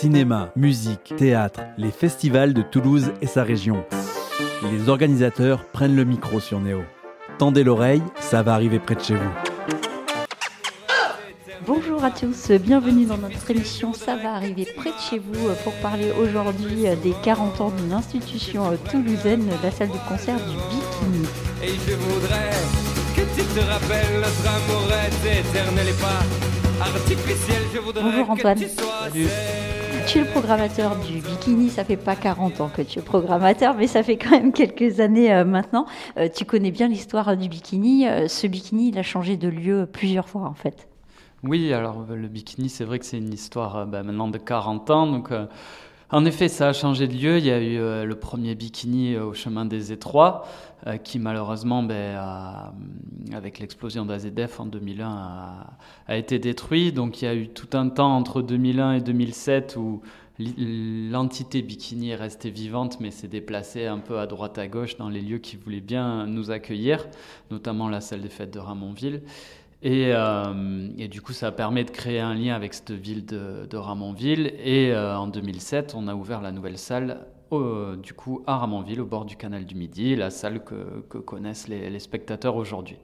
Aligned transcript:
Cinéma, 0.00 0.52
musique, 0.54 1.12
théâtre, 1.16 1.58
les 1.76 1.90
festivals 1.90 2.54
de 2.54 2.62
Toulouse 2.62 3.10
et 3.20 3.26
sa 3.26 3.42
région. 3.42 3.84
Les 4.70 4.88
organisateurs 4.88 5.64
prennent 5.64 5.96
le 5.96 6.04
micro 6.04 6.38
sur 6.38 6.60
Néo. 6.60 6.82
Tendez 7.38 7.64
l'oreille, 7.64 8.02
ça 8.20 8.44
va 8.44 8.54
arriver 8.54 8.78
près 8.78 8.94
de 8.94 9.00
chez 9.00 9.16
vous. 9.16 9.30
Bonjour 11.66 12.04
à 12.04 12.12
tous, 12.12 12.52
bienvenue 12.52 13.06
dans 13.06 13.18
notre 13.18 13.50
émission 13.50 13.92
Ça 13.92 14.14
va 14.14 14.34
arriver 14.34 14.68
près 14.76 14.90
de 14.90 14.98
chez 15.10 15.18
vous 15.18 15.48
pour 15.64 15.72
parler 15.82 16.12
aujourd'hui 16.12 16.84
des 17.02 17.14
40 17.24 17.60
ans 17.60 17.70
d'une 17.70 17.92
institution 17.92 18.70
toulousaine, 18.88 19.48
la 19.64 19.72
salle 19.72 19.88
de 19.88 20.08
concert 20.08 20.36
du 20.36 20.54
Bikini. 20.54 21.26
Et 21.60 21.70
je 21.70 21.94
voudrais 21.96 22.50
que 23.16 23.22
tu 23.34 23.44
te 23.44 23.60
rappelles 23.68 24.14
notre 24.20 24.48
amour 24.48 24.92
est 24.92 25.40
éternel 25.40 25.88
et 25.88 26.00
pas 26.00 26.84
artificiel. 26.84 27.62
Je 27.74 27.80
voudrais 27.80 28.04
Bonjour 28.04 28.30
Antoine. 28.30 28.54
que 28.54 28.64
tu 28.64 28.70
sois 28.70 29.08
Salut. 29.12 29.26
Tu 30.08 30.16
es 30.16 30.20
le 30.22 30.26
programmateur 30.28 30.96
du 30.96 31.20
Bikini, 31.20 31.68
ça 31.68 31.84
fait 31.84 31.98
pas 31.98 32.16
40 32.16 32.62
ans 32.62 32.70
que 32.74 32.80
tu 32.80 32.98
es 32.98 33.02
programmateur, 33.02 33.74
mais 33.74 33.86
ça 33.86 34.02
fait 34.02 34.16
quand 34.16 34.30
même 34.30 34.54
quelques 34.54 35.00
années 35.00 35.30
euh, 35.34 35.44
maintenant. 35.44 35.84
Euh, 36.16 36.30
tu 36.34 36.46
connais 36.46 36.70
bien 36.70 36.88
l'histoire 36.88 37.36
du 37.36 37.46
Bikini. 37.50 38.08
Euh, 38.08 38.26
ce 38.26 38.46
Bikini, 38.46 38.88
il 38.88 38.98
a 38.98 39.02
changé 39.02 39.36
de 39.36 39.48
lieu 39.48 39.86
plusieurs 39.86 40.26
fois 40.26 40.44
en 40.44 40.54
fait. 40.54 40.88
Oui, 41.42 41.74
alors 41.74 42.06
le 42.08 42.26
bikini, 42.26 42.70
c'est 42.70 42.84
vrai 42.84 42.98
que 42.98 43.04
c'est 43.04 43.18
une 43.18 43.34
histoire 43.34 43.86
bah, 43.86 44.02
maintenant 44.02 44.28
de 44.28 44.38
40 44.38 44.90
ans. 44.90 45.06
Donc, 45.06 45.30
en 46.10 46.24
effet, 46.24 46.48
ça 46.48 46.68
a 46.68 46.72
changé 46.72 47.06
de 47.06 47.12
lieu. 47.12 47.38
Il 47.38 47.44
y 47.44 47.50
a 47.50 47.60
eu 47.60 47.78
euh, 47.78 48.04
le 48.04 48.14
premier 48.14 48.54
bikini 48.54 49.14
euh, 49.14 49.26
au 49.26 49.34
chemin 49.34 49.66
des 49.66 49.92
Étroits, 49.92 50.46
euh, 50.86 50.96
qui 50.96 51.18
malheureusement, 51.18 51.82
ben, 51.82 52.18
avec 53.34 53.58
l'explosion 53.58 54.06
d'AZF 54.06 54.60
en 54.60 54.66
2001, 54.66 55.06
a, 55.06 55.66
a 56.06 56.16
été 56.16 56.38
détruit. 56.38 56.92
Donc, 56.92 57.20
il 57.20 57.26
y 57.26 57.28
a 57.28 57.34
eu 57.34 57.48
tout 57.48 57.76
un 57.76 57.90
temps 57.90 58.16
entre 58.16 58.40
2001 58.40 58.94
et 58.94 59.00
2007 59.02 59.76
où 59.76 60.00
l'entité 60.38 61.62
bikini 61.62 62.10
est 62.10 62.14
restée 62.14 62.50
vivante, 62.50 63.00
mais 63.00 63.10
s'est 63.10 63.28
déplacée 63.28 63.86
un 63.86 63.98
peu 63.98 64.18
à 64.18 64.26
droite 64.26 64.56
à 64.58 64.68
gauche 64.68 64.96
dans 64.96 65.08
les 65.08 65.20
lieux 65.20 65.38
qui 65.38 65.56
voulaient 65.56 65.80
bien 65.80 66.26
nous 66.26 66.50
accueillir, 66.50 67.06
notamment 67.50 67.88
la 67.88 68.00
salle 68.00 68.20
des 68.20 68.28
fêtes 68.28 68.52
de 68.52 68.60
Ramonville. 68.60 69.22
Et, 69.82 70.12
euh, 70.12 70.88
et 70.98 71.06
du 71.08 71.22
coup, 71.22 71.32
ça 71.32 71.52
permet 71.52 71.84
de 71.84 71.90
créer 71.90 72.18
un 72.20 72.34
lien 72.34 72.54
avec 72.54 72.74
cette 72.74 72.90
ville 72.90 73.24
de, 73.24 73.66
de 73.66 73.76
Ramonville. 73.76 74.52
Et 74.64 74.92
euh, 74.92 75.16
en 75.16 75.28
2007, 75.28 75.94
on 75.96 76.08
a 76.08 76.14
ouvert 76.14 76.40
la 76.40 76.50
nouvelle 76.52 76.78
salle, 76.78 77.26
au- 77.50 77.94
du 77.96 78.12
coup, 78.12 78.42
à 78.46 78.56
Ramonville, 78.58 79.00
au 79.00 79.06
bord 79.06 79.24
du 79.24 79.36
canal 79.36 79.64
du 79.66 79.74
Midi, 79.76 80.16
la 80.16 80.30
salle 80.30 80.64
que, 80.64 81.04
que 81.08 81.18
connaissent 81.18 81.68
les, 81.68 81.90
les 81.90 82.00
spectateurs 82.00 82.56
aujourd'hui. 82.56 82.96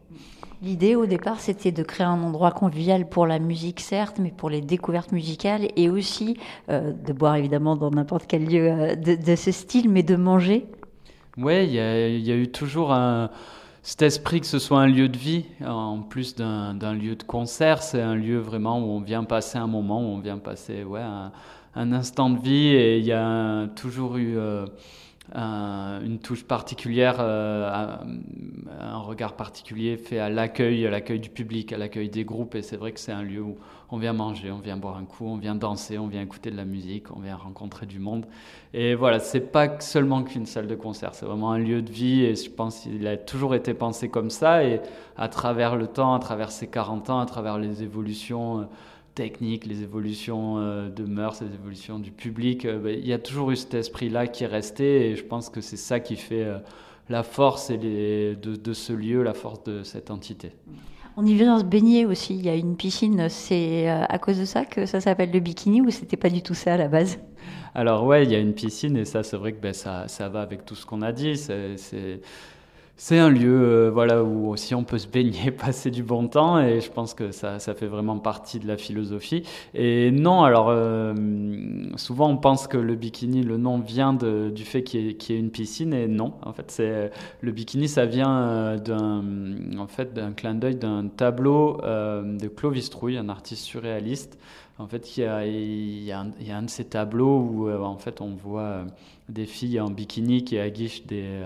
L'idée 0.62 0.96
au 0.96 1.06
départ, 1.06 1.38
c'était 1.40 1.70
de 1.72 1.82
créer 1.84 2.06
un 2.06 2.20
endroit 2.22 2.50
convivial 2.50 3.08
pour 3.08 3.26
la 3.26 3.38
musique, 3.38 3.80
certes, 3.80 4.18
mais 4.18 4.30
pour 4.32 4.50
les 4.50 4.60
découvertes 4.60 5.12
musicales 5.12 5.68
et 5.76 5.88
aussi 5.90 6.36
euh, 6.70 6.92
de 6.92 7.12
boire 7.12 7.36
évidemment 7.36 7.76
dans 7.76 7.90
n'importe 7.90 8.26
quel 8.26 8.46
lieu 8.46 8.70
euh, 8.70 8.94
de, 8.96 9.14
de 9.14 9.36
ce 9.36 9.52
style, 9.52 9.88
mais 9.90 10.02
de 10.02 10.16
manger. 10.16 10.66
Ouais, 11.36 11.66
il 11.66 11.72
y 11.72 11.80
a, 11.80 12.08
il 12.08 12.20
y 12.24 12.30
a 12.30 12.36
eu 12.36 12.48
toujours 12.52 12.92
un, 12.92 13.30
cet 13.86 14.00
esprit 14.00 14.40
que 14.40 14.46
ce 14.46 14.58
soit 14.58 14.80
un 14.80 14.86
lieu 14.86 15.10
de 15.10 15.18
vie, 15.18 15.44
en 15.62 16.00
plus 16.00 16.34
d'un 16.34 16.94
lieu 16.94 17.16
de 17.16 17.22
concert. 17.22 17.82
C'est 17.82 18.00
un 18.00 18.14
lieu 18.14 18.38
vraiment 18.38 18.78
où 18.78 18.90
on 18.90 19.00
vient 19.00 19.24
passer 19.24 19.58
un 19.58 19.66
moment, 19.66 20.00
où 20.00 20.14
on 20.14 20.20
vient 20.20 20.38
passer 20.38 20.84
ouais, 20.84 21.02
un, 21.74 21.92
instant 21.92 22.30
de 22.30 22.38
vie. 22.40 22.68
Et 22.68 22.98
il 22.98 23.04
y 23.04 23.12
a 23.12 23.66
toujours 23.76 24.16
eu 24.16 24.38
euh, 24.38 24.64
une 25.32 26.18
touche 26.18 26.44
particulière, 26.44 27.16
euh, 27.18 27.96
un, 28.80 28.98
regard 28.98 29.34
particulier 29.34 29.96
fait 29.96 30.18
à 30.18 30.28
l'accueil, 30.28 30.86
à 30.86 30.90
l'accueil 30.90 31.18
du 31.18 31.30
public, 31.30 31.72
à 31.72 31.78
l'accueil 31.78 32.08
des 32.08 32.24
groupes. 32.24 32.54
Et 32.54 32.62
c'est 32.62 32.76
vrai 32.76 32.92
que 32.92 33.00
c'est 33.00 33.12
un 33.12 33.22
lieu 33.22 33.40
où 33.40 33.56
on 33.90 33.96
vient 33.96 34.12
manger, 34.12 34.50
on 34.50 34.58
vient 34.58 34.76
boire 34.76 34.96
un 34.96 35.04
coup, 35.04 35.26
on 35.26 35.36
vient 35.36 35.54
danser, 35.54 35.98
on 35.98 36.08
vient 36.08 36.20
écouter 36.20 36.50
de 36.50 36.56
la 36.56 36.64
musique, 36.64 37.14
on 37.16 37.20
vient 37.20 37.36
rencontrer 37.36 37.86
du 37.86 37.98
monde. 37.98 38.26
Et 38.74 38.94
voilà, 38.94 39.18
c'est 39.18 39.52
pas 39.52 39.80
seulement 39.80 40.22
qu'une 40.24 40.46
salle 40.46 40.66
de 40.66 40.74
concert, 40.74 41.14
c'est 41.14 41.26
vraiment 41.26 41.52
un 41.52 41.58
lieu 41.58 41.80
de 41.80 41.90
vie 41.90 42.24
et 42.24 42.34
je 42.34 42.50
pense 42.50 42.80
qu'il 42.80 43.06
a 43.06 43.16
toujours 43.16 43.54
été 43.54 43.72
pensé 43.72 44.08
comme 44.08 44.30
ça 44.30 44.64
et 44.64 44.80
à 45.16 45.28
travers 45.28 45.76
le 45.76 45.86
temps, 45.86 46.14
à 46.14 46.18
travers 46.18 46.50
ces 46.50 46.66
40 46.66 47.10
ans, 47.10 47.20
à 47.20 47.26
travers 47.26 47.58
les 47.58 47.82
évolutions 47.82 48.60
euh, 48.60 48.64
techniques, 49.14 49.66
les 49.66 49.82
évolutions 49.82 50.58
euh, 50.58 50.88
de 50.90 51.04
mœurs, 51.04 51.40
les 51.42 51.54
évolutions 51.54 51.98
du 51.98 52.10
public, 52.10 52.64
euh, 52.64 52.78
ben, 52.78 52.98
il 52.98 53.06
y 53.06 53.12
a 53.12 53.18
toujours 53.18 53.50
eu 53.50 53.56
cet 53.56 53.74
esprit-là 53.74 54.26
qui 54.26 54.44
est 54.44 54.48
resté 54.48 55.10
et 55.10 55.16
je 55.16 55.24
pense 55.24 55.48
que 55.50 55.60
c'est 55.60 55.76
ça 55.76 56.00
qui 56.00 56.16
fait 56.16 56.44
euh, 56.44 56.58
la 57.08 57.22
force 57.22 57.70
et 57.70 57.76
les- 57.76 58.36
de, 58.36 58.56
de 58.56 58.72
ce 58.72 58.92
lieu, 58.92 59.22
la 59.22 59.34
force 59.34 59.62
de 59.64 59.82
cette 59.82 60.10
entité. 60.10 60.52
On 61.16 61.24
y 61.24 61.34
vient 61.34 61.58
se 61.58 61.64
baigner 61.64 62.06
aussi. 62.06 62.34
Il 62.34 62.44
y 62.44 62.48
a 62.48 62.56
une 62.56 62.76
piscine. 62.76 63.28
C'est 63.28 63.88
à 63.88 64.18
cause 64.18 64.38
de 64.38 64.44
ça 64.44 64.64
que 64.64 64.84
ça 64.86 65.00
s'appelle 65.00 65.30
le 65.30 65.40
Bikini 65.40 65.80
ou 65.80 65.90
c'était 65.90 66.16
pas 66.16 66.30
du 66.30 66.42
tout 66.42 66.54
ça 66.54 66.74
à 66.74 66.76
la 66.76 66.88
base? 66.88 67.18
Alors 67.74 68.04
ouais, 68.04 68.24
il 68.24 68.30
y 68.30 68.34
a 68.34 68.38
une 68.38 68.54
piscine 68.54 68.96
et 68.96 69.04
ça, 69.04 69.22
c'est 69.22 69.36
vrai 69.36 69.52
que 69.52 69.60
ben, 69.60 69.72
ça, 69.72 70.06
ça 70.08 70.28
va 70.28 70.42
avec 70.42 70.64
tout 70.64 70.74
ce 70.74 70.86
qu'on 70.86 71.02
a 71.02 71.12
dit. 71.12 71.36
C'est, 71.36 71.76
c'est, 72.96 73.18
un 73.18 73.28
lieu 73.28 73.60
euh, 73.62 73.90
voilà, 73.90 74.22
où 74.22 74.50
aussi 74.50 74.74
on 74.74 74.84
peut 74.84 74.98
se 74.98 75.08
baigner, 75.08 75.50
passer 75.52 75.90
du 75.90 76.02
bon 76.02 76.28
temps 76.28 76.60
et 76.60 76.80
je 76.80 76.90
pense 76.90 77.14
que 77.14 77.32
ça, 77.32 77.58
ça 77.58 77.74
fait 77.74 77.86
vraiment 77.86 78.18
partie 78.18 78.58
de 78.58 78.66
la 78.66 78.76
philosophie. 78.76 79.42
Et 79.74 80.10
non, 80.10 80.44
alors 80.44 80.68
euh, 80.68 81.14
souvent 81.96 82.28
on 82.28 82.36
pense 82.36 82.66
que 82.66 82.76
le 82.76 82.94
bikini, 82.94 83.42
le 83.42 83.56
nom 83.56 83.78
vient 83.78 84.12
du 84.14 84.64
fait 84.64 84.82
qu'il 84.82 85.00
y, 85.00 85.32
ait, 85.32 85.38
une 85.38 85.50
piscine 85.50 85.92
et 85.92 86.06
non, 86.06 86.34
en 86.42 86.52
fait 86.52 86.70
c'est 86.70 87.10
le 87.40 87.52
bikini, 87.52 87.88
ça 87.88 88.06
vient 88.06 88.38
euh, 88.38 88.78
d'un, 88.78 89.78
en 89.78 89.86
fait, 89.86 90.18
clin 90.36 90.54
d'œil 90.54 90.76
d'un 90.76 91.08
tableau 91.08 91.80
de 91.82 92.48
Clovis 92.48 92.90
Trouille, 92.90 93.18
un 93.18 93.28
artiste 93.28 93.64
surréaliste. 93.64 94.38
En 94.78 94.88
fait, 94.88 95.16
il 95.16 96.02
y 96.02 96.10
a, 96.10 96.20
un, 96.20 96.62
de 96.62 96.70
ces 96.70 96.84
tableaux 96.84 97.38
où 97.38 97.70
en 97.70 97.96
fait 97.96 98.20
on 98.20 98.34
voit 98.34 98.84
des 99.28 99.46
filles 99.46 99.80
en 99.80 99.88
bikini 99.88 100.42
qui 100.42 100.58
aguichent 100.58 101.06
des, 101.06 101.40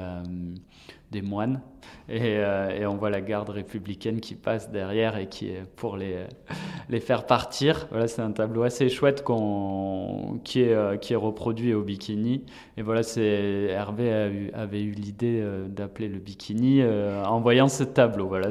des 1.11 1.23
moines 1.23 1.61
et, 2.09 2.39
euh, 2.39 2.71
et 2.71 2.87
on 2.87 2.97
voit 2.97 3.11
la 3.11 3.21
garde 3.21 3.49
républicaine 3.51 4.21
qui 4.21 4.35
passe 4.35 4.71
derrière 4.71 5.17
et 5.17 5.29
qui 5.29 5.49
est 5.49 5.63
pour 5.77 5.97
les, 5.97 6.27
les 6.89 7.01
faire 7.01 7.27
partir. 7.27 7.87
Voilà, 7.91 8.09
c'est 8.09 8.23
un 8.23 8.33
tableau 8.33 8.63
assez 8.63 8.89
chouette 8.89 9.25
qui, 10.45 10.63
est, 10.63 10.73
euh, 10.73 10.97
qui 10.97 11.13
est 11.13 11.17
reproduit 11.17 11.75
au 11.75 11.83
bikini. 11.83 12.45
Et 12.77 12.83
voilà, 12.83 13.03
Hervé 13.17 14.51
avait 14.55 14.83
eu 14.83 14.91
l'idée 14.93 15.41
euh, 15.41 15.67
d'appeler 15.69 16.09
le 16.09 16.19
bikini 16.19 16.81
euh, 16.81 17.25
en 17.25 17.41
voyant 17.41 17.69
ce 17.69 17.85
tableau. 17.85 18.27
Voilà, 18.27 18.49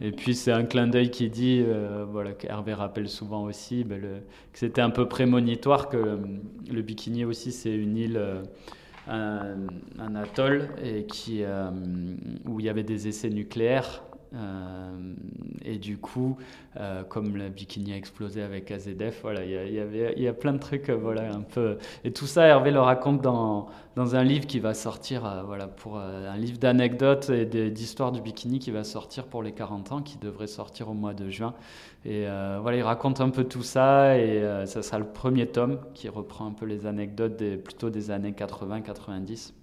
et 0.00 0.10
puis 0.12 0.34
c'est 0.34 0.52
un 0.52 0.64
clin 0.64 0.86
d'œil 0.86 1.10
qui 1.10 1.28
dit, 1.28 1.62
euh, 1.64 2.04
voilà, 2.10 2.32
qu'Hervé 2.32 2.74
rappelle 2.74 3.08
souvent 3.08 3.44
aussi, 3.44 3.84
ben, 3.84 4.00
que 4.52 4.58
c'était 4.58 4.82
un 4.82 4.90
peu 4.90 5.08
prémonitoire 5.08 5.88
que 5.88 5.96
euh, 5.96 6.16
le 6.70 6.82
Bikini 6.82 7.24
aussi 7.24 7.52
c'est 7.52 7.74
une 7.74 7.96
île, 7.96 8.16
euh, 8.16 8.42
un, 9.08 10.14
atoll 10.14 10.68
et 10.82 11.04
qui, 11.04 11.42
euh, 11.44 11.70
où 12.46 12.60
il 12.60 12.66
y 12.66 12.68
avait 12.68 12.82
des 12.82 13.08
essais 13.08 13.30
nucléaires. 13.30 14.02
euh, 14.34 15.14
et 15.64 15.78
du 15.78 15.98
coup, 15.98 16.36
euh, 16.76 17.02
comme 17.04 17.36
le 17.36 17.48
Bikini 17.48 17.92
a 17.92 17.96
explosé 17.96 18.42
avec 18.42 18.70
AZF, 18.70 19.20
voilà, 19.22 19.44
il 19.44 19.50
y, 20.20 20.28
a- 20.28 20.32
plein 20.32 20.52
de 20.52 20.58
trucs, 20.58 20.88
euh, 20.90 20.96
voilà, 20.96 21.32
un 21.32 21.40
peu. 21.42 21.78
Et 22.04 22.12
tout 22.12 22.26
ça, 22.26 22.46
Hervé 22.46 22.70
le 22.70 22.80
raconte 22.80 23.20
dans, 23.22 23.66
dans 23.96 24.16
un 24.16 24.24
livre 24.24 24.46
qui 24.46 24.60
va 24.60 24.74
sortir, 24.74 25.24
euh, 25.24 25.42
voilà, 25.42 25.66
pour 25.68 25.98
un 25.98 26.36
livre 26.36 26.58
d'anecdotes 26.58 27.30
et 27.30 27.46
d'histoires 27.70 28.12
du 28.12 28.20
bikini 28.20 28.58
qui 28.58 28.70
va 28.70 28.84
sortir 28.84 29.24
pour 29.26 29.42
les 29.42 29.52
40 29.52 29.92
ans, 29.92 30.02
qui 30.02 30.18
devrait 30.18 30.46
sortir 30.46 30.88
au 30.90 30.94
mois 30.94 31.14
de 31.14 31.28
juin. 31.30 31.54
Et 32.04 32.26
voilà, 32.60 32.76
il 32.76 32.82
raconte 32.82 33.20
un 33.22 33.30
peu 33.30 33.44
tout 33.44 33.62
ça 33.62 34.18
et 34.18 34.42
ça 34.66 34.82
sera 34.82 34.98
le 34.98 35.06
premier 35.06 35.46
tome 35.46 35.78
qui 35.94 36.08
reprend 36.10 36.46
un 36.46 36.52
peu 36.52 36.66
les 36.66 36.84
anecdotes 36.86 37.42
plutôt 37.64 37.88
des 37.88 38.10
années 38.10 38.32
80-90. 38.32 39.54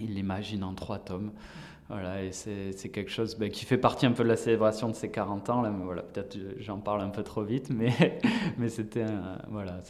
Il 0.00 0.14
l'imagine 0.14 0.64
en 0.64 0.74
trois 0.74 0.98
tomes. 0.98 1.30
Voilà, 1.90 2.22
et 2.22 2.30
c'est 2.30 2.88
quelque 2.90 3.10
chose 3.10 3.36
ben, 3.36 3.50
qui 3.50 3.64
fait 3.64 3.76
partie 3.76 4.06
un 4.06 4.12
peu 4.12 4.22
de 4.22 4.28
la 4.28 4.36
célébration 4.36 4.88
de 4.88 4.94
ses 4.94 5.10
40 5.10 5.50
ans. 5.50 5.60
Là, 5.60 5.70
mais 5.70 5.84
voilà, 5.84 6.02
peut-être 6.02 6.36
euh, 6.36 6.54
j'en 6.58 6.78
parle 6.78 7.00
un 7.00 7.08
peu 7.08 7.24
trop 7.24 7.42
vite, 7.42 7.68
mais, 7.74 8.20
mais 8.58 8.68
c'était 8.68 9.06
voilà, 9.48 9.80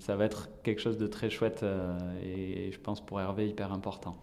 ça, 0.00 0.16
va 0.16 0.24
être 0.26 0.50
quelque 0.62 0.82
chose 0.82 0.98
de 0.98 1.06
très 1.06 1.30
chouette 1.30 1.62
euh, 1.62 1.96
et, 2.22 2.70
je 2.70 2.78
pense 2.78 3.00
pour 3.00 3.22
Hervé 3.22 3.48
hyper 3.48 3.72
important. 3.72 4.18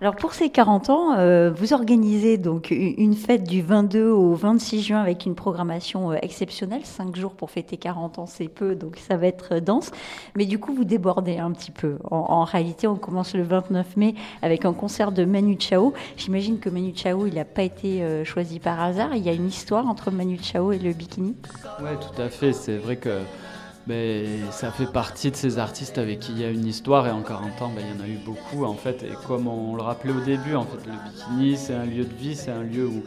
Alors 0.00 0.16
pour 0.16 0.34
ces 0.34 0.50
40 0.50 0.90
ans, 0.90 1.14
euh, 1.16 1.50
vous 1.50 1.72
organisez 1.72 2.36
donc 2.36 2.70
une 2.70 3.14
fête 3.14 3.44
du 3.44 3.62
22 3.62 4.10
au 4.10 4.34
26 4.34 4.82
juin 4.82 5.00
avec 5.00 5.24
une 5.24 5.34
programmation 5.34 6.12
euh, 6.12 6.16
exceptionnelle. 6.20 6.84
5 6.84 7.14
jours 7.16 7.32
pour 7.32 7.50
fêter 7.50 7.76
40 7.76 8.18
ans, 8.18 8.26
c'est 8.26 8.48
peu, 8.48 8.74
donc 8.74 8.96
ça 8.96 9.16
va 9.16 9.26
être 9.26 9.54
euh, 9.54 9.60
dense. 9.60 9.90
Mais 10.36 10.46
du 10.46 10.58
coup, 10.58 10.74
vous 10.74 10.84
débordez 10.84 11.38
un 11.38 11.52
petit 11.52 11.70
peu. 11.70 11.98
En, 12.10 12.44
réalité, 12.44 12.86
on 12.86 12.96
commence 12.96 13.34
le 13.34 13.42
29 13.42 13.96
mai 13.96 14.14
avec 14.42 14.64
un 14.64 14.72
concert 14.72 15.12
de 15.12 15.24
Manu 15.24 15.56
Chao. 15.58 15.92
J'imagine 16.16 16.58
que 16.58 16.68
Manu 16.68 16.92
Chao, 16.94 17.26
il 17.26 17.34
n'a 17.34 17.44
pas 17.44 17.62
été 17.62 18.24
choisi 18.24 18.58
par 18.58 18.80
hasard. 18.80 19.14
Il 19.14 19.22
y 19.22 19.28
a 19.28 19.32
une 19.32 19.48
histoire 19.48 19.86
entre 19.86 20.10
Manu 20.10 20.38
Chao 20.42 20.72
et 20.72 20.78
le 20.78 20.92
bikini? 20.92 21.34
Ouais, 21.80 21.96
tout 21.96 22.20
à 22.20 22.28
fait. 22.28 22.52
C'est 22.52 22.76
vrai 22.76 22.96
que 22.96 23.20
mais 23.86 24.24
ça 24.50 24.70
fait 24.70 24.90
partie 24.90 25.30
de 25.30 25.36
ces 25.36 25.58
artistes 25.58 25.98
avec 25.98 26.20
qui 26.20 26.32
il 26.32 26.40
y 26.40 26.44
a 26.44 26.50
une 26.50 26.66
histoire 26.66 27.06
et 27.06 27.10
en 27.10 27.22
40 27.22 27.62
ans, 27.62 27.72
ben, 27.74 27.84
il 27.86 27.96
y 27.96 28.00
en 28.00 28.04
a 28.04 28.08
eu 28.08 28.18
beaucoup 28.18 28.64
en 28.64 28.74
fait. 28.74 29.02
Et 29.02 29.12
comme 29.26 29.46
on 29.46 29.76
le 29.76 29.82
rappelait 29.82 30.12
au 30.12 30.20
début, 30.20 30.54
en 30.54 30.64
fait, 30.64 30.86
le 30.86 30.92
bikini 30.92 31.56
c'est 31.56 31.74
un 31.74 31.84
lieu 31.84 32.04
de 32.04 32.14
vie, 32.14 32.34
c'est 32.34 32.50
un 32.50 32.62
lieu 32.62 32.86
où, 32.86 33.02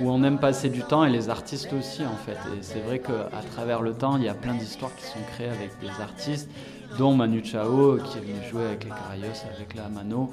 on 0.00 0.22
aime 0.22 0.38
passer 0.38 0.68
du 0.68 0.82
temps 0.82 1.04
et 1.04 1.10
les 1.10 1.28
artistes 1.28 1.72
aussi 1.72 2.02
en 2.04 2.16
fait. 2.24 2.38
Et 2.56 2.62
c'est 2.62 2.80
vrai 2.80 3.00
qu'à 3.00 3.42
travers 3.52 3.82
le 3.82 3.92
temps, 3.94 4.16
il 4.16 4.24
y 4.24 4.28
a 4.28 4.34
plein 4.34 4.54
d'histoires 4.54 4.94
qui 4.94 5.04
sont 5.04 5.18
créées 5.32 5.48
avec 5.48 5.70
des 5.80 6.00
artistes 6.00 6.48
dont 6.96 7.14
Manu 7.14 7.44
Chao 7.44 7.98
qui 7.98 8.18
est 8.18 8.20
venu 8.20 8.48
jouer 8.50 8.64
avec 8.64 8.84
les 8.84 8.90
Carayos, 8.90 9.44
avec 9.54 9.74
la 9.74 9.88
Mano, 9.88 10.30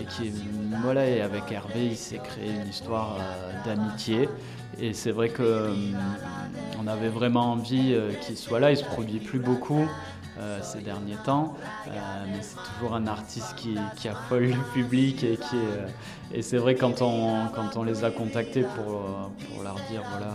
et 0.00 0.04
qui 0.04 0.32
voilà, 0.82 1.08
et 1.08 1.20
avec 1.20 1.50
Hervé, 1.50 1.86
il 1.86 1.96
s'est 1.96 2.18
créé 2.18 2.50
une 2.50 2.68
histoire 2.68 3.16
euh, 3.18 3.52
d'amitié. 3.64 4.28
Et 4.78 4.92
c'est 4.92 5.10
vrai 5.10 5.30
qu'on 5.30 5.42
euh, 5.42 6.86
avait 6.86 7.08
vraiment 7.08 7.52
envie 7.52 7.94
euh, 7.94 8.12
qu'il 8.20 8.36
soit 8.36 8.60
là. 8.60 8.70
Il 8.70 8.76
se 8.76 8.84
produit 8.84 9.20
plus 9.20 9.38
beaucoup. 9.38 9.86
ces 10.60 10.82
derniers 10.82 11.16
temps, 11.24 11.56
mais 11.86 12.42
c'est 12.42 12.58
toujours 12.68 12.94
un 12.94 13.06
artiste 13.06 13.54
qui, 13.56 13.74
qui, 13.96 14.06
affole 14.06 14.48
le 14.48 14.72
public 14.74 15.24
et 15.24 16.42
c'est 16.42 16.58
vrai 16.58 16.74
quand 16.74 17.00
on 17.00 17.48
quand 17.54 17.78
on 17.78 17.84
les 17.84 18.04
a 18.04 18.10
contactés 18.10 18.66
pour, 18.74 19.00
pour 19.48 19.62
leur 19.62 19.76
dire 19.88 20.02
voilà 20.10 20.34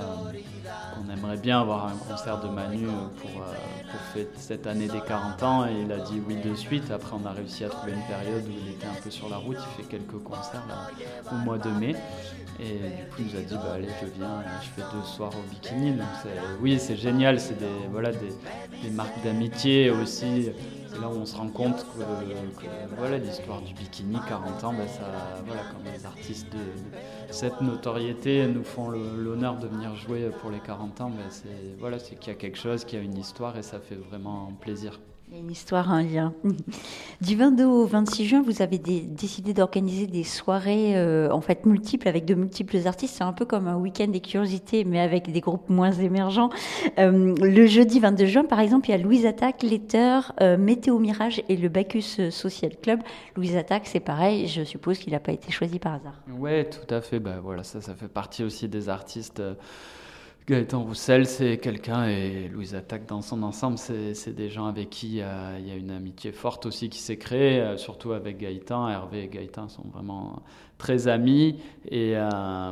qu'on 0.94 1.12
aimerait 1.12 1.38
bien 1.38 1.62
avoir 1.62 1.88
un 1.88 1.96
concert 1.96 2.40
de 2.40 2.48
Manu 2.48 2.86
pour 3.20 3.32
pour 3.92 4.00
fêter 4.14 4.30
cette 4.38 4.68
année 4.68 4.88
des 4.88 5.02
40 5.02 5.44
ans 5.44 5.66
et 5.68 5.74
il 5.84 5.92
a 5.92 5.98
dit 5.98 6.22
oui 6.26 6.36
de 6.36 6.56
suite. 6.56 6.92
Après, 6.92 7.12
on 7.14 7.26
a 7.26 7.32
réussi 7.32 7.66
à 7.66 7.70
trouver 7.70 7.94
une 7.94 8.04
période 8.04 8.44
où 8.48 8.52
il 8.66 8.74
était 8.74 8.88
un 8.88 9.02
peu 9.02 9.12
sur 9.12 9.30
la 9.30 9.38
route. 9.38 9.58
Il 9.58 9.84
fait 9.84 9.90
quelques 9.90 10.24
concerts 10.24 10.64
au 11.32 11.36
mois 11.36 11.58
de 11.58 11.70
mai. 11.70 11.96
Et 12.60 12.74
du 12.74 13.04
coup, 13.10 13.20
il 13.20 13.26
nous 13.26 13.38
a 13.38 13.42
dit 13.42 13.56
bah, 13.56 13.74
allez, 13.76 13.88
je 14.02 14.08
viens, 14.18 14.44
je 14.62 14.70
fais 14.70 14.88
deux 14.94 15.04
soirs 15.04 15.32
au 15.32 15.50
bikini. 15.50 15.92
Donc, 15.92 16.08
oui, 16.62 16.78
c'est 16.80 16.96
génial. 16.96 17.40
C'est 17.40 17.58
des, 17.58 17.66
voilà, 17.92 18.12
des, 18.12 18.90
marques 18.92 19.22
d'amitié 19.24 19.90
aussi. 19.90 20.50
C'est 20.88 21.00
là 21.00 21.08
où 21.08 21.20
on 21.22 21.26
se 21.26 21.36
rend 21.36 21.48
compte 21.48 21.78
que, 21.78 22.04
voilà, 22.98 23.18
l'histoire 23.18 23.62
du 23.62 23.74
bikini, 23.74 24.18
40 24.28 24.64
ans, 24.66 24.74
ben 24.74 24.88
ça, 24.88 25.04
voilà, 25.46 25.62
quand 25.72 25.90
les 25.90 26.06
artistes 26.06 26.52
de, 26.52 26.60
cette 27.32 27.62
notoriété 27.62 28.48
nous 28.48 28.64
font 28.64 28.90
l'honneur 28.90 29.58
de 29.58 29.68
venir 29.68 29.96
jouer 29.96 30.30
pour 30.42 30.52
les 30.52 30.60
40 30.60 31.02
ans, 31.02 31.12
c'est 31.30 31.48
voilà, 31.80 31.98
qu'il 31.98 32.28
y 32.28 32.32
a 32.32 32.36
quelque 32.36 32.58
chose, 32.58 32.86
qu'il 32.86 33.00
y 33.00 33.02
a 33.02 33.06
une 33.06 33.18
histoire 33.18 33.58
et 33.58 33.64
ça 33.64 33.80
fait 33.80 33.96
vraiment 33.96 34.52
plaisir. 34.60 35.00
Une 35.34 35.50
histoire, 35.50 35.92
un 35.92 36.04
lien. 36.04 36.34
Du 37.22 37.36
22 37.36 37.66
au 37.66 37.86
26 37.86 38.26
juin, 38.26 38.42
vous 38.42 38.64
avez 38.64 38.80
décidé 38.80 39.54
d'organiser 39.54 40.08
des 40.08 40.24
soirées 40.24 40.98
euh, 40.98 41.30
en 41.30 41.40
fait 41.40 41.68
multiples 41.68 42.08
avec 42.08 42.26
de 42.26 42.34
multiples 42.34 42.80
artistes. 42.88 43.18
C'est 43.18 43.24
un 43.24 43.32
peu 43.32 43.46
comme 43.46 43.68
un 43.68 43.78
week-end 43.78 44.08
des 44.08 44.22
curiosités, 44.22 44.84
mais 44.84 45.00
avec 45.00 45.32
des 45.32 45.40
groupes 45.40 45.70
moins 45.70 45.92
émergents. 45.92 46.50
Euh, 46.98 47.36
le 47.40 47.68
jeudi 47.68 48.00
22 48.00 48.26
juin, 48.26 48.44
par 48.44 48.60
exemple, 48.60 48.90
il 48.90 48.94
y 48.94 48.96
a 48.96 48.98
Louise 48.98 49.28
Attaque, 49.28 49.62
Letteur, 49.62 50.34
euh, 50.42 50.58
Météo 50.58 50.98
Mirage 50.98 51.44
et 51.48 51.56
le 51.56 51.70
Bacchus 51.70 52.32
Social 52.32 52.72
Club. 52.82 53.02
Louise 53.36 53.56
Attaque, 53.56 53.84
c'est 53.86 54.00
pareil. 54.00 54.48
Je 54.48 54.64
suppose 54.64 54.98
qu'il 54.98 55.14
n'a 55.14 55.20
pas 55.20 55.32
été 55.32 55.52
choisi 55.52 55.78
par 55.78 55.94
hasard. 55.94 56.24
Ouais, 56.40 56.68
tout 56.68 56.92
à 56.92 57.02
fait. 57.02 57.20
Bah, 57.20 57.40
voilà, 57.42 57.64
ça 57.64 57.80
fait 57.82 58.08
partie 58.08 58.44
aussi 58.44 58.68
des 58.68 58.90
artistes. 58.90 59.42
Gaëtan 60.48 60.84
Roussel, 60.84 61.28
c'est 61.28 61.60
quelqu'un, 61.60 62.08
et 62.08 62.48
Louise 62.48 62.74
Attaque 62.74 63.06
dans 63.06 63.22
son 63.22 63.44
ensemble, 63.44 63.78
c'est 63.78 64.34
des 64.34 64.50
gens 64.50 64.66
avec 64.66 64.90
qui 64.90 65.08
il 65.08 65.16
y, 65.18 65.22
a, 65.22 65.76
une 65.78 65.92
amitié 65.92 66.32
forte 66.32 66.66
aussi 66.66 66.90
qui 66.90 66.98
s'est 66.98 67.18
créée, 67.18 67.62
euh, 67.62 67.78
surtout 67.78 68.12
avec 68.12 68.40
Gaëtan. 68.40 68.90
Hervé 68.90 69.26
et 69.26 69.28
Gaëtan 69.28 69.68
sont 69.68 69.86
vraiment 69.94 70.42
très 70.80 71.08
amis. 71.08 71.58
Et, 71.88 72.14
euh, 72.16 72.72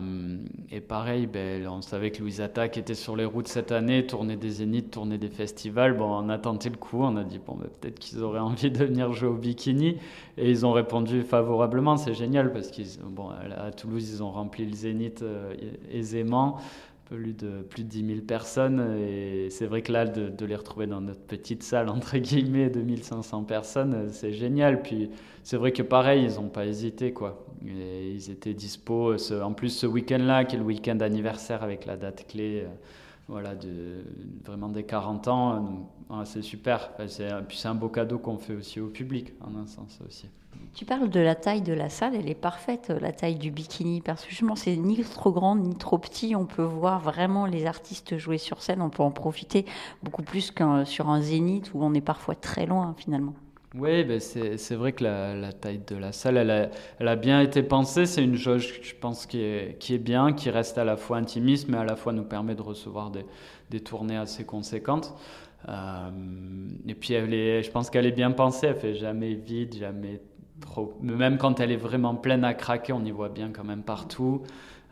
pareil, 0.88 1.27
ben, 1.27 1.68
on 1.68 1.83
savait 1.83 2.10
que 2.10 2.21
Louise 2.21 2.42
Attaque 2.42 2.75
était 2.77 2.95
sur 2.95 3.16
les 3.16 3.25
routes 3.25 3.48
cette 3.48 3.71
année, 3.71 4.07
tournait 4.07 4.36
des 4.36 4.50
zéniths, 4.50 4.89
tournait 4.89 5.19
des 5.19 5.30
festivals. 5.30 5.95
Bon, 5.95 6.12
on 6.12 6.30
a 6.30 6.39
tenté 6.39 6.71
le 6.71 6.77
coup, 6.77 7.04
on 7.04 7.16
a 7.18 7.24
dit 7.24 7.39
bon, 7.45 7.56
ben, 7.56 7.69
peut-être 7.80 8.00
qu'ils 8.00 8.24
auraient 8.24 8.39
envie 8.39 8.71
de 8.71 8.83
venir 8.83 9.13
jouer 9.13 9.30
au 9.30 9.36
bikini. 9.36 9.98
Et 10.38 10.50
ils 10.50 10.66
ont 10.66 10.71
répondu 10.71 11.21
favorablement, 11.21 11.98
c'est 11.98 12.16
génial 12.16 12.51
parce 12.51 12.71
qu'à 12.71 13.71
Toulouse, 13.77 14.10
ils 14.12 14.24
ont 14.24 14.31
rempli 14.31 14.66
le 14.66 14.74
zénith 14.74 15.21
euh, 15.21 15.54
aisément 15.92 16.57
plus 17.09 17.33
de, 17.33 17.61
plus 17.63 17.83
de 17.83 17.89
10 17.89 18.06
000 18.06 18.19
personnes. 18.21 18.97
Et 19.00 19.50
c'est 19.50 19.65
vrai 19.65 19.81
que 19.81 19.91
là, 19.91 20.06
de, 20.06 20.45
les 20.45 20.56
retrouver 20.56 20.88
dans 20.88 21.01
notre 21.01 21.21
petite 21.21 21.63
salle, 21.63 21.89
entre 21.89 22.17
guillemets, 22.17 22.69
de 22.69 22.81
1500 22.81 23.44
personnes, 23.44 24.09
c'est 24.11 24.31
génial. 24.31 24.81
Puis 24.81 25.09
c'est 25.44 25.57
vrai 25.57 25.71
que 25.71 25.81
pareil, 25.81 26.25
ils 26.25 26.35
n'ont 26.35 26.50
pas 26.50 26.65
hésité, 26.65 27.11
quoi. 27.11 27.45
Et 27.65 28.11
ils 28.11 28.29
étaient 28.29 28.53
dispo. 28.53 29.15
en 29.41 29.53
plus, 29.53 29.69
ce 29.69 29.88
week-end-là, 29.88 30.45
qui 30.45 30.56
est 30.56 30.59
le 30.59 30.65
week-end 30.65 31.00
anniversaire 31.00 31.63
avec 31.63 31.85
la 31.85 31.97
date 31.97 32.27
clé, 32.27 32.65
voilà, 33.30 33.54
vraiment 34.44 34.70
des 34.70 34.84
40 34.84 35.28
ans, 35.28 35.88
c'est 36.26 36.42
super. 36.42 36.92
Puis 36.98 37.58
c'est 37.58 37.68
un 37.68 37.76
beau 37.76 37.90
cadeau 37.90 38.18
qu'on 38.18 38.38
fait 38.38 38.56
aussi 38.56 38.81
au 38.81 38.88
public, 38.88 39.34
en 39.42 39.56
un 39.56 39.68
sens 39.68 40.00
aussi. 40.06 40.28
Tu 40.74 40.84
parles 40.84 41.10
de 41.10 41.20
la 41.20 41.36
taille 41.36 41.62
de 41.62 41.74
la 41.74 41.90
salle, 41.90 42.16
elle 42.16 42.28
est 42.28 42.36
parfaite, 42.36 42.90
la 42.90 43.12
taille 43.12 43.36
du 43.36 43.52
bikini, 43.52 44.02
parce 44.02 44.24
que 44.24 44.30
justement, 44.30 44.56
c'est 44.56 44.76
ni 44.76 45.04
trop 45.04 45.31
grand 45.31 45.56
ni 45.56 45.76
trop 45.76 46.00
petit. 46.00 46.36
On 46.36 46.46
peut 46.46 46.64
voir 46.64 47.00
vraiment 47.00 47.46
les 47.46 47.68
artistes 47.68 48.18
jouer 48.18 48.40
sur 48.40 48.62
scène, 48.64 48.81
on 48.81 48.90
peut 48.90 49.04
en 49.04 49.12
profiter 49.12 49.66
beaucoup 50.02 50.24
plus 50.24 50.50
qu'un 50.52 50.86
sur 50.86 51.10
un 51.10 51.22
zénith 51.22 51.72
où 51.74 51.84
on 51.84 51.94
est 51.94 52.02
parfois 52.02 52.36
très 52.36 52.66
loin 52.66 52.96
finalement. 52.98 53.36
Oui, 53.75 54.04
ben 54.04 54.19
c'est 54.19 54.75
vrai 54.75 54.94
que 54.94 55.04
la, 55.04 55.54
taille 55.54 55.81
de 55.86 55.95
la 55.95 56.12
salle, 56.12 56.38
elle 56.38 57.07
a, 57.07 57.16
bien 57.16 57.39
été 57.39 57.62
pensée. 57.62 58.07
C'est 58.07 58.24
une 58.24 58.36
jauge, 58.36 58.80
je 58.81 58.95
pense, 59.00 59.27
qui 59.27 59.42
est, 59.42 59.98
bien, 60.00 60.33
qui 60.33 60.50
reste 60.50 60.80
à 60.80 60.83
la 60.83 60.98
fois 60.98 61.18
intimiste, 61.18 61.68
mais 61.69 61.77
à 61.77 61.83
la 61.83 61.95
fois 61.95 62.12
nous 62.12 62.24
permet 62.24 62.56
de 62.56 62.63
recevoir 62.63 63.12
des, 63.69 63.80
tournées 63.80 64.18
assez 64.18 64.44
conséquentes. 64.44 65.13
Euh, 65.68 66.10
et 66.88 66.95
puis, 66.95 67.13
elle 67.13 67.31
est, 67.31 67.62
je 67.62 67.69
pense 67.69 67.92
qu'elle 67.92 68.07
est 68.07 68.12
bien 68.12 68.31
pensée. 68.31 68.68
Elle 68.68 68.75
fait 68.75 68.95
jamais 68.95 69.36
vide, 69.36 69.75
jamais 69.75 70.19
trop. 70.62 70.98
Même 71.01 71.38
quand 71.38 71.60
elle 71.60 71.71
est 71.71 71.77
vraiment 71.77 72.16
pleine 72.16 72.44
à 72.44 72.56
craquer, 72.56 72.94
on 72.94 73.06
y 73.06 73.12
voit 73.12 73.30
bien 73.30 73.51
quand 73.51 73.63
même 73.63 73.83
partout. 73.83 74.42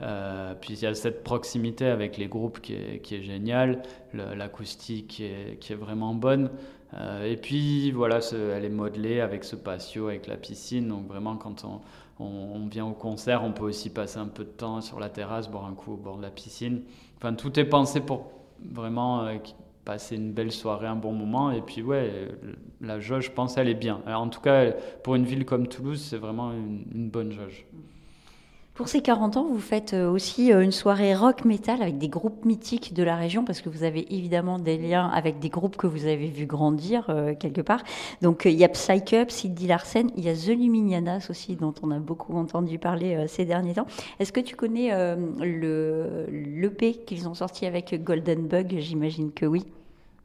Euh, 0.01 0.53
puis 0.53 0.75
il 0.75 0.81
y 0.81 0.85
a 0.85 0.93
cette 0.93 1.23
proximité 1.23 1.87
avec 1.87 2.17
les 2.17 2.27
groupes 2.27 2.61
qui 2.61 2.73
est, 2.73 3.23
géniale, 3.23 3.81
l'acoustique 4.13 5.07
qui 5.07 5.23
est, 5.73 5.75
vraiment 5.75 6.13
bonne. 6.13 6.51
Euh, 6.93 7.25
et 7.25 7.37
puis 7.37 7.91
voilà, 7.91 8.19
elle 8.31 8.65
est 8.65 8.69
modelée 8.69 9.19
avec 9.19 9.43
ce 9.43 9.55
patio, 9.55 10.07
avec 10.07 10.27
la 10.27 10.37
piscine. 10.37 10.87
Donc 10.87 11.07
vraiment, 11.07 11.35
quand 11.35 11.65
on, 11.65 11.81
on, 12.23 12.67
vient 12.67 12.85
au 12.85 12.93
concert, 12.93 13.43
on 13.43 13.51
peut 13.51 13.65
aussi 13.65 13.89
passer 13.89 14.19
un 14.19 14.27
peu 14.27 14.43
de 14.43 14.49
temps 14.49 14.81
sur 14.81 14.99
la 14.99 15.09
terrasse, 15.09 15.49
boire 15.49 15.65
un 15.65 15.73
coup 15.73 15.93
au 15.93 15.97
bord 15.97 16.17
de 16.17 16.21
la 16.23 16.31
piscine. 16.31 16.83
Enfin, 17.17 17.33
tout 17.33 17.59
est 17.59 17.65
pensé 17.65 17.99
pour 17.99 18.31
vraiment 18.63 19.25
euh, 19.25 19.37
passer 19.85 20.15
une 20.15 20.31
belle 20.31 20.51
soirée, 20.51 20.87
un 20.87 20.95
bon 20.95 21.13
moment. 21.13 21.51
Et 21.51 21.61
puis, 21.61 21.81
ouais, 21.81 22.29
la 22.81 22.99
jauge, 22.99 23.25
je 23.25 23.31
pense, 23.31 23.57
elle 23.57 23.69
est 23.69 23.73
bien. 23.73 24.01
en 24.05 24.29
tout 24.29 24.41
cas, 24.41 24.71
pour 25.03 25.15
une 25.15 25.25
ville 25.25 25.45
comme 25.45 25.67
Toulouse, 25.67 26.01
c'est 26.01 26.17
vraiment 26.17 26.51
une, 26.51 27.09
bonne 27.09 27.31
jauge. 27.31 27.65
Pour 28.77 28.89
ces 28.89 29.01
40 29.01 29.37
ans, 29.37 29.47
vous 29.49 29.57
faites 29.57 29.95
euh, 29.95 30.07
aussi 30.07 30.53
euh, 30.53 30.61
une 30.61 30.71
soirée 30.71 31.15
rock 31.15 31.45
metal 31.45 31.81
avec 31.81 31.97
des 31.97 32.09
groupes 32.09 32.45
mythiques 32.45 32.93
de 32.93 33.01
la 33.01 33.15
région, 33.15 33.43
parce 33.43 33.59
que 33.59 33.69
vous 33.69 33.81
avez 33.81 34.05
évidemment 34.15 34.59
des 34.59 34.77
liens 34.77 35.07
avec 35.07 35.39
des 35.39 35.49
groupes 35.49 35.77
que 35.77 35.87
vous 35.87 36.05
avez 36.05 36.27
vu 36.27 36.45
grandir 36.45 37.07
euh, 37.09 37.33
quelque 37.33 37.61
part. 37.61 37.81
Donc 38.21 38.43
il 38.45 38.53
y 38.53 38.63
a 38.63 38.69
Psych 38.69 39.13
Up, 39.13 39.31
Sidney 39.31 39.67
Larsen, 39.67 40.11
il 40.15 40.25
y 40.25 40.29
a 40.29 40.35
The 40.35 40.55
Luminianas 40.55 41.25
aussi, 41.31 41.55
dont 41.55 41.73
on 41.81 41.89
a 41.89 41.97
beaucoup 41.97 42.37
entendu 42.37 42.77
parler 42.77 43.25
ces 43.27 43.45
derniers 43.45 43.73
temps. 43.73 43.87
Est-ce 44.19 44.31
que 44.31 44.41
tu 44.41 44.55
connais 44.55 44.91
le 45.39 46.27
l'EP 46.29 46.93
qu'ils 46.93 47.27
ont 47.27 47.33
sorti 47.33 47.65
avec 47.65 48.03
Golden 48.03 48.45
Bug? 48.45 48.75
J'imagine 48.77 49.31
que 49.31 49.47
oui. 49.47 49.65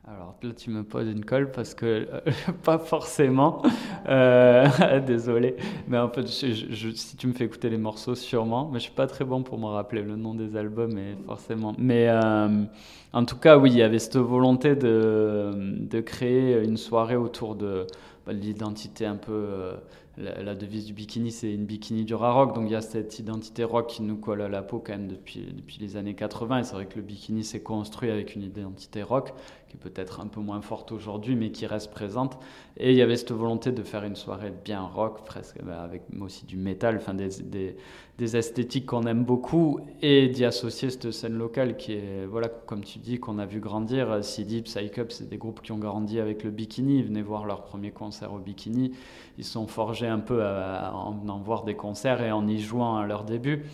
Alors 0.05 0.35
là, 0.43 0.51
tu 0.53 0.71
me 0.71 0.83
poses 0.83 1.07
une 1.07 1.25
colle 1.25 1.53
parce 1.53 1.75
que 1.75 1.87
euh, 1.87 2.21
pas 2.65 2.79
forcément. 2.79 3.63
Euh, 4.09 4.67
désolé. 5.07 5.55
Mais 5.87 5.97
en 5.97 6.09
fait, 6.09 6.27
si 6.27 7.17
tu 7.17 7.29
me 7.29 7.33
fais 7.33 7.45
écouter 7.45 7.71
les 7.71 7.77
morceaux, 7.77 8.17
sûrement. 8.17 8.69
Mais 8.73 8.81
je 8.81 8.85
suis 8.85 8.93
pas 8.93 9.07
très 9.07 9.25
bon 9.25 9.45
pour 9.45 9.59
me 9.59 9.67
rappeler 9.67 10.03
le 10.03 10.17
nom 10.17 10.35
des 10.35 10.57
albums, 10.57 10.93
mais 10.93 11.17
forcément. 11.25 11.73
Mais 11.79 12.09
euh, 12.09 12.65
en 13.13 13.25
tout 13.25 13.37
cas, 13.37 13.57
oui, 13.59 13.71
il 13.71 13.77
y 13.77 13.83
avait 13.83 14.01
cette 14.01 14.17
volonté 14.17 14.75
de, 14.75 15.53
de 15.55 16.01
créer 16.01 16.61
une 16.65 16.79
soirée 16.79 17.15
autour 17.15 17.55
de, 17.55 17.87
bah, 18.27 18.33
l'identité 18.33 19.07
un 19.07 19.17
peu 19.17 19.77
la, 20.19 20.55
devise 20.55 20.87
du 20.87 20.93
bikini, 20.93 21.31
c'est 21.31 21.53
une 21.53 21.65
bikini 21.65 22.05
du 22.05 22.15
rock. 22.15 22.55
Donc 22.55 22.65
il 22.67 22.73
y 22.73 22.77
a 22.77 22.81
cette 22.81 23.19
identité 23.19 23.65
rock 23.65 23.89
qui 23.89 24.03
nous 24.03 24.17
colle 24.17 24.43
à 24.43 24.49
la 24.49 24.63
peau 24.63 24.79
quand 24.79 24.93
même 24.93 25.09
depuis, 25.09 25.53
depuis 25.53 25.79
les 25.81 25.97
années 25.97 26.15
80. 26.15 26.59
Et 26.59 26.65
c'est 26.65 26.75
vrai 26.75 26.87
que 26.87 26.97
le 26.97 27.03
bikini 27.03 27.45
s'est 27.45 27.63
construit 27.63 28.11
avec 28.11 28.35
une 28.35 28.43
identité 28.43 29.03
rock 29.03 29.33
qui 29.73 29.79
est 29.79 29.91
peut-être 29.91 30.21
un 30.21 30.27
peu 30.27 30.41
moins 30.41 30.61
forte 30.61 30.93
aujourd'hui, 30.93 31.35
mais 31.35 31.51
qui 31.51 31.67
reste 31.67 31.91
présente. 31.91 32.39
Et 32.77 32.91
il 32.91 32.97
y 32.97 33.03
avait 33.03 33.17
cette 33.17 33.33
volonté 33.33 33.73
de 33.73 33.83
faire 33.83 34.05
une 34.05 34.17
soirée 34.17 34.53
bien 34.65 34.83
rock, 34.83 35.25
presque 35.25 35.63
bah, 35.63 35.83
avec 35.83 36.03
aussi 36.21 36.45
du 36.45 36.57
métal, 36.57 36.97
enfin 36.97 37.15
des, 37.15 37.29
des, 37.43 37.77
des 38.19 38.37
esthétiques 38.37 38.87
qu'on 38.87 39.05
aime 39.05 39.25
beaucoup, 39.25 39.81
et 40.03 40.29
d'y 40.29 40.45
associer 40.45 40.91
cette 40.91 41.11
scène 41.11 41.39
locale 41.39 41.77
qui 41.77 41.95
est, 41.95 42.27
voilà, 42.27 42.49
comme 42.49 42.85
tu 42.85 42.99
dis, 42.99 43.19
qu'on 43.19 43.39
a 43.39 43.47
vu 43.47 43.61
grandir. 43.61 44.23
CD, 44.23 44.61
Psych 44.63 44.99
Up, 44.99 45.11
c'est 45.11 45.29
des 45.29 45.39
groupes 45.39 45.63
qui 45.63 45.73
ont 45.73 45.79
grandi 45.79 46.21
avec 46.21 46.45
le 46.45 46.51
bikini. 46.51 46.99
Ils 46.99 47.05
venaient 47.05 47.23
voir 47.23 47.47
leur 47.47 47.63
premier 47.65 47.93
concert 47.93 48.33
au 48.35 48.39
bikini. 48.39 48.93
Ils 49.39 49.45
sont 49.45 49.67
forgés 49.67 50.09
un 50.09 50.21
peu 50.21 50.45
en 50.45 51.13
venant 51.13 51.39
voir 51.39 51.65
des 51.65 51.75
concerts 51.75 52.23
et 52.23 52.31
en 52.31 52.47
y 52.47 52.59
jouant 52.59 52.97
à 52.97 53.07
leur 53.07 53.25
début. 53.25 53.65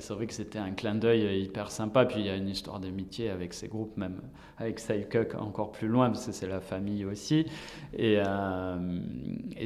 C'est 0.00 0.14
vrai 0.14 0.26
que 0.26 0.34
c'était 0.34 0.58
un 0.58 0.72
clin 0.72 0.94
d'œil 0.94 1.42
hyper 1.42 1.70
sympa. 1.70 2.04
Puis 2.04 2.20
il 2.20 2.26
y 2.26 2.30
a 2.30 2.36
une 2.36 2.48
histoire 2.48 2.80
d'amitié 2.80 3.30
avec 3.30 3.54
ces 3.54 3.68
groupes, 3.68 3.96
même 3.96 4.20
avec 4.58 4.78
Sailcock 4.78 5.34
encore 5.38 5.72
plus 5.72 5.88
loin, 5.88 6.10
parce 6.10 6.26
que 6.26 6.32
c'est 6.32 6.46
la 6.46 6.60
famille 6.60 7.04
aussi. 7.04 7.46
Et, 7.92 8.18
euh, 8.18 9.00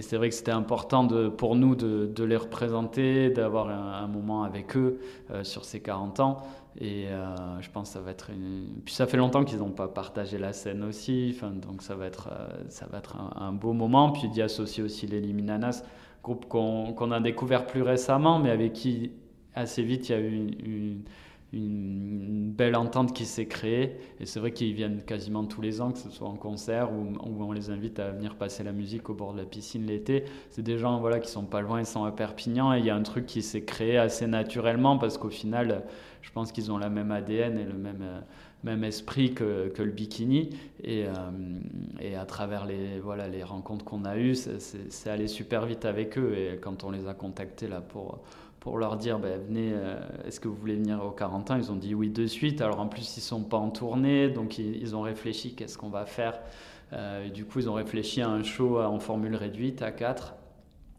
c'est 0.00 0.16
vrai 0.16 0.28
que 0.28 0.35
c'était 0.35 0.52
important 0.52 1.06
pour 1.30 1.56
nous 1.56 1.75
de, 1.75 2.25
les 2.25 2.37
représenter, 2.37 3.30
d'avoir 3.30 3.68
un, 3.68 4.06
moment 4.06 4.42
avec 4.42 4.76
eux 4.76 5.00
euh, 5.30 5.44
sur 5.44 5.64
ces 5.64 5.80
40 5.80 6.20
ans. 6.20 6.38
Et 6.80 7.08
euh, 7.08 7.61
je 7.61 7.70
pense 7.70 7.88
que 7.88 7.94
ça 7.94 8.00
va 8.00 8.12
être 8.12 8.30
une... 8.30 8.80
Puis 8.85 8.94
ça 8.94 9.06
fait 9.06 9.16
longtemps 9.16 9.44
qu'ils 9.44 9.58
n'ont 9.58 9.70
pas 9.70 9.88
partagé 9.88 10.38
la 10.38 10.52
scène 10.52 10.85
aussi, 10.85 11.37
donc 11.66 11.82
ça 11.82 11.97
va 11.97 12.06
être, 12.06 12.30
ça 12.68 12.87
va 12.87 12.99
être 12.99 13.16
un, 13.37 13.52
beau 13.52 13.73
moment. 13.73 14.12
Puis 14.12 14.28
d'y 14.28 14.42
associer 14.42 14.82
aussi 14.82 15.06
les 15.06 15.20
Liminanas, 15.20 15.82
groupe 16.23 16.47
qu'on 16.47 17.11
a 17.11 17.20
découvert 17.20 17.66
plus 17.66 17.82
récemment, 17.82 18.38
mais 18.38 18.50
avec 18.50 18.75
qui 18.75 19.12
assez 19.58 19.82
vite, 19.82 20.08
il 20.08 20.12
y 20.12 20.14
a 20.14 20.20
eu 20.20 20.98
une, 21.52 22.52
belle 22.52 22.76
entente 22.76 23.14
qui 23.14 23.24
s'est 23.24 23.46
créée. 23.46 23.96
Et 24.20 24.26
c'est 24.26 24.40
vrai 24.40 24.52
qu'ils 24.52 24.74
viennent 24.74 25.02
quasiment 25.02 25.44
tous 25.44 25.60
les 25.60 25.80
ans, 25.80 25.92
que 25.92 25.98
ce 25.98 26.10
soit 26.10 26.28
en 26.28 26.36
concert 26.36 26.90
ou, 26.92 27.14
on 27.22 27.52
les 27.52 27.70
invite 27.70 28.00
à 28.00 28.10
venir 28.10 28.34
passer 28.34 28.64
la 28.64 28.72
musique 28.72 29.08
au 29.08 29.14
bord 29.14 29.32
de 29.32 29.38
la 29.38 29.44
piscine 29.44 29.86
l'été. 29.86 30.24
C'est 30.50 30.62
des 30.62 30.76
gens 30.76 31.00
voilà, 31.00 31.20
qui 31.20 31.30
sont 31.30 31.44
pas 31.44 31.60
loin, 31.60 31.80
ils 31.80 31.86
sont 31.86 32.04
à 32.04 32.10
Perpignan. 32.10 32.74
Et 32.74 32.80
il 32.80 32.84
y 32.84 32.90
a 32.90 32.96
un 32.96 33.02
truc 33.02 33.26
qui 33.26 33.42
s'est 33.42 33.62
créé 33.62 33.96
assez 33.96 34.26
naturellement 34.26 34.98
parce 34.98 35.16
qu'au 35.16 35.30
final, 35.30 35.84
je 36.20 36.30
pense 36.32 36.52
qu'ils 36.52 36.72
ont 36.72 36.78
la 36.78 36.90
même 36.90 37.12
ADN 37.12 37.58
et 37.58 37.64
le 37.64 37.78
même 37.78 38.04
même 38.64 38.84
esprit 38.84 39.34
que, 39.34 39.68
que 39.68 39.82
le 39.82 39.90
bikini. 39.90 40.50
Et, 40.82 41.04
euh, 41.06 41.10
et, 42.00 42.16
à 42.16 42.24
travers 42.24 42.66
les, 42.66 42.98
voilà, 43.00 43.28
les 43.28 43.42
rencontres 43.42 43.84
qu'on 43.84 44.04
a 44.04 44.16
eues, 44.16 44.34
c'est 44.34 45.10
allé 45.10 45.28
super 45.28 45.66
vite 45.66 45.84
avec 45.84 46.18
eux. 46.18 46.34
Et 46.36 46.58
quand 46.58 46.84
on 46.84 46.90
les 46.90 47.06
a 47.06 47.14
contactés 47.14 47.68
là, 47.68 47.80
pour, 47.80 48.20
pour 48.68 48.76
leur 48.76 48.98
dire 48.98 49.18
ben, 49.18 49.40
venez, 49.40 49.70
euh, 49.72 49.98
est-ce 50.26 50.40
que 50.40 50.46
vous 50.46 50.54
voulez 50.54 50.75
venir 50.75 51.02
aux 51.02 51.10
40 51.10 51.50
ans 51.50 51.56
Ils 51.56 51.72
ont 51.72 51.76
dit 51.76 51.94
oui 51.94 52.10
de 52.10 52.26
suite. 52.26 52.60
Alors 52.60 52.80
en 52.80 52.87
plus, 52.87 53.16
ils 53.16 53.22
sont 53.22 53.42
pas 53.42 53.56
en 53.56 53.70
tournée, 53.70 54.28
donc 54.28 54.58
ils, 54.58 54.94
ont 54.94 55.00
réfléchi 55.00 55.54
qu'est-ce 55.54 55.78
qu'on 55.78 55.88
va 55.88 56.04
faire. 56.04 56.38
Euh, 56.92 57.30
du 57.30 57.46
coup, 57.46 57.60
ils 57.60 57.70
ont 57.70 57.72
réfléchi 57.72 58.20
à 58.20 58.28
un 58.28 58.42
show 58.42 58.78
en 58.78 58.98
formule 58.98 59.37
réduite 59.37 59.80
à 59.80 59.90
4 59.90 60.34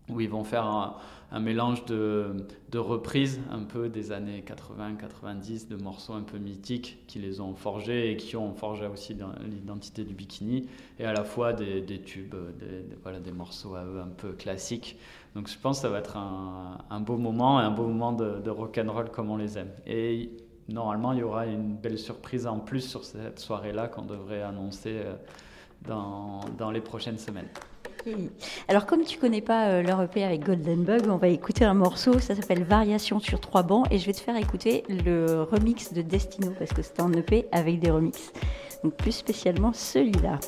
où 0.09 0.19
ils 0.21 0.29
vont 0.29 0.43
faire 0.43 0.65
un, 0.65 1.39
mélange 1.39 1.85
de, 1.85 2.47
de, 2.71 2.79
reprises 2.79 3.39
un 3.51 3.63
peu 3.63 3.87
des 3.87 4.11
années 4.11 4.43
80-90, 4.45 5.67
de 5.67 5.75
morceaux 5.75 6.13
un 6.13 6.23
peu 6.23 6.39
mythiques 6.39 7.03
qui 7.07 7.19
les 7.19 7.39
ont 7.39 7.53
forgés 7.55 8.11
et 8.11 8.17
qui 8.17 8.35
ont 8.35 8.53
forgé 8.53 8.87
aussi 8.87 9.15
l'identité 9.45 10.03
du 10.03 10.13
bikini, 10.15 10.67
et 10.97 11.05
à 11.05 11.13
la 11.13 11.23
fois 11.23 11.53
des, 11.53 12.01
tubes, 12.01 12.35
des, 12.59 13.31
morceaux 13.31 13.75
un 13.75 14.09
peu 14.17 14.31
classiques. 14.31 14.97
Donc 15.35 15.47
je 15.47 15.57
pense 15.59 15.77
que 15.77 15.81
ça 15.83 15.89
va 15.89 15.99
être 15.99 16.17
un, 16.17 16.99
beau 17.01 17.17
moment, 17.17 17.59
un 17.59 17.71
beau 17.71 17.85
moment 17.85 18.11
de, 18.11 18.39
de 18.39 18.49
rock'n'roll 18.49 19.11
comme 19.11 19.29
on 19.29 19.37
les 19.37 19.57
aime. 19.57 19.71
Et 19.85 20.31
normalement, 20.67 21.13
il 21.13 21.19
y 21.19 21.23
aura 21.23 21.45
une 21.45 21.75
belle 21.75 21.99
surprise 21.99 22.47
en 22.47 22.59
plus 22.59 22.81
sur 22.81 23.03
cette 23.03 23.39
soirée-là 23.39 23.87
qu'on 23.87 24.05
devrait 24.05 24.41
annoncer 24.41 25.01
euh, 25.03 25.13
dans 25.85 26.71
les 26.71 26.81
prochaines 26.81 27.19
semaines. 27.19 27.49
Alors, 28.67 28.85
comme 28.85 29.03
tu 29.03 29.17
connais 29.17 29.41
pas 29.41 29.67
euh, 29.67 29.81
leur 29.81 30.01
EP 30.01 30.23
avec 30.23 30.45
Golden 30.45 30.83
Bug, 30.83 31.03
on 31.09 31.17
va 31.17 31.27
écouter 31.27 31.65
un 31.65 31.73
morceau, 31.73 32.19
ça 32.19 32.35
s'appelle 32.35 32.63
Variation 32.63 33.19
sur 33.19 33.39
trois 33.39 33.63
bancs, 33.63 33.87
et 33.91 33.97
je 33.97 34.05
vais 34.05 34.13
te 34.13 34.19
faire 34.19 34.35
écouter 34.35 34.83
le 34.89 35.43
remix 35.43 35.93
de 35.93 36.01
Destino, 36.01 36.53
parce 36.57 36.71
que 36.71 36.81
c'est 36.81 36.99
un 36.99 37.11
EP 37.13 37.47
avec 37.51 37.79
des 37.79 37.91
remixes. 37.91 38.31
Donc, 38.83 38.95
plus 38.95 39.11
spécialement 39.11 39.73
celui-là. 39.73 40.39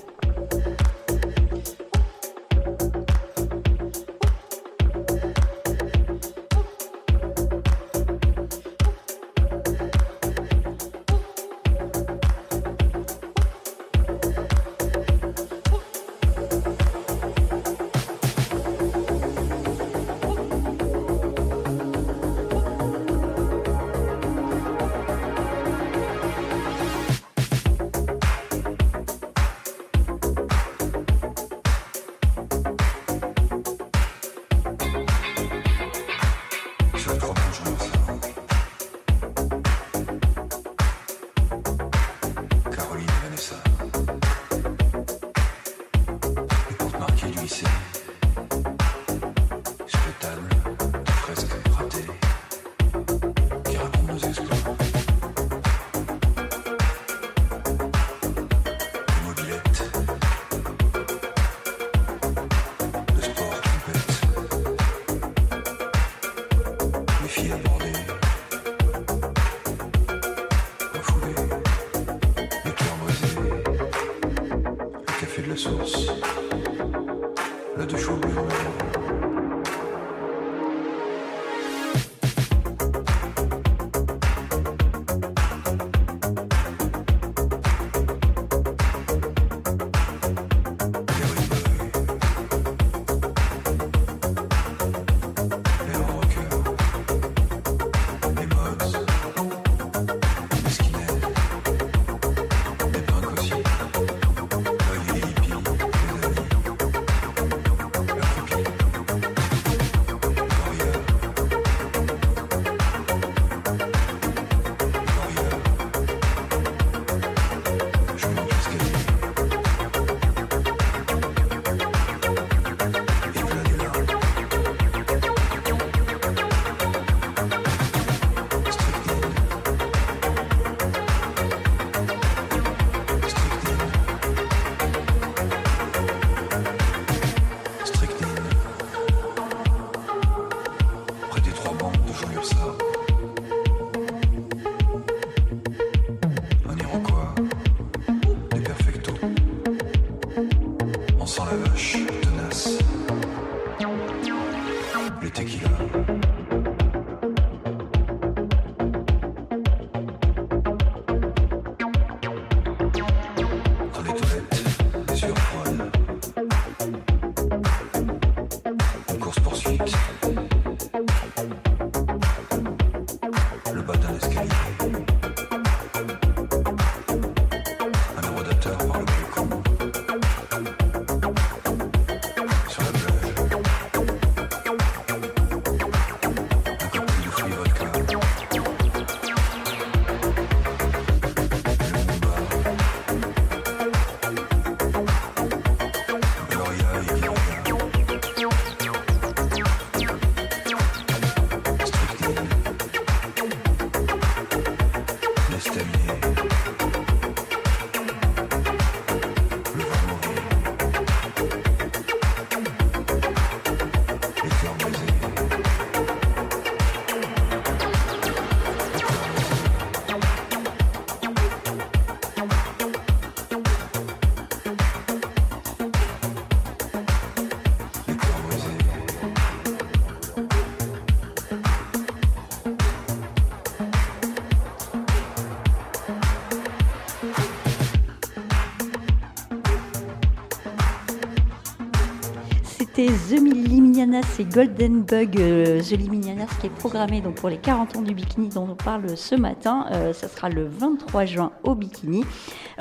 C'était 243.01 243.36
The 243.36 243.41
Liminianas 243.41 244.36
et 244.38 244.43
Golden 244.43 245.01
Bug. 245.01 245.39
Euh, 245.39 245.81
The 245.81 245.98
Liminianas 245.98 246.50
qui 246.60 246.67
est 246.67 246.70
programmé 246.70 247.20
donc 247.22 247.36
pour 247.36 247.50
les 247.50 247.58
40 247.58 247.96
ans 247.96 248.01
du 248.01 248.13
bikini 248.13 248.50
dont 248.50 248.67
on 248.70 248.75
parle 248.75 249.17
ce 249.17 249.34
matin. 249.34 249.88
Euh, 249.91 250.13
ça 250.13 250.27
sera 250.27 250.50
le 250.50 250.67
23 250.67 251.25
juin 251.25 251.51
au 251.63 251.74
bikini. 251.74 252.24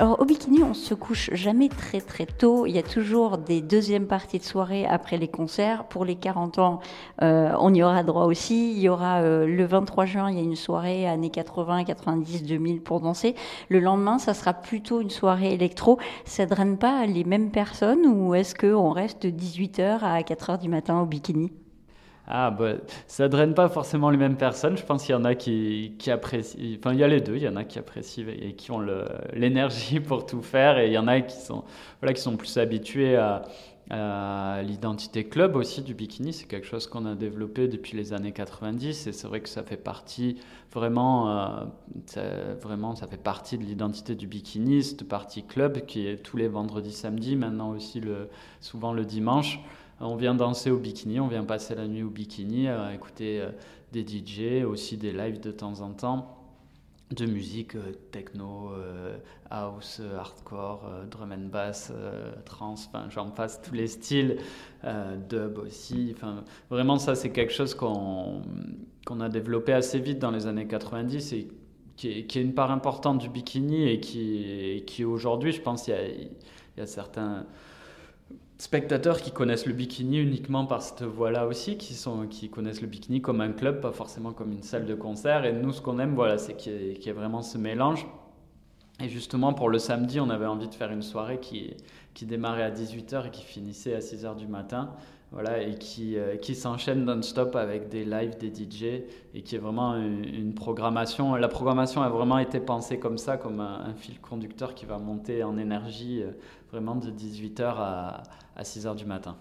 Alors 0.01 0.19
au 0.19 0.25
bikini, 0.25 0.63
on 0.63 0.73
se 0.73 0.95
couche 0.95 1.29
jamais 1.31 1.69
très 1.69 2.01
très 2.01 2.25
tôt. 2.25 2.65
Il 2.65 2.71
y 2.71 2.79
a 2.79 2.81
toujours 2.81 3.37
des 3.37 3.61
deuxièmes 3.61 4.07
parties 4.07 4.39
de 4.39 4.43
soirée 4.43 4.83
après 4.87 5.17
les 5.17 5.27
concerts. 5.27 5.83
Pour 5.83 6.05
les 6.05 6.15
40 6.15 6.57
ans, 6.57 6.79
euh, 7.21 7.51
on 7.59 7.71
y 7.71 7.83
aura 7.83 8.01
droit 8.01 8.25
aussi. 8.25 8.71
Il 8.71 8.79
y 8.79 8.89
aura 8.89 9.21
le 9.21 9.63
23 9.63 10.05
juin, 10.05 10.31
il 10.31 10.37
y 10.37 10.39
a 10.39 10.43
une 10.43 10.55
soirée 10.55 11.07
années 11.07 11.29
80, 11.29 11.83
90, 11.83 12.41
2000 12.41 12.81
pour 12.81 12.99
danser. 12.99 13.35
Le 13.69 13.79
lendemain, 13.79 14.17
ça 14.17 14.33
sera 14.33 14.55
plutôt 14.55 15.01
une 15.01 15.11
soirée 15.11 15.53
électro. 15.53 15.99
Ça 16.25 16.47
draine 16.47 16.79
pas 16.79 17.05
les 17.05 17.23
mêmes 17.23 17.51
personnes 17.51 18.07
ou 18.07 18.33
est-ce 18.33 18.55
qu'on 18.55 18.89
reste 18.89 19.27
18h 19.27 19.99
à 20.01 20.19
4h 20.21 20.59
du 20.59 20.67
matin 20.67 20.99
au 20.99 21.05
bikini? 21.05 21.51
Ah, 22.33 22.49
bah, 22.49 22.75
ça 23.07 23.27
draine 23.27 23.53
pas 23.53 23.67
forcément 23.67 24.09
les 24.09 24.17
mêmes 24.17 24.37
personnes. 24.37 24.77
Je 24.77 24.85
pense 24.85 25.03
qu'il 25.03 25.13
y 25.13 25.17
en 25.17 25.25
a 25.25 25.35
qui, 25.35 25.95
qui, 25.99 26.09
apprécient. 26.11 26.77
Enfin, 26.79 26.93
il 26.93 26.99
y 26.99 27.03
a 27.03 27.07
les 27.09 27.19
deux. 27.19 27.35
Il 27.35 27.43
y 27.43 27.47
en 27.47 27.57
a 27.57 27.65
qui 27.65 27.77
apprécient 27.77 28.25
et 28.25 28.53
qui 28.53 28.71
ont 28.71 28.79
l'énergie 29.33 29.99
pour 29.99 30.25
tout 30.25 30.41
faire. 30.41 30.79
Et 30.79 30.87
il 30.87 30.93
y 30.93 30.97
en 30.97 31.07
a 31.07 31.19
qui 31.19 31.35
sont, 31.35 31.65
voilà, 31.99 32.13
qui 32.13 32.21
sont 32.21 32.37
plus 32.37 32.57
habitués 32.57 33.17
à, 33.17 33.43
l'identité 34.63 35.25
club 35.25 35.57
aussi 35.57 35.81
du 35.81 35.93
bikini. 35.93 36.31
C'est 36.31 36.47
quelque 36.47 36.65
chose 36.65 36.87
qu'on 36.87 37.05
a 37.05 37.15
développé 37.15 37.67
depuis 37.67 37.97
les 37.97 38.13
années 38.13 38.31
90. 38.31 39.07
Et 39.07 39.11
c'est 39.11 39.27
vrai 39.27 39.41
que 39.41 39.49
ça 39.49 39.63
fait 39.63 39.75
partie 39.75 40.37
vraiment, 40.71 41.29
euh, 42.15 42.55
vraiment, 42.61 42.95
ça 42.95 43.07
fait 43.07 43.21
partie 43.21 43.57
de 43.57 43.63
l'identité 43.63 44.15
du 44.15 44.27
bikini, 44.27 44.81
cette 44.81 45.05
partie 45.05 45.43
club 45.43 45.85
qui 45.85 46.07
est 46.07 46.23
tous 46.23 46.37
les 46.37 46.47
vendredis, 46.47 46.93
samedis, 46.93 47.35
maintenant 47.35 47.71
aussi 47.71 48.01
souvent 48.61 48.93
le 48.93 49.03
dimanche 49.03 49.59
on 50.01 50.15
vient 50.15 50.33
danser 50.33 50.71
au 50.71 50.77
bikini, 50.77 51.19
on 51.19 51.27
vient 51.27 51.43
passer 51.43 51.75
la 51.75 51.87
nuit 51.87 52.03
au 52.03 52.09
bikini, 52.09 52.67
euh, 52.67 52.91
écouter 52.91 53.39
euh, 53.39 53.51
des 53.91 54.05
DJ, 54.05 54.65
aussi 54.65 54.97
des 54.97 55.11
lives 55.11 55.39
de 55.39 55.51
temps 55.51 55.81
en 55.81 55.91
temps 55.91 56.37
de 57.11 57.25
musique 57.25 57.75
euh, 57.75 57.91
techno, 58.11 58.71
house, 59.49 60.01
hardcore, 60.17 60.89
drum 61.09 61.33
and 61.33 61.49
bass, 61.51 61.91
trance, 62.45 62.89
j'en 63.09 63.29
passe 63.29 63.61
tous 63.61 63.73
les 63.73 63.87
styles, 63.87 64.37
dub 65.29 65.57
aussi. 65.57 66.15
Vraiment 66.69 66.97
ça 66.97 67.15
c'est 67.15 67.31
quelque 67.31 67.51
chose 67.51 67.75
qu'on 67.75 68.41
a 69.19 69.27
développé 69.27 69.73
assez 69.73 69.99
vite 69.99 70.19
dans 70.19 70.31
les 70.31 70.47
années 70.47 70.67
90 70.67 71.33
et 71.33 71.49
qui 71.97 72.07
est, 72.07 72.35
une 72.35 72.53
part 72.53 72.71
importante 72.71 73.17
du 73.17 73.27
bikini 73.27 73.89
et 73.89 73.99
qui 73.99 75.03
aujourd'hui 75.03 75.51
je 75.51 75.61
pense 75.61 75.89
il 75.89 76.29
y 76.77 76.81
a 76.81 76.85
certains 76.85 77.45
spectateurs 78.61 79.21
qui 79.21 79.31
connaissent 79.31 79.65
le 79.65 79.73
bikini 79.73 80.19
uniquement 80.19 80.67
par 80.67 80.83
cette 80.83 81.01
voie-là 81.01 81.47
aussi, 81.47 81.77
qui, 81.77 81.95
sont, 81.95 82.27
qui 82.27 82.51
connaissent 82.51 82.81
le 82.81 82.87
bikini 82.87 83.19
comme 83.19 83.41
un 83.41 83.53
club, 83.53 83.81
pas 83.81 83.91
forcément 83.91 84.33
comme 84.33 84.51
une 84.51 84.61
salle 84.61 84.85
de 84.85 84.93
concert. 84.93 85.45
Et 85.45 85.51
nous, 85.51 85.71
ce 85.71 85.81
qu'on 85.81 85.97
aime, 85.97 86.13
voilà, 86.13 86.37
c'est 86.37 86.55
qu'il 86.55 87.03
y, 87.03 87.09
ait 87.09 87.11
vraiment 87.11 87.41
ce 87.41 87.57
mélange. 87.57 88.05
Et 89.03 89.09
justement, 89.09 89.53
pour 89.53 89.69
le 89.69 89.79
samedi, 89.79 90.19
on 90.19 90.29
avait 90.29 90.45
envie 90.45 90.67
de 90.67 90.75
faire 90.75 90.91
une 90.91 91.01
soirée 91.01 91.39
qui, 91.39 91.75
qui 92.13 92.27
démarrait 92.27 92.61
à 92.61 92.69
18h 92.69 93.25
et 93.25 93.31
qui 93.31 93.41
finissait 93.41 93.95
à 93.95 93.99
6h 93.99 94.35
du 94.35 94.45
matin. 94.45 94.91
Voilà, 95.31 95.61
et 95.61 95.75
qui, 95.75 96.17
euh, 96.17 96.35
qui 96.35 96.55
s'enchaîne 96.55 97.05
non-stop 97.05 97.55
avec 97.55 97.87
des 97.87 98.03
lives, 98.03 98.37
des 98.37 98.49
DJ, 98.49 99.05
et 99.33 99.41
qui 99.43 99.55
est 99.55 99.59
vraiment 99.59 99.95
une, 99.95 100.53
programmation. 100.53 101.35
La 101.35 101.47
programmation 101.47 102.01
a 102.01 102.09
vraiment 102.09 102.37
été 102.37 102.59
pensée 102.59 102.99
comme 102.99 103.17
ça, 103.17 103.37
comme 103.37 103.61
un, 103.61 103.93
fil 103.93 104.19
conducteur 104.19 104.75
qui 104.75 104.85
va 104.85 104.97
monter 104.97 105.45
en 105.45 105.57
énergie 105.57 106.21
euh, 106.21 106.31
vraiment 106.69 106.95
de 106.95 107.09
18h 107.09 107.63
à, 107.63 108.23
à 108.57 108.63
6h 108.63 108.95
du 108.95 109.05
matin. 109.05 109.37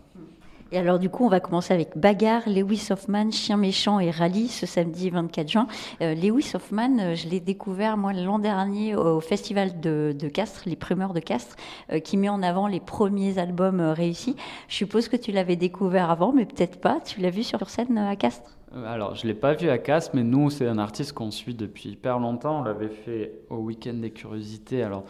Et 0.73 0.79
alors, 0.79 1.01
du 1.01 1.11
coup, 1.11 1.25
on 1.25 1.29
va 1.29 1.41
commencer 1.41 1.75
avec 1.75 1.99
Bagarre, 1.99 2.49
Lewis 2.49 2.89
Hoffman, 2.91 3.33
Chien 3.33 3.57
méchant 3.57 3.99
et 3.99 4.13
Rallye 4.13 4.47
ce 4.47 4.67
samedi 4.67 5.11
24 5.11 5.49
juin. 5.49 5.67
Euh, 6.01 6.15
Lewis 6.15 6.53
Hoffman, 6.55 6.99
euh, 7.01 7.15
je 7.17 7.29
l'ai 7.29 7.41
découvert, 7.41 7.97
moi, 7.97 8.13
l'an 8.13 8.39
dernier 8.39 8.95
au 8.95 9.19
festival 9.21 9.81
de, 9.81 10.15
Castres, 10.33 10.63
les 10.67 10.77
primeurs 10.77 11.13
de 11.13 11.19
Castres, 11.19 11.57
euh, 11.93 11.99
qui 11.99 12.17
met 12.17 12.29
en 12.29 12.41
avant 12.41 12.69
les 12.69 12.79
premiers 12.79 13.39
albums 13.39 13.81
réussis. 13.81 14.37
Je 14.69 14.77
suppose 14.77 15.09
que 15.09 15.17
tu 15.17 15.33
l'avais 15.33 15.57
découvert 15.57 16.09
avant, 16.09 16.33
mais 16.33 16.47
peut-être 16.47 16.81
pas. 16.81 17.01
Tu 17.05 17.21
l'as 17.21 17.31
vu 17.31 17.43
sur 17.43 17.69
scène 17.69 17.99
à 17.99 18.15
Castres? 18.15 18.57
Alors, 18.87 19.17
je 19.17 19.27
ne 19.27 19.33
l'ai 19.33 19.39
pas 19.39 19.55
vu 19.55 19.69
à 19.71 19.79
Castres, 19.79 20.13
mais 20.15 20.23
nous, 20.23 20.51
c'est 20.51 20.69
un 20.69 20.79
artiste 20.79 21.15
qu'on 21.15 21.33
suit 21.33 21.55
depuis 21.55 21.91
hyper 21.91 22.21
longtemps. 22.21 22.61
On 22.61 22.63
l'avait 22.63 22.91
fait 22.91 23.41
au 23.51 23.57
Week-end 23.57 23.95
des 23.95 24.13
Curiosités. 24.13 24.85
Alors, 24.85 25.03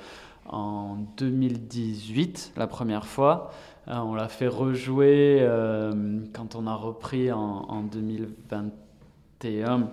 en 0.48 0.96
2018, 1.18 2.54
la 2.56 2.66
première 2.66 3.06
fois. 3.06 3.50
Euh, 3.90 3.98
on 3.98 4.14
l'a 4.14 4.28
fait 4.28 4.46
rejouer 4.46 5.38
euh, 5.40 6.20
quand 6.32 6.54
on 6.54 6.68
a 6.68 6.74
repris 6.74 7.32
en, 7.32 7.82
2021. 7.82 9.90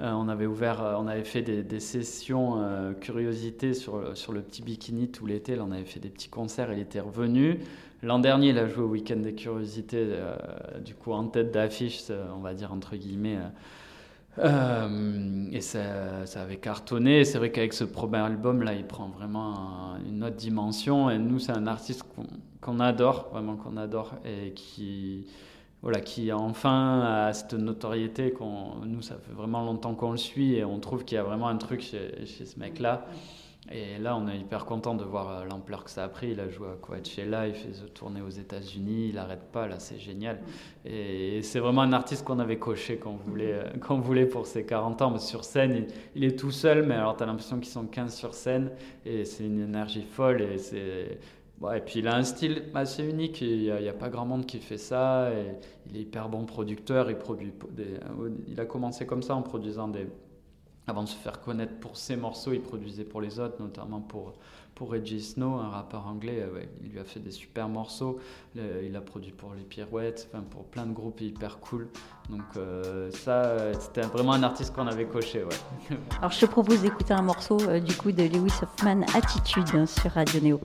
Euh, 0.00 0.10
on 0.10 0.28
avait 0.28 0.46
ouvert, 0.46 0.96
on 0.98 1.06
avait 1.06 1.22
fait 1.24 1.42
des, 1.42 1.80
sessions 1.80 2.94
curiosité 3.00 3.72
sur, 3.72 4.14
sur 4.16 4.32
le 4.32 4.42
petit 4.42 4.62
bikini 4.62 5.08
tout 5.08 5.26
l'été. 5.26 5.58
on 5.58 5.72
avait 5.72 5.84
fait 5.84 6.00
des 6.00 6.10
petits 6.10 6.28
concerts. 6.28 6.72
Il 6.72 6.80
était 6.80 7.00
revenu. 7.00 7.60
L'an 8.02 8.18
dernier, 8.18 8.50
il 8.50 8.58
a 8.58 8.68
joué 8.68 8.84
au 8.84 8.88
week-end 8.88 9.16
des 9.16 9.34
curiosités, 9.34 10.06
du 10.84 10.94
coup 10.94 11.12
en 11.12 11.28
tête 11.28 11.52
d'affiche, 11.52 12.02
on 12.36 12.40
va 12.40 12.52
dire 12.52 12.72
entre 12.72 12.96
guillemets, 12.96 13.38
euh, 14.38 15.48
et 15.52 15.60
ça, 15.60 16.26
ça, 16.26 16.42
avait 16.42 16.56
cartonné. 16.56 17.24
C'est 17.24 17.38
vrai 17.38 17.50
qu'avec 17.50 17.72
ce 17.72 17.84
premier 17.84 18.18
album, 18.18 18.62
là, 18.62 18.74
il 18.74 18.86
prend 18.86 19.08
vraiment 19.08 19.94
une 20.06 20.24
autre 20.24 20.36
dimension. 20.36 21.10
Et 21.10 21.18
nous, 21.18 21.38
c'est 21.38 21.52
un 21.52 21.66
artiste 21.66 22.04
qu'on 22.60 22.80
adore, 22.80 23.28
vraiment 23.32 23.56
qu'on 23.56 23.76
adore, 23.76 24.14
et 24.24 24.52
qui, 24.52 25.26
voilà, 25.82 26.00
qui 26.00 26.32
enfin 26.32 27.00
a 27.00 27.32
cette 27.32 27.54
notoriété. 27.54 28.34
nous, 28.84 29.02
ça 29.02 29.16
fait 29.16 29.32
vraiment 29.32 29.64
longtemps 29.64 29.94
qu'on 29.94 30.12
le 30.12 30.16
suit, 30.16 30.54
et 30.54 30.64
on 30.64 30.78
trouve 30.78 31.04
qu'il 31.04 31.16
y 31.16 31.18
a 31.18 31.24
vraiment 31.24 31.48
un 31.48 31.56
truc 31.56 31.80
chez 31.80 32.44
ce 32.44 32.58
mec-là. 32.58 33.06
Et 33.72 33.98
là, 33.98 34.14
on 34.16 34.28
est 34.28 34.38
hyper 34.38 34.66
content 34.66 34.94
de 34.94 35.04
voir 35.04 35.30
euh, 35.30 35.44
l'ampleur 35.44 35.84
que 35.84 35.90
ça 35.90 36.04
a 36.04 36.08
pris. 36.08 36.32
Il 36.32 36.40
a 36.40 36.48
joué 36.48 36.68
à 36.68 36.74
Coachella, 36.74 37.48
il 37.48 37.54
fait 37.54 37.70
the 37.70 37.92
tournée 37.94 38.20
aux 38.20 38.28
États-Unis, 38.28 39.08
il 39.08 39.14
n'arrête 39.14 39.50
pas, 39.52 39.66
là, 39.66 39.78
c'est 39.78 39.98
génial. 39.98 40.38
Et 40.84 41.40
c'est 41.42 41.60
vraiment 41.60 41.80
un 41.80 41.94
artiste 41.94 42.24
qu'on 42.24 42.40
avait 42.40 42.58
coché 42.58 42.98
quand 42.98 43.12
on 43.12 43.30
voulait, 43.30 43.54
euh, 43.54 43.78
qu'on 43.80 44.00
voulait 44.00 44.26
pour 44.26 44.46
ses 44.46 44.66
40 44.66 45.00
ans. 45.00 45.10
Mais 45.10 45.18
sur 45.18 45.44
scène, 45.44 45.86
il, 46.14 46.24
est 46.24 46.38
tout 46.38 46.50
seul, 46.50 46.84
mais 46.84 46.94
alors 46.94 47.16
tu 47.16 47.22
as 47.22 47.26
l'impression 47.26 47.58
qu'ils 47.58 47.72
sont 47.72 47.86
15 47.86 48.14
sur 48.14 48.34
scène, 48.34 48.70
et 49.06 49.24
c'est 49.24 49.46
une 49.46 49.60
énergie 49.60 50.04
folle. 50.10 50.42
Et, 50.42 50.58
c'est... 50.58 51.18
et 51.74 51.80
puis 51.80 52.00
il 52.00 52.08
a 52.08 52.16
un 52.16 52.24
style 52.24 52.64
assez 52.74 53.02
unique, 53.02 53.40
il 53.40 53.72
n'y 53.72 53.88
a, 53.88 53.94
pas 53.94 54.10
grand 54.10 54.26
monde 54.26 54.44
qui 54.44 54.58
fait 54.58 54.76
ça, 54.76 55.30
et 55.30 55.54
il 55.88 55.96
est 55.96 56.00
hyper 56.02 56.28
bon 56.28 56.44
producteur, 56.44 57.10
il, 57.10 57.16
produit 57.16 57.52
des, 57.70 57.98
il 58.46 58.60
a 58.60 58.66
commencé 58.66 59.06
comme 59.06 59.22
ça 59.22 59.34
en 59.34 59.42
produisant 59.42 59.88
des 59.88 60.06
avant 60.86 61.02
de 61.02 61.08
se 61.08 61.16
faire 61.16 61.40
connaître 61.40 61.74
pour 61.80 61.96
ses 61.96 62.16
morceaux, 62.16 62.52
il 62.52 62.60
produisait 62.60 63.04
pour 63.04 63.20
les 63.20 63.40
autres, 63.40 63.56
notamment 63.60 64.00
pour, 64.00 64.34
pour 64.74 64.90
Reggie 64.90 65.22
Snow, 65.22 65.54
un 65.54 65.68
rappeur 65.68 66.06
anglais. 66.06 66.40
Euh, 66.40 66.64
il 66.82 66.90
lui 66.90 66.98
a 66.98 67.04
fait 67.04 67.20
des 67.20 67.30
super 67.30 67.68
morceaux. 67.68 68.18
il 68.54 68.94
a 68.94 69.00
produit 69.00 69.32
pour 69.32 69.54
les 69.54 69.64
Pirouettes, 69.64 70.28
pour 70.50 70.64
plein 70.64 70.86
de 70.86 70.92
groupes 70.92 71.20
hyper 71.20 71.58
cool. 71.60 71.88
Donc 72.28 72.42
euh, 72.56 73.10
ça, 73.10 73.72
c'était 73.80 74.02
vraiment 74.02 74.32
un 74.32 74.42
artiste 74.42 74.74
qu'on 74.74 74.86
avait 74.86 75.06
coché. 75.06 75.44
Alors 76.18 76.32
je 76.32 76.40
te 76.40 76.46
propose 76.46 76.82
d'écouter 76.82 77.14
un 77.14 77.22
morceau 77.22 77.58
euh, 77.62 77.80
du 77.80 77.94
coup 77.96 78.12
de 78.12 78.22
Lewis 78.22 78.52
Hoffman, 78.62 79.02
Attitude, 79.14 79.86
sur 79.86 80.10
Radio 80.10 80.40
Neo. 80.40 80.60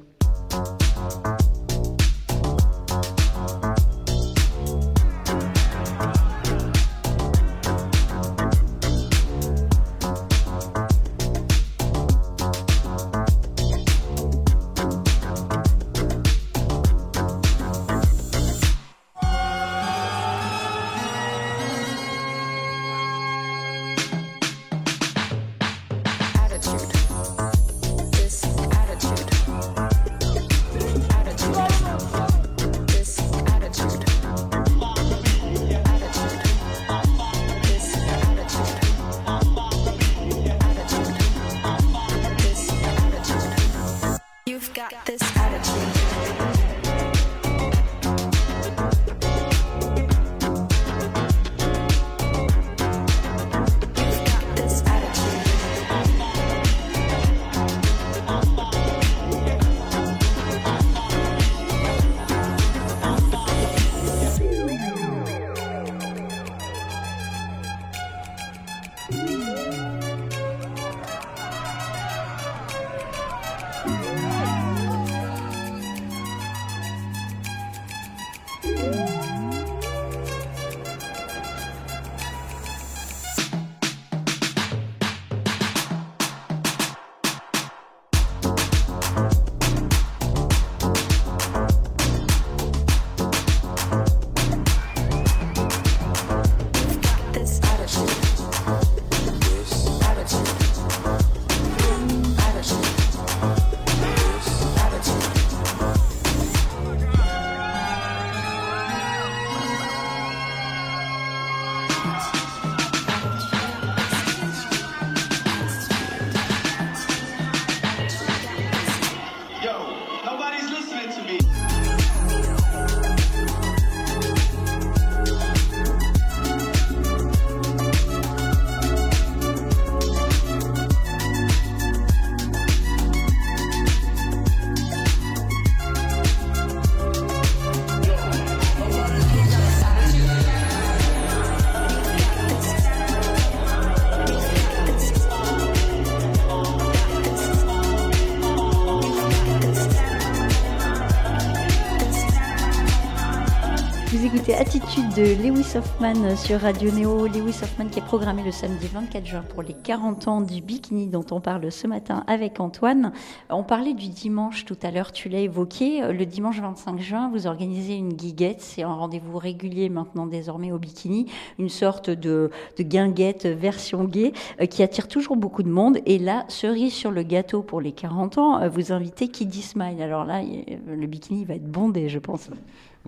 De 154.20 155.42
Lewis 155.42 155.78
Hoffman 155.78 156.36
sur 156.36 156.60
Radio 156.60 156.92
Néo. 156.92 157.26
Lewis 157.26 157.62
Hoffman 157.64 157.88
qui 157.88 158.00
est 158.00 158.06
programmé 158.06 158.44
le 158.44 158.52
samedi 158.52 158.88
24 158.88 159.26
juin 159.26 159.44
pour 159.48 159.64
les 159.64 159.74
40 159.74 160.28
ans 160.28 160.42
du 160.42 160.62
bikini 160.62 161.08
dont 161.08 161.26
on 161.32 161.40
parle 161.40 161.72
ce 161.72 161.88
matin 161.88 162.26
avec 162.28 162.60
Antoine. 162.60 163.14
On 163.50 163.64
parlait 163.64 163.94
du 163.94 164.10
dimanche 164.10 164.66
tout 164.66 164.76
à 164.84 164.92
l'heure, 164.92 165.14
tu 165.14 165.30
l'as 165.30 165.40
évoqué. 165.40 166.02
Le 166.12 166.26
dimanche 166.26 166.60
25 166.60 167.00
juin, 167.00 167.30
vous 167.32 167.48
organisez 167.48 167.96
une 167.96 168.12
guiguette. 168.12 168.60
C'est 168.60 168.84
un 168.84 168.94
rendez-vous 168.94 169.38
régulier 169.38 169.88
maintenant 169.88 170.28
désormais 170.28 170.74
au 170.74 170.80
bikini. 170.80 171.32
Une 171.58 171.70
sorte 171.70 172.10
de, 172.10 172.52
de 172.78 172.84
guinguette 172.84 173.46
version 173.46 174.04
gay 174.04 174.34
euh, 174.60 174.66
qui 174.66 174.84
attire 174.84 175.08
toujours 175.08 175.38
beaucoup 175.38 175.64
de 175.64 175.70
monde. 175.70 176.00
Et 176.06 176.20
là, 176.20 176.44
cerise 176.50 176.94
sur 176.94 177.12
le 177.12 177.24
gâteau 177.24 177.62
pour 177.62 177.80
les 177.80 177.94
40 177.94 178.38
ans, 178.38 178.62
euh, 178.62 178.68
vous 178.68 178.92
invitez 178.92 179.30
Kiddy 179.30 179.62
Smile. 179.62 180.02
Alors 180.02 180.26
là, 180.26 180.42
le 180.42 181.08
bikini 181.08 181.46
va 181.46 181.56
être 181.56 181.72
bondé, 181.72 182.10
je 182.10 182.20
pense. 182.20 182.50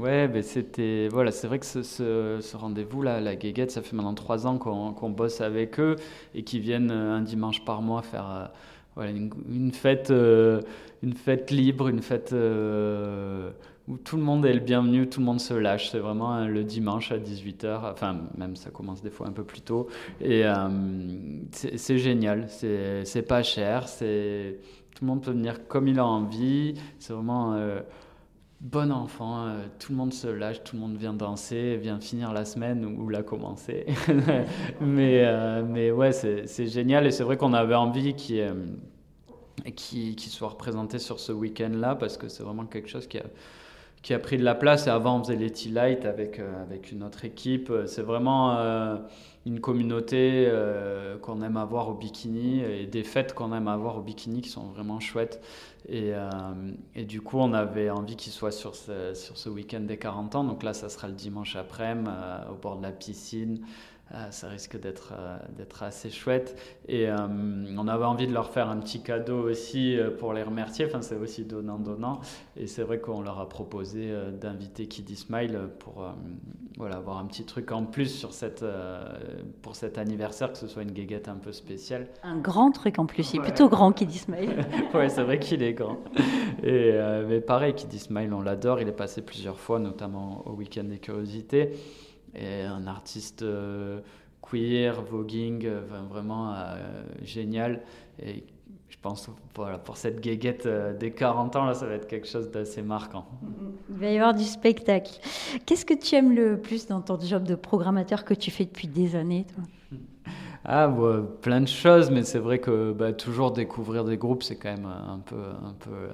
Ouais, 0.02 0.28
ben 0.28 0.42
c'était 0.42 1.10
voilà, 1.12 1.30
c'est 1.32 1.46
vrai 1.46 1.60
que 1.60 1.66
ce, 1.66 2.58
rendez-vous 2.58 3.04
là, 3.04 3.22
la 3.22 3.36
Guéguette, 3.36 3.70
ça 3.70 3.84
fait 3.84 3.96
maintenant 3.96 4.16
trois 4.16 4.48
ans 4.48 4.58
qu'on 4.58 5.10
bosse 5.12 5.42
avec 5.42 5.80
eux 5.80 5.96
et 6.34 6.42
qu'ils 6.42 6.62
viennent 6.62 6.90
euh, 6.90 7.18
un 7.18 7.22
dimanche 7.22 7.64
par 7.66 7.84
mois 7.84 8.02
faire 8.02 8.50
euh, 8.98 9.14
une, 9.48 9.72
fête, 9.72 10.10
euh, 10.10 10.60
une 11.04 11.14
fête 11.14 11.52
libre, 11.52 11.88
une 11.88 12.02
fête 12.02 12.32
où 12.32 13.98
tout 13.98 14.18
le 14.18 14.24
monde 14.24 14.44
est 14.48 14.54
le 14.56 14.60
bienvenu, 14.60 15.08
tout 15.08 15.20
le 15.20 15.26
monde 15.28 15.40
se 15.40 15.54
lâche. 15.54 15.92
C'est 15.92 16.00
vraiment 16.00 16.48
le 16.48 16.64
dimanche 16.64 17.12
à 17.12 17.20
18h, 17.20 17.92
enfin 17.92 18.22
même 18.36 18.56
ça 18.56 18.72
commence 18.72 19.04
des 19.04 19.12
fois 19.12 19.28
un 19.28 19.34
peu 19.34 19.44
plus 19.44 19.62
tôt 19.62 19.88
et 20.20 20.46
c'est 21.52 22.00
génial. 22.00 22.48
C'est 22.50 23.28
pas 23.28 23.44
cher, 23.44 23.86
tout 23.86 24.02
le 24.02 25.08
monde 25.08 25.22
peut 25.22 25.32
venir 25.32 25.68
comme 25.68 25.88
il 25.88 26.00
a 26.00 26.06
envie. 26.08 26.74
C'est 26.98 27.14
vraiment 27.14 27.56
bon 28.62 28.91
enfant, 28.91 29.47
euh, 29.47 29.65
tout 29.80 29.91
le 29.91 29.97
monde 29.97 30.13
se 30.13 30.28
lâche, 30.28 30.63
tout 30.63 30.76
le 30.76 30.82
monde 30.82 30.95
vient 30.95 31.13
danser, 31.13 31.78
vient 31.78 32.00
finir 32.00 32.32
la 32.32 32.45
semaine 32.45 32.86
ou, 32.86 33.10
la 33.10 33.24
commencer. 33.24 33.88
mais, 34.82 35.24
euh, 35.26 35.63
mais 35.67 35.91
ouais, 35.91 36.12
c'est 36.12 36.67
génial 36.67 37.08
et 37.08 37.12
c'est 37.12 37.24
vrai 37.24 37.38
qu'on 37.38 37.54
avait 37.54 37.76
envie 37.76 38.13
qu'il 38.13 38.39
euh, 38.39 38.54
qui, 39.76 40.15
qui 40.15 40.30
soit 40.30 40.50
représenté 40.50 41.00
sur 41.00 41.19
ce 41.19 41.32
week-end-là 41.32 41.95
parce 41.95 42.17
que 42.17 42.30
c'est 42.30 42.43
vraiment 42.43 42.65
quelque 42.65 42.88
chose 42.88 43.08
qui 43.08 43.17
a, 43.17 43.24
qui 44.02 44.14
a 44.14 44.20
pris 44.20 44.38
de 44.38 44.44
la 44.44 44.56
place. 44.56 44.88
Et 44.88 44.90
avant, 44.90 45.20
on 45.20 45.24
faisait 45.24 45.36
les 45.36 45.52
T-Light 45.52 46.06
avec, 46.06 46.40
avec 46.40 46.92
une 46.92 47.04
autre 47.04 47.26
équipe. 47.26 47.72
C'est 47.86 48.02
vraiment 48.02 48.58
une 49.46 49.60
communauté 49.60 50.52
qu'on 51.22 51.42
aime 51.42 51.58
avoir 51.58 51.90
au 51.90 51.94
bikini 51.94 52.62
et 52.62 52.88
des 52.88 53.04
fêtes 53.04 53.34
qu'on 53.34 53.54
aime 53.54 53.68
avoir 53.68 53.98
au 53.98 54.02
bikini 54.02 54.42
qui 54.42 54.50
sont 54.50 54.66
vraiment 54.66 55.00
chouettes. 55.00 55.40
Et, 55.88 56.12
euh, 56.14 56.30
du 56.96 57.22
coup, 57.22 57.38
on 57.40 57.54
avait 57.54 57.90
envie 57.90 58.16
qu'il 58.16 58.32
soit 58.32 58.52
sur 58.52 58.76
ce, 58.76 59.14
sur 59.14 59.38
ce 59.38 59.50
week-end 59.50 59.82
des 59.82 59.98
40 59.98 60.36
ans. 60.36 60.44
Donc 60.44 60.64
là, 60.64 60.74
ça 60.74 60.90
sera 60.90 61.08
le 61.08 61.14
dimanche 61.14 61.56
après-midi, 61.56 62.10
euh, 62.10 62.52
au 62.52 62.56
bord 62.56 62.78
de 62.78 62.84
la 62.84 62.92
piscine. 62.92 63.62
Euh, 64.13 64.32
ça 64.32 64.50
risque 64.50 64.80
d'être 64.80 65.13
d'être 65.58 65.84
assez 65.84 66.10
chouette. 66.10 66.58
Et 66.88 67.08
on 67.10 67.88
avait 67.88 68.06
envie 68.06 68.28
de 68.28 68.34
leur 68.34 68.50
faire 68.50 68.69
un 68.69 68.78
petit 68.78 69.02
cadeau 69.02 69.50
aussi 69.50 69.97
pour 70.19 70.34
les 70.34 70.43
remercier. 70.43 70.86
Enfin, 70.86 71.02
c'est 71.02 71.15
aussi 71.15 71.45
donnant-donnant. 71.45 72.19
Et 72.58 72.67
c'est 72.67 72.84
vrai 72.84 73.00
qu'on 73.00 73.21
leur 73.21 73.39
a 73.39 73.47
proposé 73.47 74.13
d'inviter 74.39 74.88
Kiddy 74.88 75.15
Smile 75.15 75.58
pour 75.80 76.06
voilà, 76.78 76.97
avoir 76.97 77.17
un 77.17 77.26
petit 77.26 77.45
truc 77.45 77.71
en 77.71 77.86
plus 77.86 78.08
sur 78.08 78.34
cette, 78.34 78.65
pour 79.62 79.76
cet 79.76 79.97
anniversaire, 79.97 80.52
que 80.52 80.58
ce 80.58 80.67
soit 80.67 80.84
une 80.84 80.91
guéguette 80.91 81.30
un 81.30 81.36
peu 81.36 81.52
spéciale. 81.52 82.08
Un 82.24 82.38
grand 82.38 82.71
truc 82.71 83.00
en 83.00 83.06
plus. 83.06 83.34
Il 83.34 83.38
est 83.39 83.43
plutôt 83.43 83.69
grand, 83.69 83.91
Kiddy 83.91 84.17
Smile. 84.17 84.65
ouais, 84.93 85.10
c'est 85.10 85.24
vrai 85.24 85.39
qu'il 85.39 85.63
est 85.63 85.74
grand. 85.74 85.97
Et, 86.63 86.91
euh, 86.93 87.26
mais 87.28 87.41
pareil, 87.41 87.74
Kiddy 87.74 88.00
Smile, 88.00 88.34
on 88.34 88.41
l'adore. 88.41 88.80
Il 88.82 88.88
est 88.88 88.93
passé 88.93 89.21
plusieurs 89.21 89.60
fois, 89.60 89.80
notamment 89.80 90.43
au 90.45 90.52
Week-end 90.52 90.84
des 90.84 91.00
Curiosités. 91.00 91.71
Et 92.36 92.62
un 92.62 92.88
artiste 92.88 93.41
euh, 93.44 94.00
queer, 94.41 95.02
voguing, 95.02 95.65
euh, 95.65 95.82
vraiment 96.10 96.56
génial. 97.24 97.82
Et 98.24 98.44
je 98.89 98.98
pense, 99.02 99.30
voilà, 99.56 99.78
pour 99.78 99.98
cette 99.98 100.20
guéguette 100.20 100.67
des 101.00 101.12
40 101.12 101.56
ans, 101.56 101.65
là, 101.65 101.74
ça 101.74 101.86
va 101.86 101.94
être 101.94 102.08
quelque 102.08 102.28
chose 102.28 102.52
d'assez 102.52 102.82
marquant. 102.82 103.26
Il 103.89 103.98
va 103.98 104.10
y 104.10 104.17
avoir 104.17 104.34
du 104.34 104.44
spectacle. 104.44 105.20
Qu'est-ce 105.65 105.86
que 105.86 105.94
tu 105.94 106.15
aimes 106.15 106.36
le 106.36 106.60
plus 106.60 106.88
dans 106.88 107.02
ton 107.02 107.20
job 107.20 107.44
de 107.44 107.56
programmateur 107.56 108.26
que 108.26 108.34
tu 108.34 108.52
fais 108.52 108.65
depuis 108.65 108.88
des 108.88 109.15
années 109.15 109.46
toi? 109.54 109.63
Ah, 110.63 110.88
bah, 110.88 111.24
plein 111.41 111.62
de 111.62 111.67
choses, 111.67 112.12
mais 112.12 112.24
c'est 112.24 112.39
vrai 112.39 112.60
que 112.60 112.91
bah, 112.91 113.13
toujours 113.13 113.52
découvrir 113.52 114.04
des 114.04 114.17
groupes, 114.17 114.44
c'est 114.44 114.58
quand 114.58 114.70
même 114.70 114.86
un 114.86 115.20
peu, 115.20 115.36
un 115.36 115.74
peu 115.74 115.89
euh, 115.91 116.13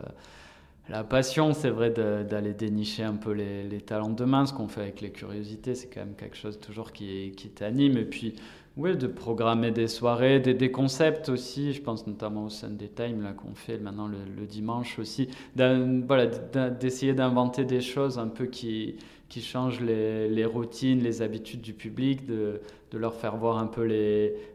la 0.90 1.04
passion. 1.04 1.54
C'est 1.54 1.70
vrai 1.70 1.90
d'aller 1.92 2.54
dénicher 2.54 3.04
un 3.04 3.16
peu 3.16 3.32
les, 3.32 3.82
talents 3.82 4.10
de 4.10 4.16
demain, 4.16 4.46
ce 4.46 4.54
qu'on 4.54 4.68
fait 4.68 4.82
avec 4.82 5.02
les 5.02 5.12
curiosités, 5.12 5.76
c'est 5.76 5.88
quand 5.88 6.02
même 6.02 6.16
quelque 6.16 6.38
chose 6.38 6.60
toujours 6.60 6.92
qui, 6.92 7.32
t'anime. 7.56 7.98
Et 7.98 8.06
puis, 8.06 8.36
oui, 8.76 8.96
de 8.96 9.08
programmer 9.08 9.72
des 9.72 9.88
soirées, 9.88 10.40
des, 10.40 10.72
concepts 10.72 11.30
aussi. 11.30 11.74
Je 11.74 11.82
pense 11.82 12.06
notamment 12.08 12.46
au 12.46 12.50
Sunday 12.50 12.90
Time 12.94 13.24
là 13.24 13.34
qu'on 13.34 13.56
fait 13.56 13.78
maintenant 13.78 14.08
le, 14.08 14.46
dimanche 14.46 15.00
aussi. 15.00 15.30
Voilà, 15.56 16.28
d'essayer 16.70 17.14
d'inventer 17.14 17.66
des 17.66 17.82
choses 17.82 18.20
un 18.20 18.28
peu 18.28 18.46
qui 18.46 18.98
changent 19.30 19.82
les, 19.82 20.46
routines, 20.46 21.02
les 21.02 21.22
habitudes 21.22 21.62
du 21.62 21.74
public, 21.74 22.26
de, 22.26 22.62
leur 22.94 23.16
faire 23.16 23.36
voir 23.36 23.58
un 23.58 23.68
peu 23.68 23.88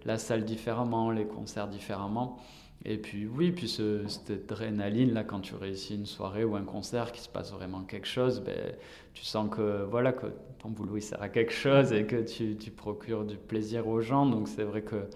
la 0.05 0.19
salle 0.19 0.45
différemment, 0.45 1.11
les 1.11 1.27
concerts 1.27 1.69
différemment. 1.69 2.39
Et 2.85 2.99
puis 2.99 3.27
oui, 3.27 3.53
puis 3.53 3.69
ce, 3.69 4.07
cette 4.09 4.51
adrénaline 4.51 5.13
là 5.13 5.23
quand 5.23 5.41
tu 5.41 5.55
réussis 5.55 5.95
une 5.95 6.07
soirée 6.07 6.45
ou 6.45 6.57
un 6.57 6.65
concert 6.65 7.13
qui 7.13 7.21
se 7.21 7.29
passe 7.29 7.53
vraiment 7.53 7.83
quelque 7.83 8.09
chose, 8.09 8.41
ben, 8.41 8.75
tu 9.15 9.25
sens 9.25 9.49
que 9.55 9.85
voilà 9.85 10.13
que 10.13 10.27
ton 10.59 10.71
boulot 10.71 10.97
il 10.97 11.03
sert 11.03 11.23
à 11.23 11.29
quelque 11.29 11.53
chose 11.53 11.93
et 11.93 12.07
que 12.07 12.23
tu, 12.23 12.71
procures 12.71 13.25
du 13.25 13.37
plaisir 13.37 13.87
aux 13.87 14.01
gens. 14.01 14.27
Donc 14.27 14.49
c'est 14.49 14.65
vrai 14.65 14.83
que 14.83 15.07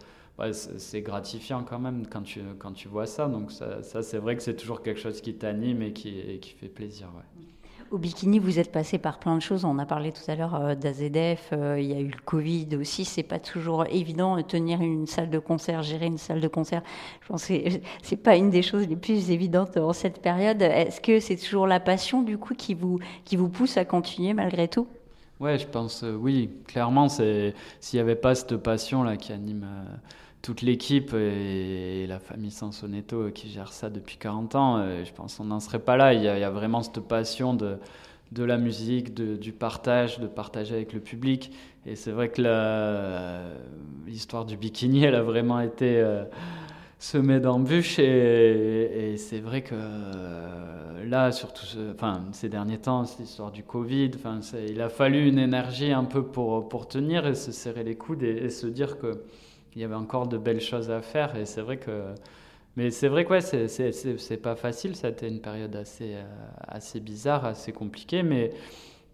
c'est 0.52 1.02
gratifiant 1.02 1.64
quand 1.64 1.78
même 1.80 2.06
quand 2.06 2.22
tu, 2.22 2.40
quand 2.58 2.72
tu 2.72 2.86
vois 2.86 3.06
ça. 3.06 3.26
Donc 3.26 3.50
ça, 3.50 3.82
c'est 3.82 4.18
vrai 4.18 4.36
que 4.36 4.42
c'est 4.42 4.56
toujours 4.56 4.82
quelque 4.82 5.00
chose 5.00 5.20
qui 5.20 5.34
t'anime 5.34 5.82
et 5.82 5.92
qui, 5.92 6.40
fait 6.60 6.68
plaisir. 6.68 7.08
Ouais. 7.16 7.44
Au 7.92 7.98
bikini, 7.98 8.40
vous 8.40 8.58
êtes 8.58 8.72
passé 8.72 8.98
par 8.98 9.20
plein 9.20 9.36
de 9.36 9.42
choses. 9.42 9.64
On 9.64 9.78
a 9.78 9.86
parlé 9.86 10.10
tout 10.10 10.28
à 10.28 10.34
l'heure 10.34 10.56
euh, 10.56 10.74
d'AZF, 10.74 11.50
euh, 11.52 11.78
il 11.78 11.86
y 11.86 11.94
a 11.94 12.00
eu 12.00 12.08
le 12.08 12.20
Covid 12.24 12.74
aussi. 12.76 13.04
C'est 13.04 13.22
pas 13.22 13.38
toujours 13.38 13.86
évident 13.86 14.36
de 14.36 14.42
tenir 14.42 14.80
une 14.80 15.06
salle 15.06 15.30
de 15.30 15.38
concert, 15.38 15.84
gérer 15.84 16.06
une 16.06 16.18
salle 16.18 16.40
de 16.40 16.48
concert. 16.48 16.82
Je 17.22 17.28
pense 17.28 17.46
que 17.46 17.54
c'est 18.02 18.16
pas 18.16 18.34
une 18.34 18.50
des 18.50 18.62
choses 18.62 18.88
les 18.88 18.96
plus 18.96 19.30
évidentes 19.30 19.76
en 19.76 19.92
cette 19.92 20.20
période. 20.20 20.62
Est-ce 20.62 21.00
que 21.00 21.20
c'est 21.20 21.36
toujours 21.36 21.68
la 21.68 21.78
passion 21.78 22.22
du 22.22 22.38
coup 22.38 22.54
qui 22.54 22.74
vous 22.74 22.98
qui 23.24 23.36
vous 23.36 23.48
pousse 23.48 23.76
à 23.76 23.84
continuer 23.84 24.34
malgré 24.34 24.66
tout? 24.66 24.88
Ouais, 25.38 25.58
je 25.58 25.66
pense 25.66 26.02
euh, 26.02 26.14
oui. 26.14 26.50
Clairement, 26.66 27.08
s'il 27.08 27.52
n'y 27.92 28.00
avait 28.00 28.16
pas 28.16 28.34
cette 28.34 28.56
passion 28.56 29.02
là 29.02 29.16
qui 29.16 29.32
anime 29.32 29.66
toute 30.40 30.62
l'équipe 30.62 31.12
et, 31.12 32.06
la 32.08 32.18
famille 32.18 32.50
Sansonetto 32.50 33.30
qui 33.30 33.50
gère 33.50 33.72
ça 33.72 33.90
depuis 33.90 34.16
40 34.16 34.54
ans, 34.54 34.78
euh, 34.78 35.04
je 35.04 35.12
pense 35.12 35.36
qu'on 35.36 35.44
n'en 35.44 35.60
serait 35.60 35.78
pas 35.80 35.96
là. 35.96 36.14
Il 36.14 36.22
y, 36.22 36.28
a, 36.28 36.50
vraiment 36.50 36.82
cette 36.82 37.00
passion 37.00 37.52
de, 37.52 37.78
de 38.32 38.44
la 38.44 38.56
musique, 38.56 39.12
du 39.12 39.52
partage, 39.52 40.18
de 40.20 40.26
partager 40.26 40.74
avec 40.74 40.94
le 40.94 41.00
public. 41.00 41.52
Et 41.84 41.96
c'est 41.96 42.12
vrai 42.12 42.30
que 42.30 42.42
l'histoire 44.06 44.46
du 44.46 44.56
bikini, 44.56 45.04
elle 45.04 45.14
a 45.16 45.22
vraiment 45.22 45.60
été 45.60 46.02
semée 46.98 47.40
d'embûches. 47.40 47.98
Et, 47.98 49.12
et 49.12 49.16
c'est 49.16 49.40
vrai 49.40 49.62
que 49.62 49.74
euh, 49.74 51.04
là, 51.04 51.32
surtout 51.32 51.66
enfin, 51.94 52.24
ces 52.32 52.48
derniers 52.48 52.78
temps, 52.78 53.04
c'est 53.04 53.20
l'histoire 53.20 53.50
du 53.50 53.62
Covid. 53.62 54.12
Enfin, 54.16 54.40
il 54.68 54.80
a 54.80 54.88
fallu 54.88 55.28
une 55.28 55.38
énergie 55.38 55.92
un 55.92 56.04
peu 56.04 56.24
pour, 56.24 56.68
pour 56.68 56.88
tenir 56.88 57.26
et 57.26 57.34
se 57.34 57.52
serrer 57.52 57.84
les 57.84 57.96
coudes 57.96 58.22
et 58.22 58.50
se 58.50 58.66
dire 58.66 58.98
que 58.98 59.22
il 59.76 59.82
y 59.82 59.84
avait 59.84 59.94
encore 59.94 60.26
de 60.26 60.38
belles 60.38 60.60
choses 60.60 60.90
à 60.90 61.02
faire. 61.02 61.36
Et 61.36 61.44
c'est 61.44 61.60
vrai 61.60 61.76
que. 61.76 62.14
Mais 62.76 62.90
c'est 62.90 63.08
vrai 63.08 63.24
que 63.24 63.30
ouais, 63.30 63.40
c'est 63.40 64.42
pas 64.42 64.56
facile. 64.56 64.96
Ça 64.96 65.06
a 65.06 65.10
été 65.10 65.28
une 65.28 65.40
période 65.40 65.74
assez, 65.76 66.14
euh, 66.14 66.24
assez 66.66 67.00
bizarre, 67.00 67.44
assez 67.44 67.72
compliquée. 67.72 68.22
Mais, 68.22 68.50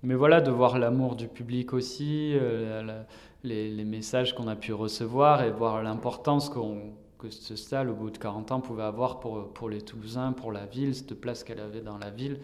mais 0.03 0.15
voilà, 0.15 0.41
de 0.41 0.51
voir 0.51 0.79
l'amour 0.79 1.15
du 1.15 1.29
public 1.29 1.73
aussi, 1.73 2.33
euh, 2.35 3.05
les, 3.45 3.85
messages 3.85 4.35
qu'on 4.35 4.49
a 4.49 4.57
pu 4.57 4.73
recevoir 4.73 5.43
et 5.45 5.51
voir 5.51 5.83
l'importance 5.83 6.49
qu'on 6.49 6.93
que 7.23 7.31
ce 7.31 7.57
stade, 7.57 7.89
au 7.89 7.95
bout 7.95 8.11
de 8.11 8.19
40 8.19 8.53
ans, 8.53 8.61
pouvait 8.61 8.83
avoir 8.83 9.21
pour, 9.21 9.53
pour 9.53 9.69
les 9.69 9.81
Toulousains, 9.81 10.33
pour 10.33 10.53
la 10.53 10.67
ville, 10.67 10.95
cette 10.95 11.15
place 11.15 11.45
qu'elle 11.45 11.61
avait 11.61 11.81
dans 11.81 11.99
la 11.99 12.11
ville. 12.11 12.39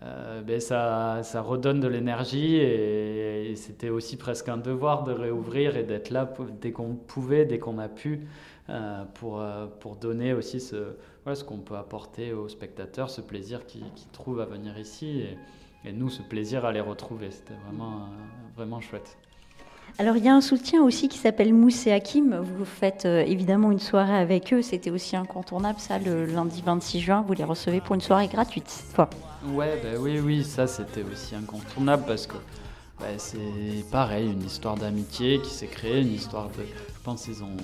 ben 0.00 0.60
ça, 0.60 1.22
ça 1.22 1.40
redonne 1.40 1.80
de 1.80 1.88
l'énergie 1.88 2.56
et, 2.56 3.54
c'était 3.56 3.88
aussi 3.88 4.16
presque 4.16 4.48
un 4.48 4.58
devoir 4.58 5.04
de 5.04 5.12
réouvrir 5.12 5.76
et 5.76 5.84
d'être 5.84 6.10
là 6.10 6.30
dès 6.60 6.72
qu'on 6.72 6.94
pouvait, 6.94 7.46
dès 7.46 7.58
qu'on 7.58 7.78
a 7.78 7.88
pu, 7.88 8.26
pour, 9.14 9.42
pour 9.80 9.96
donner 9.96 10.34
aussi 10.34 10.60
ce, 10.60 10.96
voilà, 11.24 11.36
ce 11.36 11.44
qu'on 11.44 11.58
peut 11.58 11.76
apporter 11.76 12.32
aux 12.32 12.48
spectateurs, 12.48 13.08
ce 13.08 13.20
plaisir 13.20 13.64
qu'ils 13.66 13.84
trouvent 14.12 14.40
à 14.40 14.46
venir 14.46 14.78
ici 14.78 15.20
et, 15.20 15.88
et, 15.88 15.92
nous, 15.92 16.10
ce 16.10 16.22
plaisir 16.22 16.64
à 16.64 16.72
les 16.72 16.80
retrouver. 16.80 17.30
C'était 17.30 17.58
vraiment, 17.66 18.08
vraiment 18.56 18.80
chouette. 18.80 19.16
Alors 19.98 20.18
il 20.18 20.24
y 20.24 20.28
a 20.28 20.34
un 20.34 20.42
soutien 20.42 20.82
aussi 20.82 21.08
qui 21.08 21.16
s'appelle 21.16 21.54
Mousse 21.54 21.86
et 21.86 21.92
Hakim. 21.92 22.36
Vous 22.36 22.66
faites 22.66 23.06
euh, 23.06 23.24
évidemment 23.26 23.72
une 23.72 23.78
soirée 23.78 24.16
avec 24.16 24.52
eux. 24.52 24.60
C'était 24.60 24.90
aussi 24.90 25.16
incontournable 25.16 25.80
ça 25.80 25.98
le 25.98 26.26
lundi 26.26 26.62
26 26.64 27.00
juin. 27.00 27.24
Vous 27.26 27.32
les 27.32 27.44
recevez 27.44 27.80
pour 27.80 27.94
une 27.94 28.02
soirée 28.02 28.28
gratuite 28.28 28.68
Ouais, 29.54 29.80
bah 29.82 29.98
oui, 29.98 30.20
oui, 30.20 30.44
ça 30.44 30.66
c'était 30.66 31.02
aussi 31.02 31.34
incontournable 31.34 32.04
parce 32.06 32.26
que 32.26 32.36
bah, 33.00 33.06
c'est 33.16 33.38
pareil, 33.90 34.30
une 34.30 34.44
histoire 34.44 34.76
d'amitié 34.76 35.40
qui 35.40 35.50
s'est 35.50 35.66
créée, 35.66 36.02
une 36.02 36.12
histoire 36.12 36.48
de. 36.48 36.62
Je 36.62 37.02
pense 37.02 37.24
qu'ils 37.24 37.42
ont 37.42 37.56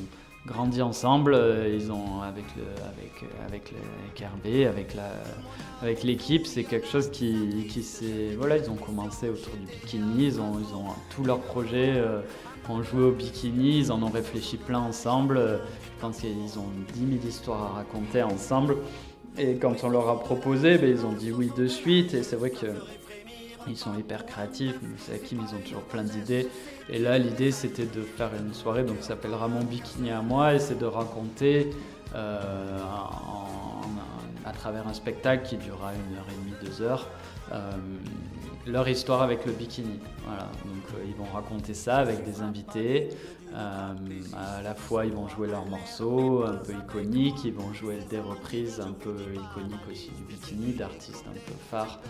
grandi 0.46 0.82
ensemble. 0.82 1.34
Euh, 1.34 1.74
ils 1.74 1.90
ont 1.92 2.22
avec 2.22 2.44
le, 2.56 2.64
avec 2.94 3.24
avec, 3.46 3.74
Hervé, 4.20 4.66
avec 4.66 4.94
la 4.94 5.10
avec 5.82 6.02
l'équipe, 6.02 6.46
c'est 6.46 6.64
quelque 6.64 6.86
chose 6.86 7.10
qui 7.10 7.66
qui 7.68 7.82
s'est 7.82 8.34
voilà, 8.36 8.56
ils 8.56 8.70
ont 8.70 8.76
commencé 8.76 9.28
autour 9.28 9.54
du 9.54 9.66
bikini. 9.66 10.26
Ils 10.26 10.40
ont 10.40 10.58
ils 10.58 10.74
ont 10.74 10.86
tous 11.14 11.24
leurs 11.24 11.40
projets 11.40 11.94
euh, 11.96 12.20
ont 12.68 12.82
joué 12.82 13.02
au 13.02 13.12
bikini. 13.12 13.78
Ils 13.78 13.92
en 13.92 14.02
ont 14.02 14.10
réfléchi 14.10 14.56
plein 14.56 14.80
ensemble. 14.80 15.60
Je 15.84 16.00
pense 16.00 16.18
qu'ils 16.18 16.58
ont 16.58 16.70
10 16.94 17.18
000 17.18 17.26
histoires 17.26 17.62
à 17.62 17.68
raconter 17.68 18.22
ensemble. 18.22 18.76
Et 19.38 19.56
quand 19.56 19.82
on 19.82 19.88
leur 19.88 20.08
a 20.08 20.20
proposé, 20.20 20.76
ben, 20.78 20.90
ils 20.90 21.06
ont 21.06 21.12
dit 21.12 21.32
oui 21.32 21.50
de 21.56 21.66
suite. 21.66 22.14
Et 22.14 22.22
c'est 22.22 22.36
vrai 22.36 22.50
que 22.50 22.66
ils 23.68 23.76
sont 23.76 23.96
hyper 23.96 24.26
créatifs, 24.26 24.74
c'est 24.98 25.22
Kim, 25.22 25.40
ils 25.48 25.54
ont 25.54 25.60
toujours 25.60 25.82
plein 25.82 26.02
d'idées. 26.02 26.48
Et 26.88 26.98
là, 26.98 27.18
l'idée, 27.18 27.52
c'était 27.52 27.86
de 27.86 28.02
faire 28.02 28.30
une 28.38 28.54
soirée 28.54 28.82
donc, 28.82 28.98
qui 28.98 29.04
s'appellera 29.04 29.48
Mon 29.48 29.62
Bikini 29.62 30.10
à 30.10 30.22
moi, 30.22 30.54
et 30.54 30.58
c'est 30.58 30.78
de 30.78 30.86
raconter 30.86 31.70
euh, 32.14 32.78
à 34.44 34.52
travers 34.52 34.86
un 34.88 34.92
spectacle 34.92 35.46
qui 35.46 35.56
durera 35.56 35.92
une 35.94 36.16
heure 36.16 36.26
et 36.28 36.44
demie, 36.44 36.56
deux 36.62 36.82
heures, 36.82 37.08
euh, 37.52 37.70
leur 38.66 38.88
histoire 38.88 39.22
avec 39.22 39.46
le 39.46 39.52
bikini. 39.52 40.00
Voilà. 40.26 40.42
Donc, 40.42 40.84
euh, 40.94 41.04
ils 41.06 41.14
vont 41.14 41.30
raconter 41.32 41.74
ça 41.74 41.98
avec 41.98 42.24
des 42.24 42.42
invités. 42.42 43.10
à 43.54 44.62
la 44.62 44.74
fois, 44.74 45.04
ils 45.06 45.12
vont 45.12 45.28
jouer 45.28 45.46
leurs 45.46 45.66
morceaux 45.66 46.44
un 46.44 46.56
peu 46.56 46.72
iconiques, 46.72 47.44
ils 47.44 47.52
vont 47.52 47.72
jouer 47.72 47.98
des 48.10 48.20
reprises 48.20 48.80
un 48.80 48.92
peu 48.92 49.14
iconiques 49.34 49.88
aussi 49.90 50.10
du 50.10 50.22
bikini, 50.24 50.72
d'artistes 50.72 51.24
un 51.28 51.34
peu 51.34 51.54
phares 51.70 52.00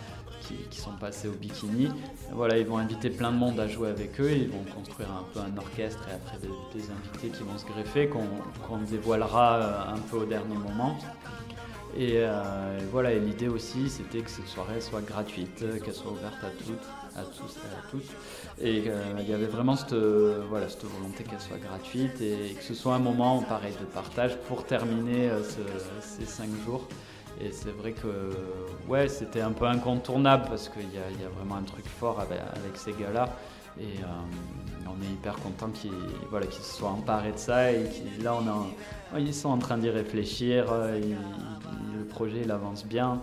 qui, 0.70 0.80
sont 0.80 0.92
passés 0.92 1.28
au 1.28 1.32
bikini. 1.32 1.88
Voilà, 2.32 2.58
ils 2.58 2.66
vont 2.66 2.78
inviter 2.78 3.10
plein 3.10 3.30
de 3.30 3.36
monde 3.36 3.60
à 3.60 3.68
jouer 3.68 3.88
avec 3.88 4.20
eux, 4.20 4.30
ils 4.30 4.48
vont 4.48 4.64
construire 4.74 5.10
un 5.10 5.24
peu 5.32 5.40
un 5.40 5.56
orchestre 5.56 6.06
et 6.08 6.14
après 6.14 6.38
des, 6.38 6.90
invités 6.90 7.28
qui 7.28 7.44
vont 7.44 7.58
se 7.58 7.66
greffer, 7.66 8.08
qu'on 8.08 8.78
dévoilera 8.78 9.56
euh, 9.56 9.94
un 9.94 9.98
peu 9.98 10.18
au 10.18 10.24
dernier 10.24 10.56
moment. 10.56 10.96
Et 11.94 12.14
euh, 12.14 12.78
voilà, 12.90 13.14
l'idée 13.14 13.48
aussi, 13.48 13.90
c'était 13.90 14.20
que 14.20 14.30
cette 14.30 14.48
soirée 14.48 14.80
soit 14.80 15.02
gratuite, 15.02 15.62
qu'elle 15.84 15.94
soit 15.94 16.10
ouverte 16.10 16.42
à 16.42 16.48
toutes, 16.48 16.88
à 17.16 17.22
tous 17.22 17.56
et 17.56 17.68
à 17.68 17.90
toutes. 17.90 18.10
Et 18.58 18.84
euh, 18.86 19.02
il 19.20 19.28
y 19.28 19.34
avait 19.34 19.46
vraiment 19.46 19.76
cette, 19.76 19.94
voilà, 19.94 20.70
cette 20.70 20.84
volonté 20.84 21.22
qu'elle 21.24 21.40
soit 21.40 21.58
gratuite 21.58 22.18
et 22.22 22.54
que 22.54 22.64
ce 22.64 22.72
soit 22.72 22.94
un 22.94 22.98
moment 22.98 23.42
pareil 23.42 23.74
de 23.78 23.84
partage 23.84 24.38
pour 24.48 24.64
terminer 24.64 25.30
ces 26.00 26.24
cinq 26.24 26.48
jours. 26.64 26.88
Et 27.44 27.50
c'est 27.50 27.72
vrai 27.72 27.92
que 27.92 28.30
ouais, 28.88 29.08
c'était 29.08 29.40
un 29.40 29.50
peu 29.50 29.64
incontournable 29.64 30.44
parce 30.48 30.68
qu'il 30.68 30.92
y, 30.92 31.24
a 31.24 31.28
vraiment 31.36 31.56
un 31.56 31.62
truc 31.62 31.84
fort 31.86 32.20
avec, 32.20 32.76
ces 32.76 32.92
gars-là. 32.92 33.28
Et 33.80 33.84
euh, 33.84 34.86
on 34.86 35.02
est 35.02 35.12
hyper 35.12 35.34
content 35.36 35.70
qu'ils 35.70 35.90
voilà, 36.30 36.46
se 36.50 36.62
soient 36.62 36.90
emparés 36.90 37.32
de 37.32 37.38
ça. 37.38 37.72
Et 37.72 37.88
là, 38.22 38.34
on 38.34 39.18
ils 39.18 39.34
sont 39.34 39.48
en 39.48 39.58
train 39.58 39.78
d'y 39.78 39.90
réfléchir. 39.90 40.66
Euh, 40.70 41.00
le 41.96 42.04
projet 42.04 42.42
il 42.44 42.50
avance 42.50 42.86
bien. 42.86 43.22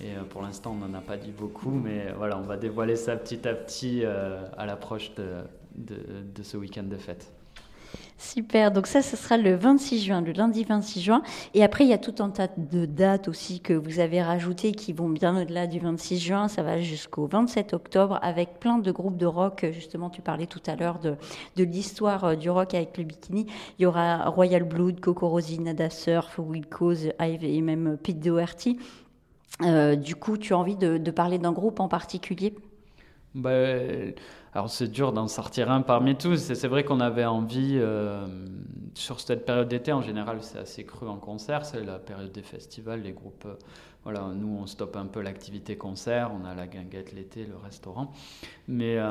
Et 0.00 0.16
euh, 0.16 0.24
pour 0.28 0.42
l'instant, 0.42 0.72
on 0.72 0.86
n'en 0.86 0.98
a 0.98 1.00
pas 1.00 1.16
dit 1.16 1.32
beaucoup. 1.32 1.70
Mais 1.70 2.12
voilà, 2.16 2.36
on 2.36 2.42
va 2.42 2.56
dévoiler 2.56 2.96
ça 2.96 3.14
petit 3.14 3.46
à 3.46 3.54
petit 3.54 4.04
à 4.04 4.66
l'approche 4.66 5.12
de 5.14 6.42
ce 6.42 6.56
week-end 6.56 6.84
de 6.84 6.96
fête. 6.96 7.30
Super, 8.24 8.72
donc 8.72 8.86
ça, 8.86 9.02
ce 9.02 9.18
sera 9.18 9.36
le 9.36 9.54
26 9.54 10.02
juin, 10.02 10.22
le 10.22 10.32
lundi 10.32 10.64
26 10.64 11.02
juin. 11.02 11.22
Et 11.52 11.62
après, 11.62 11.84
il 11.84 11.90
y 11.90 11.92
a 11.92 11.98
tout 11.98 12.14
un 12.20 12.30
tas 12.30 12.48
de 12.56 12.86
dates 12.86 13.28
aussi 13.28 13.60
que 13.60 13.74
vous 13.74 14.00
avez 14.00 14.22
rajoutées 14.22 14.72
qui 14.72 14.94
vont 14.94 15.10
bien 15.10 15.40
au-delà 15.42 15.66
du 15.66 15.78
26 15.78 16.18
juin. 16.20 16.48
Ça 16.48 16.62
va 16.62 16.80
jusqu'au 16.80 17.26
27 17.26 17.74
octobre 17.74 18.18
avec 18.22 18.58
plein 18.60 18.78
de 18.78 18.90
groupes 18.90 19.18
de 19.18 19.26
rock. 19.26 19.66
Justement, 19.72 20.08
tu 20.08 20.22
parlais 20.22 20.46
tout 20.46 20.62
à 20.66 20.74
l'heure 20.74 21.00
de, 21.00 21.16
de 21.56 21.64
l'histoire 21.64 22.24
euh, 22.24 22.34
du 22.34 22.48
rock 22.48 22.72
avec 22.72 22.96
le 22.96 23.04
bikini. 23.04 23.46
Il 23.78 23.82
y 23.82 23.86
aura 23.86 24.26
Royal 24.30 24.64
Blood, 24.64 25.00
Coco 25.00 25.28
Rosie, 25.28 25.60
Nada 25.60 25.90
Surf, 25.90 26.38
Will 26.38 26.64
Ive 27.20 27.44
et 27.44 27.60
même 27.60 27.98
Pete 28.02 28.20
Doherty. 28.20 28.78
Euh, 29.62 29.96
du 29.96 30.16
coup, 30.16 30.38
tu 30.38 30.54
as 30.54 30.58
envie 30.58 30.76
de 30.76 31.10
parler 31.10 31.38
d'un 31.38 31.52
groupe 31.52 31.78
en 31.78 31.88
particulier? 31.88 32.54
Bah, 33.34 33.50
alors 34.52 34.70
c'est 34.70 34.86
dur 34.86 35.12
d'en 35.12 35.26
sortir 35.26 35.70
un 35.70 35.82
parmi 35.82 36.16
tous. 36.16 36.36
C'est 36.36 36.68
vrai 36.68 36.84
qu'on 36.84 37.00
avait 37.00 37.24
envie, 37.24 37.78
euh, 37.80 38.26
sur 38.94 39.18
cette 39.18 39.44
période 39.44 39.68
d'été, 39.68 39.92
en 39.92 40.02
général 40.02 40.38
c'est 40.40 40.58
assez 40.58 40.84
cru 40.84 41.08
en 41.08 41.16
concert, 41.16 41.66
c'est 41.66 41.82
la 41.82 41.98
période 41.98 42.30
des 42.30 42.42
festivals, 42.42 43.02
les 43.02 43.12
groupes, 43.12 43.46
euh, 43.46 43.54
voilà, 44.04 44.30
nous 44.36 44.58
on 44.60 44.66
stoppe 44.66 44.96
un 44.96 45.06
peu 45.06 45.20
l'activité 45.20 45.76
concert, 45.76 46.30
on 46.32 46.44
a 46.44 46.54
la 46.54 46.68
guinguette 46.68 47.12
l'été, 47.12 47.44
le 47.44 47.56
restaurant. 47.56 48.12
Mais 48.68 48.98
euh, 48.98 49.10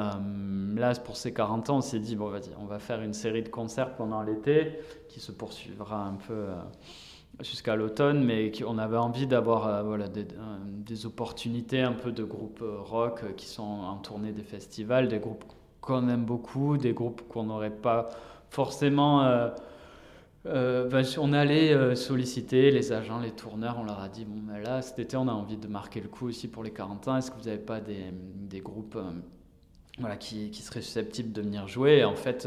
là 0.76 0.94
pour 0.96 1.18
ces 1.18 1.34
40 1.34 1.70
ans 1.70 1.78
on 1.78 1.82
s'est 1.82 2.00
dit, 2.00 2.16
bon 2.16 2.30
vas-y, 2.30 2.52
on 2.62 2.66
va 2.66 2.80
faire 2.80 3.02
une 3.02 3.14
série 3.14 3.44
de 3.44 3.50
concerts 3.50 3.96
pendant 3.96 4.22
l'été 4.24 4.80
qui 5.10 5.20
se 5.20 5.34
poursuivra 5.34 6.06
un 6.06 6.14
peu 6.14 6.46
jusqu'à 7.42 7.76
l'automne, 7.76 8.24
mais 8.24 8.52
on 8.66 8.78
avait 8.78 8.98
envie 8.98 9.28
d'avoir 9.28 9.68
euh, 9.68 9.84
voilà, 9.84 10.08
des, 10.08 10.26
des, 10.68 11.06
opportunités 11.06 11.82
un 11.82 11.94
peu 11.94 12.12
de 12.12 12.24
groupes 12.24 12.62
euh, 12.62 12.80
rock 12.80 13.22
euh, 13.24 13.32
qui 13.32 13.48
sont 13.48 13.64
en 13.64 13.98
tournée 13.98 14.32
des 14.32 14.44
festivals, 14.44 15.08
des 15.08 15.20
groupes 15.20 15.44
qu'on 15.82 16.08
aime 16.10 16.26
beaucoup, 16.26 16.78
des 16.78 16.94
groupes 16.94 17.28
qu'on 17.28 17.44
n'aurait 17.44 17.70
pas 17.70 18.10
forcément... 18.50 19.50
Ben, 20.46 21.06
on 21.20 21.32
allait 21.32 21.96
solliciter 21.96 22.70
les 22.70 22.92
agents, 22.92 23.20
les 23.20 23.32
tourneurs, 23.32 23.78
on 23.80 23.86
leur 23.86 24.02
a 24.02 24.10
dit, 24.10 24.26
bon 24.26 24.42
ben 24.42 24.62
là, 24.62 24.82
cet 24.82 25.00
été, 25.00 25.16
on 25.16 25.30
a 25.30 25.32
envie 25.32 25.56
de 25.56 25.68
marquer 25.70 26.02
le 26.02 26.10
coup 26.10 26.28
aussi 26.28 26.50
pour 26.50 26.64
les 26.64 26.72
40 26.72 27.08
ans, 27.08 27.16
est-ce 27.16 27.32
que 27.32 27.38
vous 27.38 27.46
n'avez 27.46 27.62
pas 27.62 27.80
des, 27.80 28.12
des 28.12 28.60
groupes 28.60 28.98
voilà, 30.00 30.18
qui, 30.18 30.52
qui, 30.52 30.62
seraient 30.62 30.82
susceptibles 30.82 31.32
de 31.32 31.42
venir 31.42 31.70
jouer? 31.70 32.04
En 32.04 32.16
fait 32.16 32.46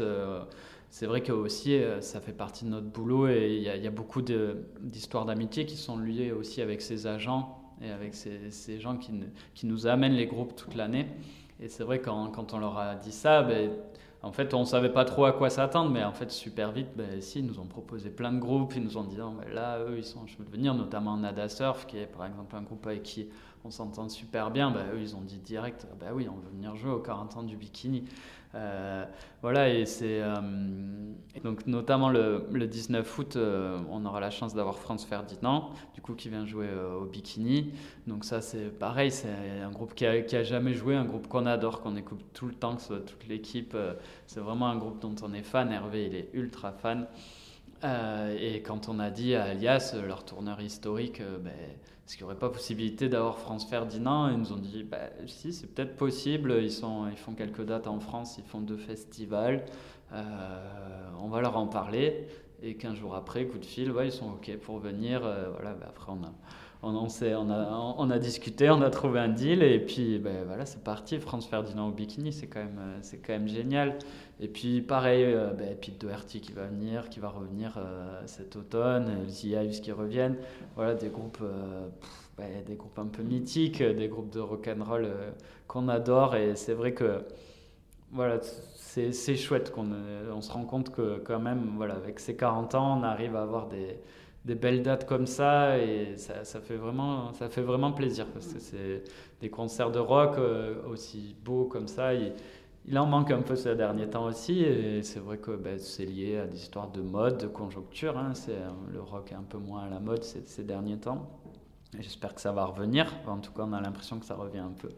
c'est 0.89 1.05
vrai 1.05 1.21
que 1.21 1.31
aussi 1.31 1.75
euh, 1.75 2.01
ça 2.01 2.21
fait 2.21 2.33
partie 2.33 2.65
de 2.65 2.69
notre 2.69 2.87
boulot 2.87 3.27
et 3.27 3.55
il 3.57 3.61
y, 3.61 3.87
a 3.87 3.91
beaucoup 3.91 4.21
d'histoires 4.21 5.25
d'amitié 5.25 5.65
qui 5.65 5.75
sont 5.75 5.97
liées 5.97 6.31
aussi 6.31 6.61
avec 6.61 6.81
ces 6.81 7.07
agents 7.07 7.61
et 7.81 7.91
avec 7.91 8.15
ces, 8.15 8.79
gens 8.79 8.97
qui, 8.97 9.11
qui, 9.53 9.67
nous 9.67 9.85
amènent 9.85 10.15
les 10.15 10.25
groupes 10.25 10.55
toute 10.55 10.75
l'année. 10.75 11.07
Et 11.59 11.67
c'est 11.67 11.83
vrai 11.83 11.99
quand, 11.99 12.31
quand 12.31 12.53
on 12.53 12.59
leur 12.59 12.77
a 12.77 12.95
dit 12.95 13.11
ça, 13.11 13.43
ben, 13.43 13.71
en 14.23 14.31
fait 14.31 14.53
on 14.53 14.61
ne 14.61 14.65
savait 14.65 14.91
pas 14.91 15.05
trop 15.05 15.25
à 15.25 15.33
quoi 15.33 15.49
s'attendre, 15.49 15.91
mais 15.91 16.03
en 16.03 16.13
fait 16.13 16.31
super 16.31 16.71
vite, 16.71 16.89
ben, 16.95 17.21
si, 17.21 17.39
ils 17.39 17.45
nous 17.45 17.59
ont 17.59 17.67
proposé 17.67 18.09
plein 18.09 18.31
de 18.31 18.39
groupes, 18.39 18.73
ils 18.75 18.83
nous 18.83 18.97
ont 18.97 19.03
dit 19.03 19.17
ben, 19.17 19.35
là, 19.53 19.79
eux, 19.79 19.97
ils 19.97 20.03
sont 20.03 20.25
je 20.25 20.37
veux 20.37 20.45
venir, 20.45 20.73
notamment 20.73 21.17
Nada 21.17 21.49
Surf, 21.49 21.85
qui 21.85 21.97
est 21.97 22.07
par 22.07 22.25
exemple 22.25 22.55
un 22.55 22.61
groupe 22.61 22.87
avec 22.87 23.03
qui 23.03 23.27
on 23.63 23.71
s'entend 23.71 24.07
super 24.09 24.51
bien, 24.51 24.71
ben, 24.71 24.85
eux 24.93 25.01
ils 25.01 25.15
ont 25.15 25.21
dit 25.21 25.39
direct, 25.39 25.87
ben 25.99 26.11
oui, 26.13 26.27
on 26.29 26.35
veut 26.35 26.49
venir 26.51 26.75
jouer 26.75 26.91
aux 26.91 26.99
40 26.99 27.37
ans 27.37 27.43
du 27.43 27.57
bikini. 27.57 28.05
Euh, 28.55 29.05
voilà, 29.41 29.69
et 29.69 29.85
c'est. 29.85 30.21
Euh, 30.21 30.35
donc, 31.43 31.67
notamment 31.67 32.09
le, 32.09 32.67
19 32.67 33.17
août, 33.17 33.35
euh, 33.35 33.79
on 33.89 34.05
aura 34.05 34.19
la 34.19 34.31
chance 34.31 34.53
d'avoir 34.53 34.79
France 34.79 35.05
Ferdinand, 35.05 35.71
du 35.93 36.01
coup, 36.01 36.15
qui 36.15 36.29
vient 36.29 36.45
jouer 36.45 36.69
au 36.99 37.05
Bikini. 37.05 37.73
Donc, 38.07 38.25
ça, 38.25 38.41
c'est 38.41 38.69
pareil, 38.77 39.11
c'est 39.11 39.29
un 39.63 39.71
groupe 39.71 39.93
qui 39.93 40.05
a, 40.05 40.43
jamais 40.43 40.73
joué, 40.73 40.95
un 40.95 41.05
groupe 41.05 41.27
qu'on 41.27 41.45
adore, 41.45 41.81
qu'on 41.81 41.95
écoute 41.95 42.23
tout 42.33 42.47
le 42.47 42.53
temps, 42.53 42.75
que 42.75 42.81
ce 42.81 42.87
soit 42.87 43.05
toute 43.05 43.27
l'équipe. 43.27 43.75
c'est 44.25 44.39
vraiment 44.39 44.67
un 44.67 44.77
groupe 44.77 44.99
dont 44.99 45.15
on 45.21 45.33
est 45.33 45.43
fan. 45.43 45.71
Hervé, 45.71 46.07
il 46.07 46.15
est 46.15 46.29
ultra 46.33 46.71
fan. 46.71 47.07
et 47.83 48.61
quand 48.63 48.89
on 48.89 48.99
a 48.99 49.09
dit 49.09 49.35
à 49.35 49.43
Alias, 49.43 49.95
leur 50.05 50.25
tourneur 50.25 50.61
historique, 50.61 51.21
ben 51.43 51.53
est-ce 52.07 52.15
qu'il 52.15 52.25
n'y 52.25 52.31
aurait 52.31 52.39
pas 52.39 52.49
possibilité 52.49 53.09
d'avoir 53.09 53.37
France 53.37 53.69
Ferdinand 53.69 54.29
Ils 54.29 54.37
nous 54.37 54.53
ont 54.53 54.57
dit, 54.57 54.85
bah, 54.85 55.09
si, 55.25 55.51
c'est 55.51 55.67
peut-être 55.67 55.97
possible. 55.97 56.57
Ils, 56.61 56.71
font 56.71 57.33
quelques 57.37 57.65
dates 57.65 57.85
en 57.85 57.99
France, 57.99 58.37
ils 58.37 58.45
font 58.45 58.61
deux 58.61 58.77
festivals. 58.77 59.65
Euh, 60.13 61.09
on 61.19 61.27
va 61.27 61.41
leur 61.41 61.57
en 61.57 61.67
parler. 61.67 62.29
Et 62.63 62.75
15 62.75 62.95
jours 62.95 63.13
après, 63.13 63.45
coup 63.45 63.57
de 63.57 63.65
fil, 63.65 63.93
ils 64.05 64.11
sont 64.13 64.27
OK 64.31 64.55
pour 64.59 64.79
venir. 64.79 65.25
Euh, 65.25 65.49
voilà, 65.51 65.73
bah, 65.73 65.87
après, 65.89 66.13
on 66.13 66.23
a, 66.23 66.31
on, 66.87 68.09
a, 68.09 68.19
discuté, 68.19 68.69
on 68.69 68.81
a 68.81 68.89
trouvé 68.89 69.19
un 69.19 69.29
deal. 69.29 69.63
Et 69.63 69.79
puis, 69.79 70.19
ben, 70.19 70.45
voilà, 70.45 70.65
c'est 70.65 70.83
parti. 70.83 71.19
France 71.19 71.47
Ferdinand 71.47 71.89
au 71.89 71.91
bikini, 71.91 72.33
c'est 72.33 72.47
quand, 72.47 72.59
même, 72.59 72.79
euh, 72.79 72.97
c'est 73.01 73.17
quand 73.17 73.33
même 73.33 73.47
génial. 73.47 73.97
Et 74.39 74.47
puis, 74.47 74.81
pareil, 74.81 75.23
euh, 75.23 75.53
ben, 75.53 75.75
Pete 75.75 75.99
Doherty 75.99 76.41
qui 76.41 76.51
va 76.51 76.65
venir, 76.65 77.09
qui 77.09 77.19
va 77.19 77.29
revenir 77.29 77.79
cet 78.25 78.55
automne. 78.55 79.23
Les 79.25 79.47
Ives 79.47 79.81
qui 79.81 79.91
reviennent. 79.91 80.37
Voilà, 80.75 80.95
des 80.95 81.09
groupes 81.09 81.43
des 82.67 82.75
groupes 82.75 82.99
un 82.99 83.07
peu 83.07 83.23
mythiques, 83.23 83.81
des 83.81 84.07
groupes 84.07 84.29
de 84.31 84.39
rock 84.39 84.69
and 84.69 84.83
roll 84.83 85.07
qu'on 85.67 85.87
adore. 85.87 86.35
Et 86.35 86.55
c'est 86.55 86.73
vrai 86.73 86.93
que 86.93 87.23
voilà, 88.11 88.39
c'est 88.41 89.35
chouette 89.35 89.71
qu'on 89.71 89.89
on 90.31 90.41
se 90.41 90.51
rend 90.51 90.65
compte 90.65 90.91
que 90.91 91.17
quand 91.17 91.39
même, 91.39 91.73
voilà, 91.75 91.95
avec 91.95 92.19
ses 92.19 92.35
40 92.35 92.75
ans, 92.75 92.99
on 92.99 93.03
arrive 93.03 93.35
à 93.35 93.41
avoir 93.41 93.67
des, 93.67 93.99
des 94.47 94.55
belles 94.55 94.81
dates 94.81 95.05
comme 95.05 95.27
ça 95.27 95.77
et 95.77 96.15
ça, 96.15 96.45
ça, 96.45 96.61
fait 96.61 96.77
vraiment, 96.77 97.33
ça 97.33 97.49
fait 97.49 97.61
vraiment 97.61 97.91
plaisir 97.91 98.25
parce 98.27 98.47
que 98.47 98.59
c'est 98.59 99.03
des 99.41 99.49
concerts 99.49 99.91
de 99.91 99.99
rock 99.99 100.37
euh, 100.37 100.75
aussi 100.89 101.35
beaux 101.43 101.65
comme 101.65 101.89
ça. 101.89 102.13
Il, 102.13 102.31
il, 102.85 102.97
en 102.97 103.05
manque 103.05 103.31
un 103.31 103.41
peu 103.41 103.57
ces 103.57 103.75
derniers 103.75 104.09
temps 104.09 104.23
aussi 104.23 104.63
et 104.63 105.03
c'est 105.03 105.19
vrai 105.19 105.37
que 105.37 105.51
ben, 105.51 105.77
c'est 105.77 106.05
lié 106.05 106.37
à 106.37 106.47
des 106.47 106.55
histoires 106.55 106.89
de 106.89 107.01
mode, 107.01 107.37
de 107.39 107.47
conjoncture. 107.47 108.17
Hein. 108.17 108.33
c'est, 108.33 108.55
le 108.93 109.01
rock 109.01 109.33
est 109.33 109.35
un 109.35 109.43
peu 109.43 109.57
moins 109.57 109.83
à 109.83 109.89
la 109.89 109.99
mode 109.99 110.23
ces, 110.23 110.63
derniers 110.63 110.97
temps. 110.97 111.29
J'espère 111.99 112.33
que 112.33 112.39
ça 112.39 112.53
va 112.53 112.65
revenir. 112.65 113.13
En 113.27 113.39
tout 113.39 113.51
cas, 113.51 113.63
on 113.65 113.73
a 113.73 113.81
l'impression 113.81 114.17
que 114.19 114.25
ça 114.25 114.35
revient 114.35 114.59
un 114.59 114.73
peu. 114.79 114.89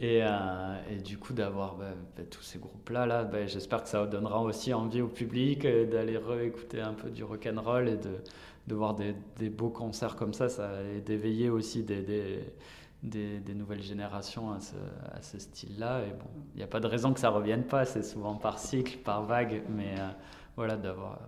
Et, 0.00 0.20
euh, 0.22 0.76
et 0.90 0.96
du 0.96 1.16
coup, 1.18 1.32
d'avoir 1.32 1.76
bah, 1.76 1.94
bah, 2.16 2.24
tous 2.30 2.42
ces 2.42 2.58
groupes-là, 2.58 3.06
là, 3.06 3.24
bah, 3.24 3.46
j'espère 3.46 3.82
que 3.82 3.88
ça 3.88 4.06
donnera 4.06 4.40
aussi 4.40 4.74
envie 4.74 5.00
au 5.00 5.08
public 5.08 5.64
euh, 5.64 5.86
d'aller 5.86 6.18
réécouter 6.18 6.80
un 6.80 6.92
peu 6.92 7.10
du 7.10 7.24
rock 7.24 7.48
and 7.52 7.60
roll 7.60 7.88
et 7.88 7.96
de, 7.96 8.18
de 8.68 8.74
voir 8.74 8.94
des, 8.94 9.14
des, 9.38 9.48
beaux 9.48 9.70
concerts 9.70 10.14
comme 10.14 10.34
ça, 10.34 10.48
ça 10.48 10.70
et 10.94 11.00
d'éveiller 11.00 11.50
aussi 11.50 11.82
des, 11.82 12.02
des, 13.02 13.40
des, 13.40 13.54
nouvelles 13.54 13.82
générations 13.82 14.52
à 14.52 14.60
ce, 14.60 14.76
à 15.12 15.22
ce 15.22 15.38
style-là. 15.38 16.02
Et 16.02 16.10
bon, 16.10 16.28
il 16.54 16.58
n'y 16.58 16.62
a 16.62 16.66
pas 16.66 16.80
de 16.80 16.86
raison 16.86 17.12
que 17.12 17.20
ça 17.20 17.30
revienne 17.30 17.64
pas. 17.64 17.84
C'est 17.84 18.02
souvent 18.02 18.34
par 18.34 18.58
cycle, 18.58 18.98
par 18.98 19.22
vague, 19.22 19.62
mais 19.68 19.94
euh, 19.98 20.08
voilà, 20.56 20.76
d'avoir, 20.76 21.18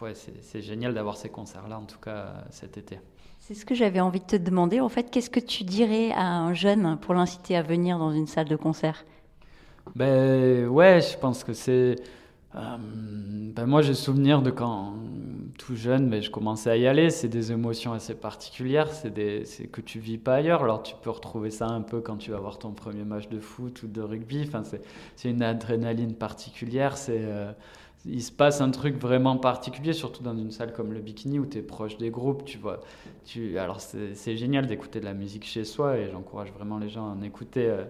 ouais, 0.00 0.14
c'est 0.14 0.60
génial 0.60 0.92
d'avoir 0.92 1.16
ces 1.16 1.28
concerts-là, 1.28 1.78
en 1.78 1.84
tout 1.84 2.00
cas 2.00 2.34
cet 2.50 2.76
été. 2.76 2.98
C'est 3.38 3.54
ce 3.54 3.64
que 3.64 3.74
j'avais 3.74 4.00
envie 4.00 4.20
de 4.20 4.24
te 4.24 4.36
demander. 4.36 4.80
En 4.80 4.88
fait, 4.88 5.10
qu'est-ce 5.10 5.30
que 5.30 5.40
tu 5.40 5.64
dirais 5.64 6.12
à 6.12 6.38
un 6.38 6.54
jeune 6.54 6.96
pour 6.98 7.14
l'inciter 7.14 7.56
à 7.56 7.62
venir 7.62 7.98
dans 7.98 8.12
une 8.12 8.26
salle 8.26 8.48
de 8.48 8.56
concert? 8.56 9.04
Ben 9.96 10.68
ouais, 10.68 11.00
je 11.00 11.18
pense 11.18 11.42
que 11.42 11.52
c'est. 11.52 11.96
Euh, 12.54 12.76
ben 12.78 13.66
moi, 13.66 13.82
j'ai 13.82 13.94
souvenir 13.94 14.42
de 14.42 14.50
quand 14.50 14.94
tout 15.58 15.76
jeune, 15.76 16.08
mais 16.08 16.22
je 16.22 16.30
commençais 16.30 16.70
à 16.70 16.76
y 16.76 16.86
aller. 16.86 17.10
C'est 17.10 17.28
des 17.28 17.52
émotions 17.52 17.92
assez 17.92 18.14
particulières, 18.14 18.88
c'est 18.90 19.12
que 19.70 19.80
tu 19.80 19.98
vis 19.98 20.18
pas 20.18 20.36
ailleurs. 20.36 20.62
Alors 20.62 20.82
tu 20.82 20.94
peux 21.00 21.10
retrouver 21.10 21.50
ça 21.50 21.66
un 21.66 21.82
peu 21.82 22.00
quand 22.00 22.16
tu 22.16 22.30
vas 22.30 22.38
voir 22.38 22.58
ton 22.58 22.72
premier 22.72 23.04
match 23.04 23.28
de 23.28 23.38
foot 23.38 23.82
ou 23.82 23.86
de 23.86 24.00
rugby. 24.00 24.44
Enfin, 24.46 24.62
c'est 25.16 25.30
une 25.30 25.42
adrénaline 25.42 26.14
particulière. 26.14 26.96
C'est 26.96 27.20
euh, 27.20 27.52
il 28.04 28.22
se 28.22 28.32
passe 28.32 28.60
un 28.60 28.70
truc 28.70 28.96
vraiment 28.96 29.36
particulier, 29.36 29.92
surtout 29.92 30.22
dans 30.22 30.36
une 30.36 30.50
salle 30.50 30.72
comme 30.72 30.92
le 30.92 31.00
Bikini 31.00 31.38
où 31.38 31.46
tu 31.46 31.58
es 31.58 31.62
proche 31.62 31.98
des 31.98 32.10
groupes. 32.10 32.44
Tu 32.44 32.58
vois, 32.58 32.80
tu, 33.24 33.58
alors 33.58 33.80
c'est 33.80 34.36
génial 34.36 34.66
d'écouter 34.66 34.98
de 34.98 35.04
la 35.04 35.14
musique 35.14 35.44
chez 35.44 35.64
soi 35.64 35.98
et 35.98 36.10
j'encourage 36.10 36.52
vraiment 36.52 36.78
les 36.78 36.88
gens 36.88 37.06
à 37.06 37.14
en 37.14 37.22
écouter 37.22 37.66
euh, 37.66 37.84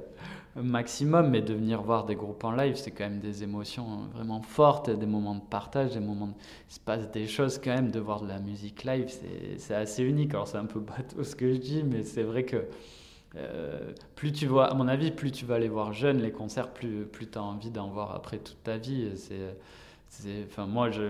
un 0.57 0.63
maximum, 0.63 1.31
mais 1.31 1.41
de 1.41 1.55
venir 1.55 1.81
voir 1.81 2.05
des 2.05 2.15
groupes 2.15 2.45
en 2.45 2.53
live, 2.53 2.77
c'est 2.77 2.91
quand 2.91 3.05
même 3.05 3.21
des 3.21 3.43
émotions 3.43 4.09
vraiment 4.15 4.43
fortes, 4.43 4.91
des 4.91 5.07
moments 5.07 5.37
de 5.37 5.41
partage, 5.41 5.93
des 5.93 6.01
moments. 6.01 6.29
Il 6.69 6.75
se 6.75 6.81
passe 6.81 7.11
des 7.11 7.27
choses 7.27 7.59
quand 7.59 7.75
même 7.75 7.91
de 7.91 8.01
voir 8.01 8.21
de 8.21 8.29
la 8.29 8.39
musique 8.39 8.85
live, 8.85 9.11
c'est 9.57 9.75
assez 9.75 10.03
unique. 10.03 10.35
Alors 10.35 10.47
c'est 10.47 10.59
un 10.59 10.67
peu 10.67 10.81
bateau 10.81 11.25
ce 11.25 11.35
que 11.35 11.55
je 11.55 11.59
dis, 11.59 11.83
mais 11.85 12.03
c'est 12.03 12.23
vrai 12.23 12.45
que. 12.45 12.65
Euh, 13.35 13.93
plus 14.15 14.31
tu 14.31 14.47
vois, 14.47 14.67
à 14.67 14.75
mon 14.75 14.89
avis, 14.89 15.11
plus 15.11 15.33
tu 15.33 15.47
vas 15.47 15.55
aller 15.55 15.69
voir 15.69 15.95
jeune 15.95 16.21
les 16.21 16.33
concerts, 16.33 16.71
plus, 16.71 17.07
plus 17.07 17.31
tu 17.31 17.39
as 17.39 17.43
envie 17.43 17.71
d'en 17.71 17.89
voir 17.89 18.15
après 18.15 18.37
toute 18.37 18.63
ta 18.63 18.77
vie. 18.77 19.11
C'est 19.17 19.57
Enfin, 20.45 20.67
moi, 20.67 20.91
je, 20.91 21.03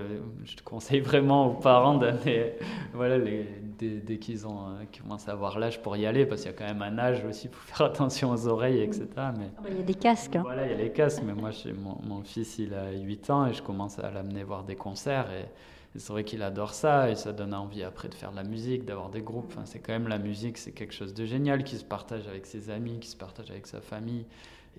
je, 0.44 0.56
conseille 0.64 1.00
vraiment 1.00 1.48
aux 1.48 1.54
parents 1.54 1.96
d'amener, 1.96 2.54
voilà, 2.94 3.18
les, 3.18 3.46
dès, 3.78 3.96
dès 3.96 4.18
qu'ils 4.18 4.46
ont 4.46 4.68
euh, 4.68 4.84
commencé 4.96 5.28
à 5.28 5.32
avoir 5.32 5.58
l'âge 5.58 5.82
pour 5.82 5.96
y 5.96 6.06
aller, 6.06 6.24
parce 6.24 6.42
qu'il 6.42 6.50
y 6.50 6.54
a 6.54 6.56
quand 6.56 6.66
même 6.66 6.82
un 6.82 6.98
âge 6.98 7.24
aussi 7.24 7.48
pour 7.48 7.60
faire 7.62 7.86
attention 7.86 8.30
aux 8.30 8.46
oreilles, 8.46 8.80
etc. 8.80 9.06
Mais, 9.16 9.50
ah 9.56 9.60
bah, 9.62 9.68
il 9.70 9.76
y 9.78 9.80
a 9.80 9.82
des 9.82 9.94
casques. 9.94 10.36
Hein. 10.36 10.42
Voilà, 10.42 10.66
il 10.66 10.70
y 10.70 10.74
a 10.74 10.78
les 10.78 10.92
casques, 10.92 11.22
mais 11.26 11.34
moi, 11.34 11.50
mon, 11.82 11.98
mon, 12.02 12.22
fils, 12.22 12.58
il 12.58 12.74
a 12.74 12.92
8 12.92 13.30
ans 13.30 13.46
et 13.46 13.52
je 13.52 13.62
commence 13.62 13.98
à 13.98 14.10
l'amener 14.10 14.44
voir 14.44 14.62
des 14.62 14.76
concerts. 14.76 15.30
Et, 15.32 15.46
c'est 15.94 16.10
vrai 16.10 16.24
qu'il 16.24 16.42
adore 16.42 16.72
ça 16.72 17.10
et 17.10 17.16
ça 17.16 17.34
donne 17.34 17.52
envie 17.52 17.82
après 17.82 18.08
de 18.08 18.14
faire 18.14 18.30
de 18.30 18.36
la 18.36 18.44
musique, 18.44 18.86
d'avoir 18.86 19.10
des 19.10 19.20
groupes. 19.20 19.52
Enfin, 19.52 19.66
c'est 19.66 19.78
quand 19.78 19.92
même 19.92 20.08
la 20.08 20.16
musique, 20.16 20.56
c'est 20.56 20.72
quelque 20.72 20.94
chose 20.94 21.12
de 21.12 21.26
génial 21.26 21.64
qui 21.64 21.76
se 21.76 21.84
partage 21.84 22.26
avec 22.28 22.46
ses 22.46 22.70
amis, 22.70 22.98
qui 22.98 23.10
se 23.10 23.16
partage 23.16 23.50
avec 23.50 23.66
sa 23.66 23.82
famille. 23.82 24.24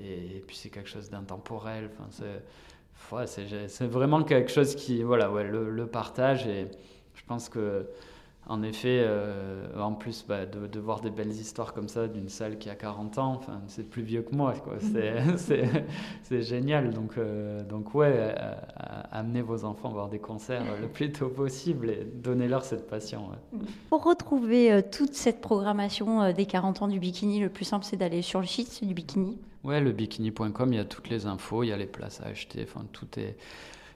Et, 0.01 0.37
et 0.37 0.43
puis 0.47 0.55
c'est 0.55 0.69
quelque 0.69 0.89
chose 0.89 1.11
d'intemporel. 1.11 1.91
Enfin, 1.93 2.07
c'est 2.09 2.41
c'est 3.25 3.87
vraiment 3.87 4.23
quelque 4.23 4.51
chose 4.51 4.75
qui, 4.75 5.03
voilà, 5.03 5.31
ouais, 5.31 5.43
le, 5.43 5.69
le, 5.69 5.87
partage 5.87 6.47
et 6.47 6.67
je 7.15 7.21
pense 7.27 7.49
que, 7.49 7.87
en 8.47 8.61
effet, 8.61 9.01
euh, 9.03 9.67
en 9.79 9.93
plus 9.93 10.25
bah, 10.27 10.45
de, 10.45 10.67
de, 10.67 10.79
voir 10.79 10.99
des 10.99 11.09
belles 11.09 11.31
histoires 11.31 11.73
comme 11.73 11.87
ça 11.87 12.07
d'une 12.07 12.27
salle 12.27 12.57
qui 12.57 12.69
a 12.69 12.75
40 12.75 13.17
ans, 13.17 13.35
enfin, 13.37 13.61
c'est 13.67 13.89
plus 13.89 14.01
vieux 14.01 14.21
que 14.21 14.35
moi, 14.35 14.53
c'est 16.23 16.41
génial. 16.41 16.93
Donc, 16.93 17.17
euh, 17.17 17.63
donc 17.63 17.95
ouais, 17.95 18.11
euh, 18.13 18.53
amenez 19.11 19.41
vos 19.41 19.63
enfants 19.63 19.89
voir 19.89 20.09
des 20.09 20.19
concerts 20.19 20.63
le 20.81 20.87
plus 20.87 21.11
tôt 21.11 21.29
possible 21.29 21.89
et 21.89 22.05
donnez-leur 22.15 22.65
cette 22.65 22.87
passion. 22.87 23.29
Pour 23.89 24.03
retrouver 24.03 24.81
toute 24.91 25.13
cette 25.13 25.39
programmation 25.39 26.33
des 26.33 26.45
40 26.45 26.81
ans 26.81 26.87
du 26.87 26.99
bikini, 26.99 27.39
le 27.39 27.49
plus 27.49 27.65
simple, 27.65 27.85
c'est 27.85 27.97
d'aller 27.97 28.21
sur 28.21 28.41
le 28.41 28.47
site 28.47 28.83
du 28.83 28.93
bikini. 28.93 29.37
Ouais, 29.63 29.79
le 29.79 29.93
bikini.com, 29.93 30.73
il 30.73 30.75
y 30.75 30.79
a 30.79 30.85
toutes 30.85 31.09
les 31.09 31.25
infos, 31.25 31.63
il 31.63 31.67
y 31.67 31.71
a 31.71 31.77
les 31.77 31.85
places 31.85 32.19
à 32.19 32.25
acheter, 32.25 32.65
enfin 32.67 32.85
tout 32.91 33.07
est, 33.17 33.37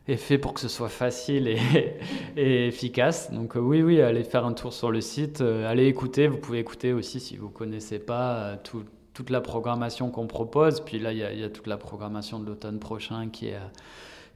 est 0.08 0.18
fait 0.18 0.38
pour 0.38 0.54
que 0.54 0.60
ce 0.60 0.68
soit 0.68 0.90
facile 0.90 1.48
et, 2.38 2.68
efficace. 2.68 3.32
Donc 3.32 3.56
euh, 3.56 3.60
oui, 3.60 3.82
oui, 3.82 4.02
allez 4.02 4.24
faire 4.24 4.46
un 4.46 4.54
tour 4.54 4.74
sur 4.74 4.92
le 4.92 5.02
site, 5.02 5.42
euh, 5.42 5.70
allez 5.70 5.88
écouter. 5.88 6.28
Vous 6.28 6.38
pouvez 6.38 6.60
écouter 6.60 6.94
aussi 6.94 7.20
si 7.20 7.38
vous 7.38 7.50
connaissez 7.50 8.00
pas 8.00 8.36
euh, 8.36 8.56
tout, 8.64 8.84
toute 9.14 9.30
la 9.30 9.42
programmation 9.42 10.10
qu'on 10.10 10.28
propose. 10.28 10.82
Puis 10.82 11.00
là, 11.00 11.12
il 11.12 11.20
y, 11.20 11.44
a, 11.44 11.50
toute 11.50 11.68
la 11.68 11.78
programmation 11.78 12.40
de 12.40 12.46
l'automne 12.46 12.80
prochain 12.80 13.30
qui 13.30 13.48
est 13.48 13.60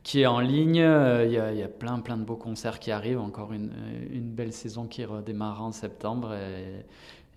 qui 0.03 0.22
est 0.22 0.26
en 0.26 0.39
ligne. 0.39 0.78
Il 0.78 1.32
y, 1.32 1.38
a, 1.38 1.67
plein, 1.67 1.99
plein 1.99 2.17
de 2.17 2.24
beaux 2.24 2.36
concerts 2.36 2.80
qui 2.80 2.89
arrivent. 2.89 3.19
Encore 3.19 3.53
une, 3.53 3.72
une 4.09 4.32
belle 4.32 4.51
saison 4.51 4.88
qui 4.88 5.05
redémarre 5.05 5.61
en 5.61 5.72
septembre. 5.72 6.34
Et, 6.34 6.84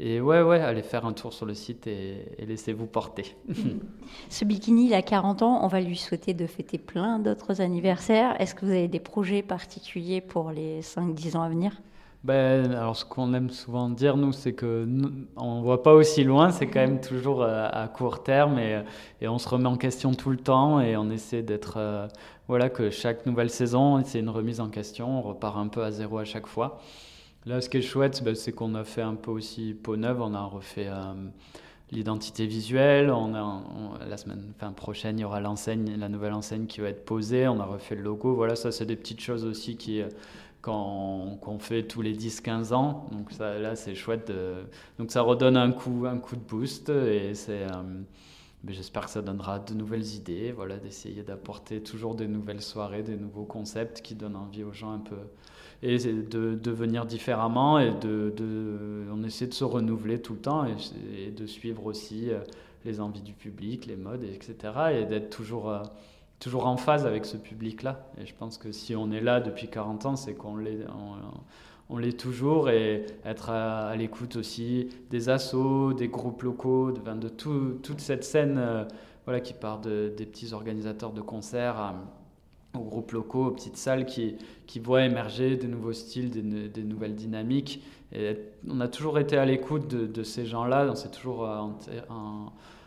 et 0.00 0.20
ouais, 0.20 0.42
ouais, 0.42 0.60
allez 0.60 0.82
faire 0.82 1.06
un 1.06 1.12
tour 1.12 1.32
sur 1.32 1.46
le 1.46 1.54
site 1.54 1.86
et, 1.86 2.36
laissez-vous 2.44 2.86
porter. 2.86 3.36
Ce 4.28 4.44
bikini, 4.44 4.86
il 4.86 4.94
a 4.94 5.02
40 5.02 5.42
ans, 5.42 5.60
on 5.62 5.68
va 5.68 5.80
lui 5.80 5.96
souhaiter 5.96 6.34
de 6.34 6.46
fêter 6.46 6.78
plein 6.78 7.20
d'autres 7.20 7.60
anniversaires. 7.60 8.34
Est-ce 8.40 8.56
que 8.56 8.64
vous 8.64 8.72
avez 8.72 8.88
des 8.88 9.00
projets 9.00 9.42
particuliers 9.42 10.20
pour 10.20 10.50
les 10.50 10.80
5-10 10.80 11.36
ans 11.36 11.42
à 11.42 11.48
venir? 11.48 11.80
Ben, 12.24 12.72
alors 12.72 12.96
ce 12.96 13.04
qu'on 13.04 13.34
aime 13.34 13.50
souvent 13.50 13.90
dire 13.90 14.16
nous, 14.16 14.32
c'est 14.32 14.54
que 14.54 14.88
on 15.36 15.60
voit 15.60 15.82
pas 15.82 15.92
aussi 15.92 16.24
loin, 16.24 16.50
c'est 16.50 16.66
quand 16.66 16.80
même 16.80 17.00
toujours 17.00 17.42
euh, 17.42 17.68
à, 17.70 17.86
court 17.86 18.22
terme 18.22 18.58
et, 18.58 18.82
et, 19.20 19.28
on 19.28 19.36
se 19.36 19.46
remet 19.46 19.66
en 19.66 19.76
question 19.76 20.14
tout 20.14 20.30
le 20.30 20.38
temps 20.38 20.80
et 20.80 20.96
on 20.96 21.10
essaie 21.10 21.42
d'être 21.42 21.74
euh, 21.76 22.08
voilà 22.48 22.70
que 22.70 22.88
chaque 22.88 23.26
nouvelle 23.26 23.50
saison 23.50 24.02
c'est 24.02 24.20
une 24.20 24.30
remise 24.30 24.60
en 24.60 24.70
question, 24.70 25.18
on 25.18 25.20
repart 25.20 25.58
un 25.58 25.68
peu 25.68 25.84
à 25.84 25.90
zéro 25.90 26.16
à 26.16 26.24
chaque 26.24 26.46
fois. 26.46 26.80
Là, 27.46 27.60
ce 27.60 27.68
qui 27.68 27.76
est 27.78 27.82
chouette, 27.82 28.22
bah, 28.24 28.34
c'est 28.34 28.52
qu'on 28.52 28.74
a 28.74 28.84
fait 28.84 29.02
un 29.02 29.14
peu 29.14 29.30
aussi 29.30 29.74
peau 29.74 29.96
neuve. 29.96 30.20
On 30.22 30.34
a 30.34 30.42
refait 30.42 30.88
euh, 30.88 31.14
l'identité 31.90 32.46
visuelle. 32.46 33.12
La 34.08 34.16
semaine 34.16 34.52
prochaine, 34.76 35.18
il 35.18 35.22
y 35.22 35.24
aura 35.24 35.40
l'enseigne, 35.40 35.96
la 35.96 36.08
nouvelle 36.08 36.32
enseigne 36.32 36.66
qui 36.66 36.80
va 36.80 36.88
être 36.88 37.04
posée. 37.04 37.46
On 37.48 37.60
a 37.60 37.64
refait 37.64 37.96
le 37.96 38.02
logo. 38.02 38.34
Voilà, 38.34 38.56
ça, 38.56 38.72
c'est 38.72 38.86
des 38.86 38.96
petites 38.96 39.20
choses 39.20 39.44
aussi 39.44 39.76
qui 39.76 40.00
euh, 40.00 40.08
qu'on 40.62 41.58
fait 41.58 41.82
tous 41.82 42.00
les 42.00 42.16
10-15 42.16 42.72
ans. 42.72 43.06
Donc 43.12 43.36
là, 43.38 43.76
c'est 43.76 43.94
chouette. 43.94 44.32
Donc 44.98 45.12
ça 45.12 45.20
redonne 45.20 45.58
un 45.58 45.72
coup, 45.72 46.06
un 46.06 46.18
coup 46.18 46.36
de 46.36 46.40
boost. 46.40 46.88
Et. 46.88 47.32
Euh, 47.48 47.66
j'espère 48.72 49.04
que 49.04 49.10
ça 49.10 49.22
donnera 49.22 49.58
de 49.58 49.74
nouvelles 49.74 50.14
idées, 50.14 50.52
voilà, 50.52 50.78
d'essayer 50.78 51.22
d'apporter 51.22 51.82
toujours 51.82 52.14
des 52.14 52.26
nouvelles 52.26 52.62
soirées, 52.62 53.02
des 53.02 53.16
nouveaux 53.16 53.44
concepts 53.44 54.00
qui 54.00 54.14
donnent 54.14 54.36
envie 54.36 54.64
aux 54.64 54.72
gens 54.72 54.92
un 54.92 55.00
peu, 55.00 55.16
et 55.84 55.98
de, 55.98 56.54
de 56.54 56.70
venir 56.70 57.04
différemment 57.04 57.78
et 57.78 57.92
de, 57.92 58.32
de, 58.34 59.04
on 59.12 59.22
essaie 59.22 59.46
de 59.46 59.52
se 59.52 59.64
renouveler 59.64 60.20
tout 60.20 60.32
le 60.32 60.38
temps 60.38 60.64
et, 60.64 61.30
de 61.30 61.46
suivre 61.46 61.84
aussi 61.84 62.30
euh, 62.30 62.38
les 62.86 63.00
envies 63.00 63.20
du 63.20 63.34
public, 63.34 63.84
les 63.84 63.96
modes, 63.96 64.24
etc. 64.24 64.56
et 64.94 65.04
d'être 65.04 65.28
toujours, 65.28 65.68
euh, 65.68 65.82
toujours 66.40 66.66
en 66.66 66.78
phase 66.78 67.04
avec 67.04 67.26
ce 67.26 67.36
public-là. 67.36 68.08
Et 68.18 68.24
je 68.24 68.34
pense 68.34 68.56
que 68.56 68.72
si 68.72 68.96
on 68.96 69.12
est 69.12 69.20
là 69.20 69.40
depuis 69.40 69.68
40 69.68 70.06
ans, 70.06 70.16
c'est 70.16 70.32
qu'on 70.32 70.56
l'est, 70.56 70.86
on, 71.90 71.98
l'est 71.98 72.18
toujours 72.18 72.70
et 72.70 73.04
être 73.26 73.50
à, 73.50 73.94
l'écoute 73.94 74.36
aussi 74.36 74.88
des 75.10 75.28
assos, 75.28 75.92
des 75.92 76.08
groupes 76.08 76.44
locaux, 76.44 76.92
de, 76.92 77.12
de 77.12 77.28
tout, 77.28 77.78
toute 77.82 78.00
cette 78.00 78.24
scène 78.24 78.56
euh, 78.56 78.84
voilà, 79.26 79.40
qui 79.40 79.52
part 79.52 79.82
de, 79.82 80.10
des 80.16 80.24
petits 80.24 80.54
organisateurs 80.54 81.12
de 81.12 81.20
concerts 81.20 81.94
aux 82.74 82.84
groupes 82.84 83.12
locaux, 83.12 83.46
aux 83.46 83.50
petites 83.50 83.76
salles 83.76 84.04
qui, 84.04 84.36
qui 84.66 84.80
voient 84.80 85.04
émerger 85.04 85.56
des 85.56 85.68
nouveaux 85.68 85.92
styles, 85.92 86.30
des, 86.30 86.82
nouvelles 86.82 87.14
dynamiques. 87.14 87.82
On 88.68 88.80
a 88.80 88.88
toujours 88.88 89.18
été 89.18 89.36
à 89.36 89.44
l'écoute 89.44 89.88
de, 89.88 90.22
ces 90.22 90.46
gens-là, 90.46 90.86
on 90.90 90.94
s'est 90.94 91.10
toujours 91.10 91.48
euh, 91.48 91.66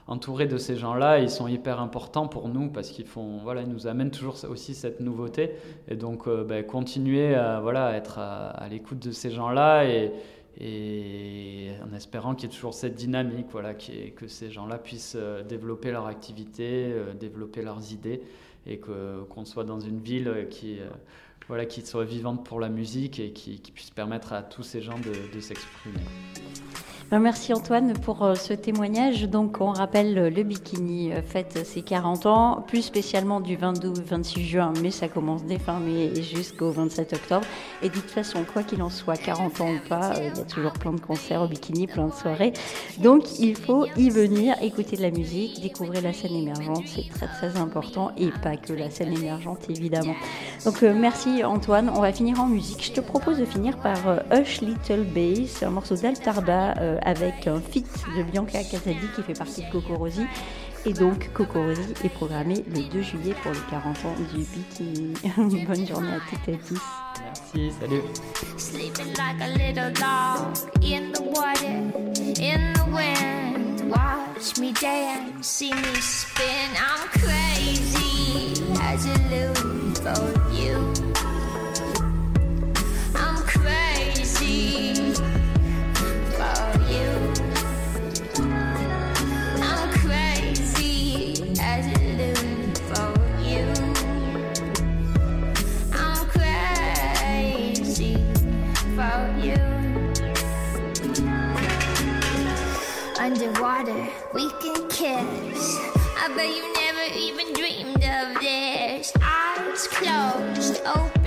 entouré 0.08 0.48
de 0.48 0.58
ces 0.58 0.76
gens-là. 0.76 1.20
Ils 1.20 1.30
sont 1.30 1.48
hyper 1.48 1.80
importants 1.80 2.28
pour 2.28 2.50
nous 2.50 2.70
parce 2.70 2.90
qu'ils 2.90 3.06
font, 3.06 3.38
voilà, 3.44 3.62
ils 3.62 3.70
nous 3.70 3.88
amènent 3.88 4.12
toujours 4.12 4.38
aussi 4.50 4.74
cette 4.74 5.00
nouveauté. 5.00 5.52
Et 5.88 5.96
donc, 5.96 6.28
euh, 6.28 6.44
ben, 6.44 6.66
continuer 6.66 7.36
à, 7.36 7.60
voilà, 7.60 7.96
être 7.96 8.20
à, 8.20 8.68
l'écoute 8.70 9.00
de 9.00 9.12
ces 9.12 9.32
gens-là 9.32 9.86
et, 9.86 10.12
en 11.88 11.96
espérant 11.96 12.34
qu'il 12.34 12.50
y 12.50 12.52
ait 12.52 12.56
toujours 12.56 12.74
cette 12.74 12.96
dynamique, 12.96 13.46
voilà, 13.52 13.76
que 13.76 14.28
ces 14.28 14.50
gens-là 14.50 14.80
puissent 14.80 15.16
euh, 15.16 15.44
développer 15.44 15.92
leur 15.92 16.08
activité, 16.08 16.92
développer 17.20 17.62
leurs 17.62 17.94
idées, 17.94 18.22
et 18.68 18.80
qu'on 18.80 19.45
soit 19.45 19.63
dans 19.63 19.80
une 19.80 19.99
ville 19.99 20.47
qui, 20.49 20.80
euh, 20.80 20.89
voilà, 21.47 21.65
qui 21.65 21.86
soit 21.86 22.03
vivante 22.03 22.45
pour 22.45 22.59
la 22.59 22.70
musique 22.70 23.20
et 23.20 23.32
qui, 23.32 23.57
puisse 23.74 23.89
permettre 23.89 24.34
à 24.34 24.43
tous 24.43 24.63
ces 24.63 24.82
gens 24.82 24.99
de 24.99 25.39
s'exprimer. 25.39 25.99
Ben, 27.10 27.20
merci 27.20 27.53
Antoine 27.53 27.93
pour 27.93 28.22
euh, 28.26 28.36
ce 28.36 28.51
témoignage. 28.51 29.30
Donc 29.30 29.62
on 29.62 29.72
rappelle 29.72 30.18
euh, 30.18 30.30
le 30.30 30.43
bikini 30.43 31.14
euh, 31.14 31.22
fête 31.22 31.66
ses 31.66 31.82
40 31.82 32.26
ans, 32.26 32.66
plus 32.68 32.82
spécialement 32.82 33.39
du 33.39 33.55
22 33.55 33.93
26 34.05 34.43
juin, 34.43 34.74
mais 34.84 34.91
ça 34.91 35.08
commence 35.08 35.45
dès 35.45 35.58
fin 35.58 35.80
mai 35.80 36.22
jusqu'au 36.22 36.70
27 36.70 37.14
octobre. 37.14 37.45
Et 37.82 37.88
de 37.88 37.93
toute 37.93 38.10
façon, 38.12 38.43
quoi 38.43 38.64
qu'il 38.64 38.82
en 38.82 38.89
soit, 38.89 39.16
40 39.16 39.62
ans 39.62 39.70
ou 39.70 39.88
pas, 39.88 40.12
il 40.18 40.38
y 40.38 40.41
a 40.41 40.43
toujours 40.43 40.74
plein 40.74 40.91
de 40.91 40.99
concerts 40.99 41.41
au 41.41 41.47
bikini, 41.47 41.88
plein 41.88 42.08
de 42.08 42.12
soirées. 42.12 42.51
Donc 42.97 43.39
il 43.39 43.55
faut 43.55 43.86
y 43.95 44.10
venir, 44.10 44.55
écouter 44.62 44.97
de 44.97 45.01
la 45.01 45.12
musique, 45.12 45.62
découvrir 45.62 46.01
la 46.01 46.12
scène 46.12 46.36
émergente, 46.36 46.84
c'est 46.88 47.08
très 47.08 47.28
très 47.28 47.58
important 47.58 48.12
et 48.18 48.32
pas 48.43 48.58
que 48.58 48.74
la 48.74 48.89
scène 48.89 49.18
émergente 49.18 49.70
évidemment. 49.70 50.16
Donc 50.66 50.82
merci 50.82 51.45
Antoine, 51.45 51.89
on 51.89 52.01
va 52.01 52.12
finir 52.12 52.41
en 52.41 52.47
musique. 52.47 52.84
Je 52.84 52.91
te 52.91 52.99
propose 52.99 53.38
de 53.38 53.45
finir 53.45 53.78
par 53.78 53.97
Hush 54.34 54.60
Little 54.60 55.05
Bass, 55.05 55.64
un 55.64 55.70
morceau 55.70 55.95
d'Altarba 55.95 56.74
avec 57.04 57.48
un 57.48 57.60
feat 57.60 57.88
de 58.18 58.24
Bianca 58.24 58.64
Casadi 58.64 59.08
qui 59.16 59.24
fait 59.24 59.38
partie 59.38 59.64
de 59.66 59.72
Cocorosi. 59.72 60.26
Et 60.86 60.93
donc, 60.93 61.32
Cocorosi 61.34 61.93
est 62.04 62.10
programmé 62.10 62.64
le 62.74 62.84
2 62.84 63.02
juillet 63.02 63.36
pour 63.43 63.52
les 63.52 63.60
40 63.70 64.06
ans 64.06 64.16
du 64.34 64.43
bikini. 64.43 65.14
Bonne 65.66 65.88
journée 65.88 66.14
à 66.14 66.20
toutes 66.30 66.48
et 66.48 66.54
à 66.54 66.58
tous. 66.58 66.82
Merci, 67.24 67.72
salut. 67.80 68.02
Sleeping 68.58 69.14
like 69.18 69.41
a 69.41 69.50
little 69.50 69.91
dog 69.93 70.56
in 70.82 71.12
the 71.12 71.22
water, 71.22 71.82
in 72.39 72.74
the 72.74 72.86
wind. 72.91 73.89
Watch 73.89 74.60
me 74.60 74.72
dance, 74.74 75.48
see 75.48 75.74
me 75.74 75.95
spin. 76.00 76.70
I'm 76.78 77.08
crazy 77.20 78.64
as 78.82 79.06
a 79.06 79.18
loon 79.30 79.93
for 79.95 80.54
you. 80.54 80.87
Underwater, 103.42 104.08
we 104.34 104.50
can 104.62 104.90
kiss. 104.90 105.78
I 106.20 106.34
bet 106.36 106.50
you 106.50 106.74
never 106.74 107.06
even 107.16 107.54
dreamed 107.54 108.04
of 108.04 108.42
this. 108.42 109.14
Eyes 109.22 109.88
closed, 109.88 110.82
open 110.86 111.27